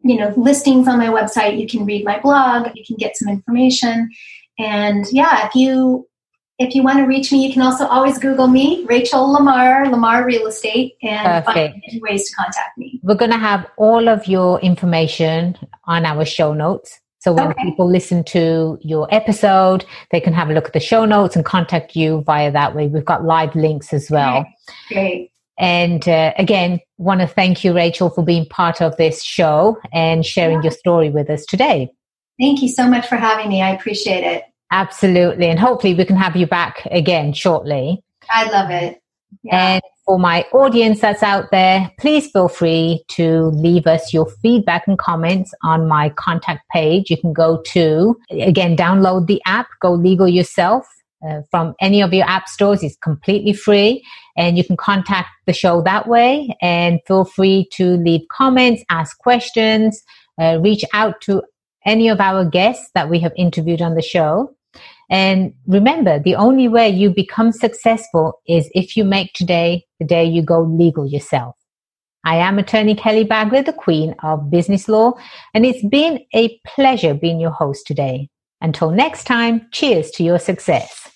you 0.07 0.17
know 0.17 0.33
listings 0.37 0.87
on 0.87 0.97
my 0.97 1.07
website. 1.07 1.59
You 1.59 1.67
can 1.67 1.85
read 1.85 2.05
my 2.05 2.19
blog. 2.19 2.69
You 2.75 2.83
can 2.85 2.95
get 2.97 3.17
some 3.17 3.29
information. 3.29 4.09
And 4.57 5.05
yeah 5.11 5.47
if 5.47 5.55
you 5.55 6.07
if 6.57 6.73
you 6.73 6.81
want 6.81 6.97
to 6.97 7.03
reach 7.03 7.31
me 7.31 7.45
you 7.45 7.53
can 7.53 7.61
also 7.61 7.85
always 7.85 8.17
google 8.17 8.47
me 8.47 8.83
rachel 8.89 9.31
lamar 9.31 9.87
lamar 9.91 10.25
real 10.25 10.47
estate 10.47 10.95
and 11.03 11.45
Perfect. 11.45 11.75
find 11.75 12.01
ways 12.01 12.27
to 12.27 12.35
contact 12.35 12.75
me. 12.77 12.99
We're 13.03 13.13
going 13.13 13.29
to 13.31 13.37
have 13.37 13.69
all 13.77 14.09
of 14.09 14.25
your 14.25 14.59
information 14.61 15.55
on 15.85 16.05
our 16.05 16.25
show 16.25 16.55
notes 16.55 16.99
so 17.27 17.33
when 17.33 17.49
okay. 17.49 17.61
people 17.61 17.91
listen 17.91 18.23
to 18.23 18.79
your 18.79 19.05
episode, 19.13 19.83
they 20.11 20.21
can 20.21 20.31
have 20.31 20.49
a 20.49 20.53
look 20.53 20.67
at 20.67 20.71
the 20.71 20.79
show 20.79 21.03
notes 21.03 21.35
and 21.35 21.43
contact 21.43 21.93
you 21.93 22.21
via 22.21 22.49
that 22.53 22.73
way. 22.73 22.87
We've 22.87 23.03
got 23.03 23.25
live 23.25 23.53
links 23.53 23.91
as 23.91 24.09
well. 24.09 24.45
Great. 24.87 25.33
And 25.59 26.07
uh, 26.07 26.31
again, 26.37 26.79
want 26.97 27.19
to 27.19 27.27
thank 27.27 27.65
you, 27.65 27.75
Rachel, 27.75 28.09
for 28.09 28.23
being 28.23 28.45
part 28.45 28.81
of 28.81 28.95
this 28.95 29.21
show 29.21 29.77
and 29.91 30.25
sharing 30.25 30.59
yeah. 30.59 30.69
your 30.69 30.71
story 30.71 31.09
with 31.09 31.29
us 31.29 31.45
today. 31.45 31.89
Thank 32.39 32.61
you 32.61 32.69
so 32.69 32.87
much 32.87 33.05
for 33.07 33.17
having 33.17 33.49
me. 33.49 33.61
I 33.61 33.71
appreciate 33.71 34.23
it. 34.23 34.45
Absolutely. 34.71 35.47
And 35.47 35.59
hopefully 35.59 35.95
we 35.95 36.05
can 36.05 36.15
have 36.15 36.37
you 36.37 36.47
back 36.47 36.87
again 36.91 37.33
shortly. 37.33 38.01
I 38.29 38.49
love 38.49 38.71
it. 38.71 39.01
Yeah. 39.43 39.73
And 39.73 39.81
for 40.07 40.17
my 40.17 40.43
audience 40.53 41.01
that's 41.01 41.21
out 41.21 41.51
there, 41.51 41.91
please 41.99 42.31
feel 42.31 42.47
free 42.47 43.03
to 43.09 43.47
leave 43.47 43.85
us 43.85 44.13
your 44.13 44.27
feedback 44.41 44.87
and 44.87 44.97
comments 44.97 45.53
on 45.63 45.87
my 45.87 46.09
contact 46.09 46.67
page. 46.69 47.11
You 47.11 47.17
can 47.17 47.33
go 47.33 47.61
to, 47.73 48.17
again, 48.31 48.77
download 48.77 49.27
the 49.27 49.41
app, 49.45 49.67
go 49.81 49.91
legal 49.91 50.27
yourself. 50.27 50.87
uh, 51.27 51.41
from 51.49 51.73
any 51.81 52.01
of 52.01 52.13
your 52.13 52.25
app 52.27 52.47
stores. 52.47 52.83
It's 52.83 52.97
completely 52.97 53.53
free 53.53 54.03
and 54.35 54.57
you 54.57 54.63
can 54.63 54.77
contact 54.77 55.29
the 55.45 55.53
show 55.53 55.81
that 55.83 56.07
way 56.07 56.55
and 56.61 56.99
feel 57.07 57.25
free 57.25 57.67
to 57.73 57.97
leave 57.97 58.21
comments, 58.31 58.83
ask 58.89 59.17
questions, 59.17 60.03
uh, 60.39 60.59
reach 60.61 60.83
out 60.93 61.21
to 61.21 61.43
any 61.85 62.09
of 62.09 62.19
our 62.19 62.45
guests 62.45 62.89
that 62.93 63.09
we 63.09 63.19
have 63.19 63.33
interviewed 63.35 63.81
on 63.81 63.95
the 63.95 64.01
show. 64.01 64.53
And 65.09 65.53
remember, 65.65 66.19
the 66.19 66.35
only 66.35 66.67
way 66.67 66.89
you 66.89 67.09
become 67.09 67.51
successful 67.51 68.41
is 68.47 68.69
if 68.73 68.97
you 68.97 69.05
make 69.05 69.33
today 69.33 69.85
the 69.99 70.05
day 70.05 70.25
you 70.25 70.41
go 70.41 70.61
legal 70.61 71.07
yourself. 71.07 71.55
I 72.25 72.35
am 72.35 72.59
attorney 72.59 72.93
Kelly 72.93 73.23
Bagla, 73.23 73.65
the 73.65 73.71
queen 73.71 74.13
of 74.21 74.51
business 74.51 74.89
law, 74.89 75.13
and 75.53 75.65
it's 75.65 75.85
been 75.85 76.19
a 76.35 76.59
pleasure 76.65 77.13
being 77.13 77.39
your 77.39 77.51
host 77.51 77.87
today. 77.87 78.29
Until 78.59 78.91
next 78.91 79.23
time, 79.23 79.67
cheers 79.71 80.11
to 80.11 80.23
your 80.23 80.39
success. 80.39 81.09